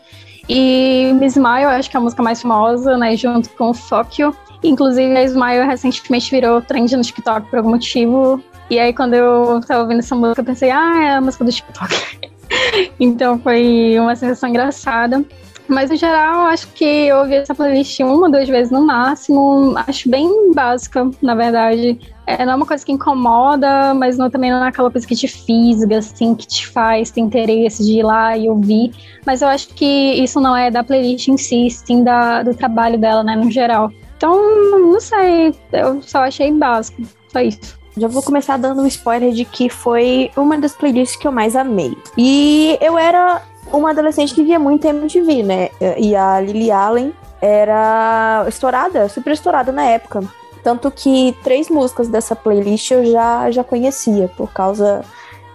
[0.49, 3.73] E Miss Smile, acho que é a música mais famosa, né, junto com
[4.18, 4.35] You.
[4.62, 8.43] Inclusive, a Smile recentemente virou trend no TikTok por algum motivo.
[8.70, 11.52] E aí, quando eu tava ouvindo essa música, eu pensei, ah, é a música do
[11.52, 12.31] TikTok.
[12.99, 15.25] então, foi uma sensação engraçada.
[15.68, 19.74] Mas, no geral, acho que eu ouvi essa playlist uma, duas vezes no máximo.
[19.86, 21.98] Acho bem básica, na verdade.
[22.26, 25.14] É, não é uma coisa que incomoda, mas não, também não é aquela coisa que
[25.14, 28.92] te fisga, assim, que te faz ter interesse de ir lá e ouvir.
[29.26, 32.98] Mas eu acho que isso não é da playlist em si, sim da, do trabalho
[32.98, 33.90] dela, né, no geral.
[34.16, 34.34] Então,
[34.80, 37.78] não sei, eu só achei básico, só isso.
[37.97, 41.56] Já vou começar dando um spoiler de que foi uma das playlists que eu mais
[41.56, 41.97] amei.
[42.16, 45.70] E eu era uma adolescente que via muito MTV, né?
[45.97, 50.22] E a Lily Allen era estourada, super estourada na época.
[50.62, 55.05] Tanto que três músicas dessa playlist eu já, já conhecia, por causa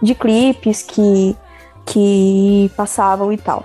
[0.00, 1.36] de clipes que,
[1.84, 3.64] que passavam e tal.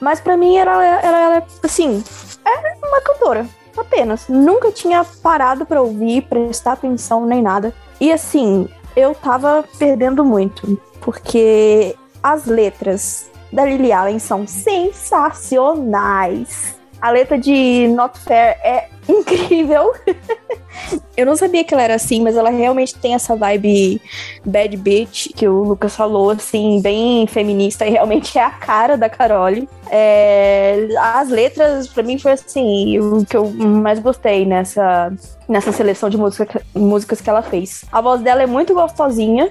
[0.00, 2.02] Mas para mim ela era, assim,
[2.44, 4.28] era uma cantora, apenas.
[4.28, 7.74] Nunca tinha parado para ouvir, prestar atenção nem nada.
[8.00, 16.78] E assim, eu tava perdendo muito, porque as letras da Lily Allen são sensacionais.
[17.00, 19.92] A letra de Not Fair é incrível.
[21.16, 24.00] eu não sabia que ela era assim, mas ela realmente tem essa vibe
[24.44, 29.08] bad bitch que o Lucas falou, assim, bem feminista e realmente é a cara da
[29.08, 29.68] Carole.
[29.90, 35.12] É, as letras, para mim, foi assim, o que eu mais gostei nessa,
[35.48, 37.84] nessa seleção de música, músicas que ela fez.
[37.90, 39.50] A voz dela é muito gostosinha.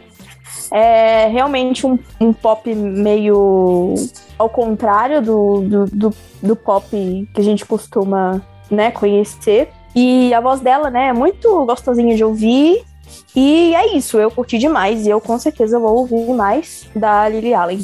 [0.71, 3.95] É realmente um, um pop meio
[4.37, 6.89] ao contrário do, do, do, do pop
[7.33, 9.69] que a gente costuma né, conhecer.
[9.95, 12.83] E a voz dela, né, é muito gostosinha de ouvir.
[13.35, 17.53] E é isso, eu curti demais e eu com certeza vou ouvir mais da Lily
[17.53, 17.79] Allen.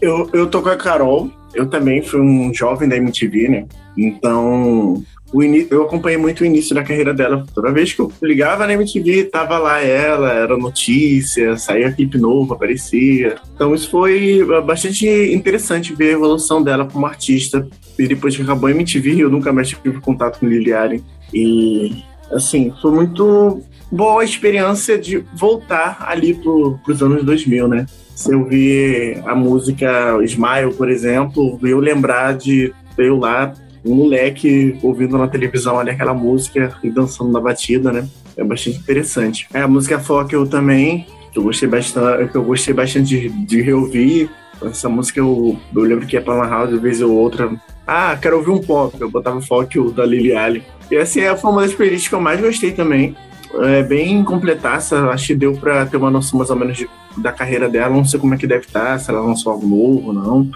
[0.00, 3.66] Eu, eu tô com a Carol, eu também fui um jovem da MTV, né?
[3.96, 5.02] Então,
[5.34, 7.44] o eu acompanhei muito o início da carreira dela.
[7.52, 12.54] Toda vez que eu ligava na MTV, tava lá ela, era notícia, saía clipe novo,
[12.54, 13.34] aparecia.
[13.52, 17.66] Então isso foi bastante interessante ver a evolução dela como artista.
[17.98, 21.04] E depois que acabou a MTV, eu nunca mais tive contato com Lily Allen.
[21.32, 27.86] E, assim, foi muito boa a experiência de voltar ali pro, pros anos 2000, né?
[28.14, 33.52] Se eu vi a música Smile, por exemplo, eu lembrar de eu lá,
[33.84, 38.08] um moleque ouvindo na televisão ali aquela música e dançando na batida, né?
[38.36, 39.46] É bastante interessante.
[39.52, 43.28] É, a música Folk eu também, que eu gostei bastante, que eu gostei bastante de,
[43.28, 44.30] de reouvir.
[44.62, 47.50] Essa música eu, eu lembro que ia pra Lan House, vez ou outra.
[47.86, 48.96] Ah, quero ouvir um pop.
[48.98, 50.62] Eu botava folk da Lily Allen.
[50.90, 53.14] E essa é, foi uma das playlists que eu mais gostei também.
[53.62, 56.88] É bem completaça, acho que deu pra ter uma noção mais ou menos de,
[57.18, 57.94] da carreira dela.
[57.94, 60.50] Não sei como é que deve estar, se ela lançou algo novo ou não.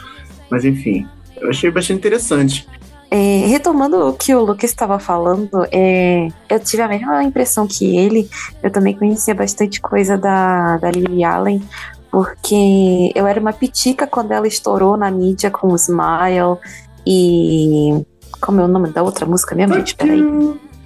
[0.51, 1.07] Mas enfim,
[1.41, 2.67] eu achei bastante interessante.
[3.11, 7.97] É, retomando o que o Lucas estava falando, é, eu tive a mesma impressão que
[7.97, 8.29] ele.
[8.63, 11.63] Eu também conhecia bastante coisa da, da Lily Allen,
[12.11, 16.59] porque eu era uma pitica quando ela estourou na mídia com o Smile
[17.07, 18.05] e.
[18.41, 19.97] Como é o nome da outra música mesmo, gente?
[19.97, 20.23] Peraí.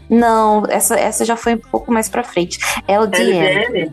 [0.09, 2.59] Não, essa, essa já foi um pouco mais pra frente.
[2.86, 3.92] LDM.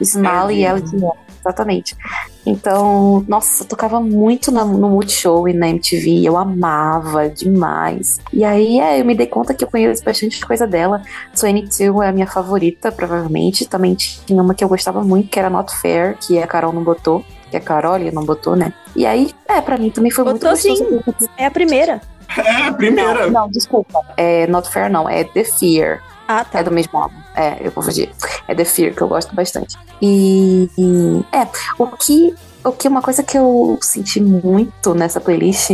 [0.00, 1.96] Smile e LDM exatamente.
[2.44, 8.20] Então, nossa, tocava muito na, no Multishow e na MTV, eu amava demais.
[8.32, 11.02] E aí, é, eu me dei conta que eu conheço bastante coisa dela.
[11.40, 13.66] 22 é a minha favorita, provavelmente.
[13.66, 16.82] Também tinha uma que eu gostava muito, que era Not Fair, que a Carol não
[16.82, 17.24] botou.
[17.50, 18.72] Que a Carol não botou, né?
[18.94, 21.00] E aí, é, pra mim também foi botou muito sim.
[21.36, 22.00] É a primeira.
[22.36, 23.26] É, a primeira.
[23.26, 24.00] Não, não, desculpa.
[24.16, 25.08] É Not Fair, não.
[25.08, 26.02] É The Fear.
[26.26, 26.58] Ah, tá.
[26.58, 27.25] É do mesmo álbum.
[27.36, 28.10] É, eu confundi.
[28.48, 29.76] é The Fear, que eu gosto bastante.
[30.00, 31.46] E, e é,
[31.78, 32.34] o que,
[32.64, 35.70] o que uma coisa que eu senti muito nessa playlist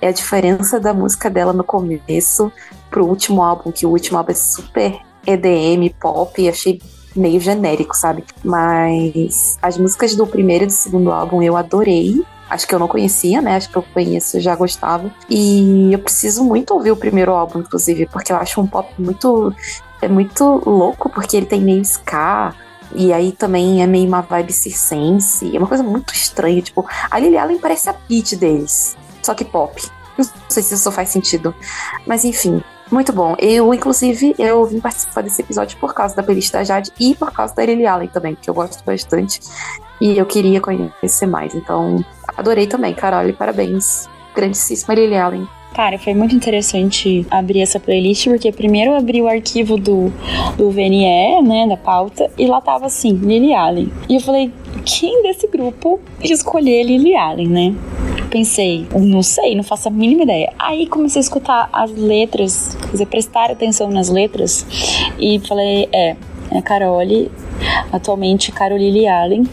[0.00, 2.50] é a diferença da música dela no começo
[2.90, 6.80] pro último álbum, que o último álbum é super EDM, pop, e achei
[7.14, 8.24] meio genérico, sabe?
[8.42, 12.24] Mas as músicas do primeiro e do segundo álbum eu adorei.
[12.48, 13.56] Acho que eu não conhecia, né?
[13.56, 15.10] Acho que eu conheço, já gostava.
[15.28, 19.54] E eu preciso muito ouvir o primeiro álbum, inclusive, porque eu acho um pop muito.
[20.00, 22.54] É muito louco, porque ele tem meio ska.
[22.94, 25.54] E aí também é meio uma vibe circense.
[25.54, 26.60] É uma coisa muito estranha.
[26.60, 28.96] Tipo, a Lily Allen parece a Peach deles.
[29.22, 29.80] Só que pop.
[30.18, 31.54] Não sei se isso faz sentido.
[32.06, 33.36] Mas enfim, muito bom.
[33.38, 37.30] Eu, inclusive, eu vim participar desse episódio por causa da playlist da Jade e por
[37.30, 39.40] causa da Lily Allen também, que eu gosto bastante.
[40.00, 41.54] E eu queria conhecer mais.
[41.54, 42.04] Então,
[42.36, 43.32] adorei também, Carol.
[43.34, 44.08] Parabéns.
[44.34, 45.59] Grandíssima Lily Allen.
[45.74, 50.12] Cara, foi muito interessante abrir essa playlist, porque primeiro eu abri o arquivo do,
[50.56, 53.90] do VNE, né, da pauta, e lá tava assim, Lily Allen.
[54.08, 54.52] E eu falei,
[54.84, 57.74] quem desse grupo escolher Lily Allen, né?
[58.30, 60.52] Pensei, não sei, não faço a mínima ideia.
[60.58, 64.66] Aí comecei a escutar as letras, quer dizer, prestar atenção nas letras,
[65.18, 66.16] e falei, é,
[66.50, 67.30] é Carole,
[67.92, 69.46] atualmente Caroline Allen.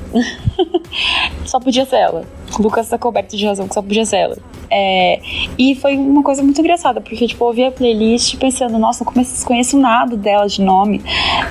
[1.46, 2.37] só podia ser ela.
[2.60, 4.38] Lucas tá coberto de razão que só podia ser ela.
[4.70, 5.20] É,
[5.58, 9.14] e foi uma coisa muito engraçada, porque, tipo, eu ouvi a playlist pensando, nossa, não
[9.46, 11.02] conheço nada dela de nome.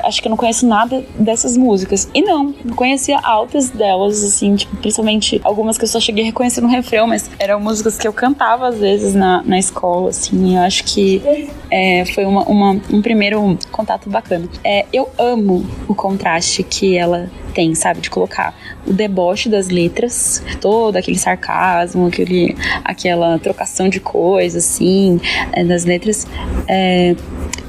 [0.02, 2.08] Acho que eu não conheço nada dessas músicas.
[2.14, 6.60] E não, conhecia altas delas, assim, tipo, principalmente algumas que eu só cheguei a reconhecer
[6.60, 10.50] no refrão, mas eram músicas que eu cantava às vezes na, na escola, assim.
[10.50, 11.22] E eu acho que
[11.70, 14.48] é, foi uma, uma, um primeiro contato bacana.
[14.62, 18.02] É, eu amo o contraste que ela tem, sabe?
[18.02, 18.54] De colocar
[18.86, 22.54] o deboche das letras, todo aquele sarcasmo, aquele,
[22.84, 25.18] aquela trocação de coisas, assim,
[25.52, 26.26] é, das letras.
[26.68, 27.16] É,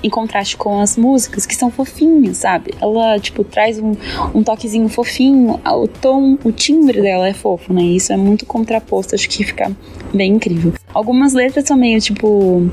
[0.03, 2.71] em contraste com as músicas, que são fofinhas, sabe?
[2.79, 3.93] Ela, tipo, traz um,
[4.33, 7.81] um toquezinho fofinho, o tom, o timbre dela é fofo, né?
[7.81, 9.71] Isso é muito contraposto, acho que fica
[10.13, 10.73] bem incrível.
[10.93, 12.69] Algumas letras são meio, tipo,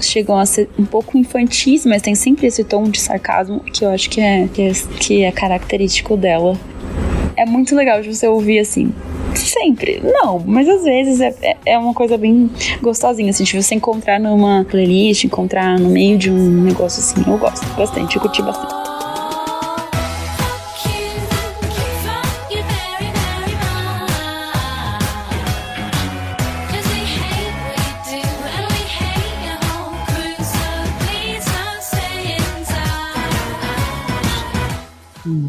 [0.00, 3.90] chegam a ser um pouco infantis, mas tem sempre esse tom de sarcasmo que eu
[3.90, 6.51] acho que é, que é, que é característico dela.
[7.36, 8.92] É muito legal de você ouvir assim,
[9.34, 10.00] Sempre.
[10.02, 14.20] Não, mas às vezes é, é, é uma coisa bem gostosinha, assim, de você encontrar
[14.20, 17.30] numa playlist, encontrar no meio de um negócio assim.
[17.30, 18.81] Eu gosto bastante, eu curti bastante.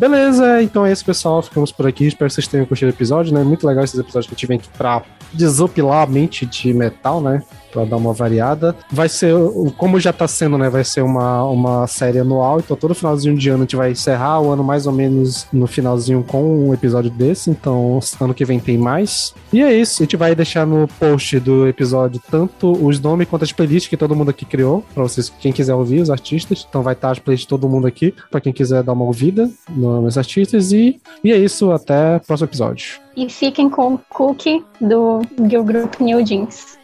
[0.03, 1.41] Beleza, então é isso, pessoal.
[1.41, 2.05] Ficamos por aqui.
[2.05, 3.41] Espero que vocês tenham curtido o episódio, né?
[3.41, 5.01] Muito legal esses episódios que eu tive aqui pra
[5.31, 7.41] desopilar a mente de metal, né?
[7.73, 8.75] Pra dar uma variada.
[8.91, 9.33] Vai ser,
[9.77, 10.69] como já tá sendo, né?
[10.69, 14.39] Vai ser uma, uma série anual, então todo finalzinho de ano a gente vai encerrar
[14.39, 17.49] o ano mais ou menos no finalzinho com um episódio desse.
[17.49, 19.33] Então, ano que vem tem mais.
[19.51, 23.43] E é isso, a gente vai deixar no post do episódio tanto os nomes quanto
[23.43, 26.65] as playlists que todo mundo aqui criou, pra vocês, quem quiser ouvir, os artistas.
[26.69, 29.49] Então vai estar as playlists de todo mundo aqui, pra quem quiser dar uma ouvida
[29.69, 30.71] nos artistas.
[30.71, 33.01] E, e é isso, até o próximo episódio.
[33.15, 36.77] E fiquem com o cookie do, do grupo New Jeans.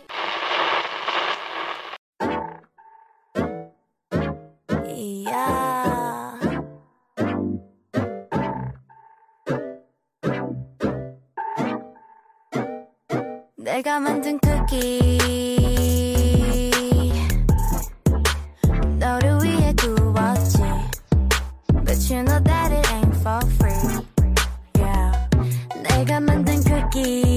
[13.79, 15.19] 내가 만든 쿠키
[18.99, 20.59] 너를 위해 구웠지
[21.85, 24.05] But you know that it ain't for free
[24.77, 25.29] Yeah
[25.83, 27.28] 내가 만든 쿠키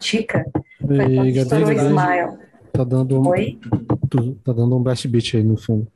[0.00, 0.34] Eu
[0.84, 2.38] quando E, Gabriel, Smile.
[2.72, 3.58] tá dando um, Oi?
[4.10, 5.86] tu- tá dando um blast beat aí no fundo.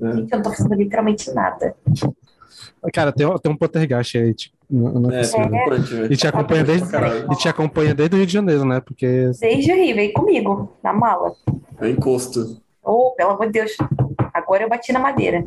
[0.00, 1.74] Gente, eu não tô fazendo literalmente nada.
[2.92, 6.06] Cara, tem, tem um poltergeist aí, tipo, não, não é, É.
[6.10, 6.86] E te acompanha desde,
[7.30, 8.80] e te acompanha desde o Rio de Janeiro, né?
[8.80, 11.32] Porque Desde o Rio, veio comigo, na mala.
[11.80, 12.60] É um encosto.
[12.82, 13.76] Oh, pelo amor de Deus.
[14.34, 15.46] Agora eu bati na madeira.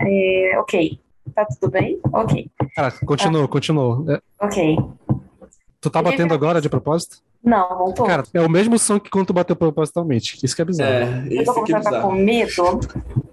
[0.00, 0.98] É, ok.
[1.34, 2.00] Tá tudo bem?
[2.12, 2.50] Ok.
[2.74, 4.04] Cara, continua, continua.
[4.14, 4.76] É, Ok.
[5.88, 7.18] Tu tá batendo agora de propósito?
[7.42, 8.04] Não, não tô.
[8.04, 10.36] Cara, é o mesmo som que quando tu bateu propositalmente.
[10.44, 10.90] Isso que é bizarro.
[10.90, 12.18] É, eu tô isso que é ficar com bizarro.
[12.24, 12.80] medo.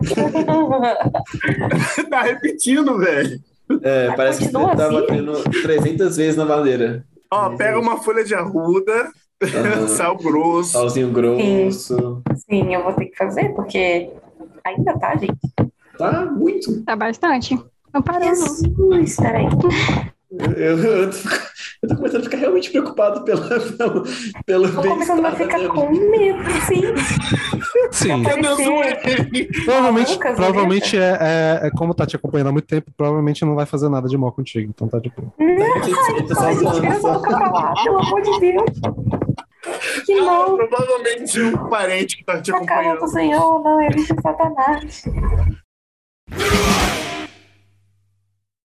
[2.10, 3.40] tá repetindo, velho.
[3.82, 5.02] É, Mas parece que você tá assim?
[5.02, 7.04] batendo 300 vezes na madeira.
[7.32, 9.10] Ó, pega uma folha de arruda,
[9.42, 9.88] Aham.
[9.90, 10.74] sal grosso.
[10.74, 12.22] Salzinho grosso.
[12.48, 14.12] Sim, eu vou ter que fazer, porque
[14.64, 15.36] ainda tá, gente.
[15.98, 16.84] Tá muito.
[16.84, 17.58] Tá bastante.
[17.92, 18.36] Não parou, não.
[18.36, 19.48] Jesus, peraí.
[20.40, 21.18] Eu, eu, tô,
[21.84, 23.48] eu tô começando a ficar realmente preocupado pela,
[23.78, 24.03] pelo,
[24.45, 26.82] pelo Tô começando a bem-estar ficar da com medo, sim.
[27.92, 28.24] Sim.
[29.64, 33.53] Provavelmente, Malucas, provavelmente é, é, é como tá te acompanhando há muito tempo, provavelmente não
[33.53, 34.72] vai fazer nada de mal contigo.
[34.74, 35.32] Então tá de boa.
[35.38, 38.66] Tá tira essa boca pra lá, pelo amor de Deus.
[40.06, 40.58] Que não.
[40.58, 43.08] Provavelmente um parente que tá te Na cara do acompanhando.
[43.08, 45.03] Senhor, não, ele é Satanás.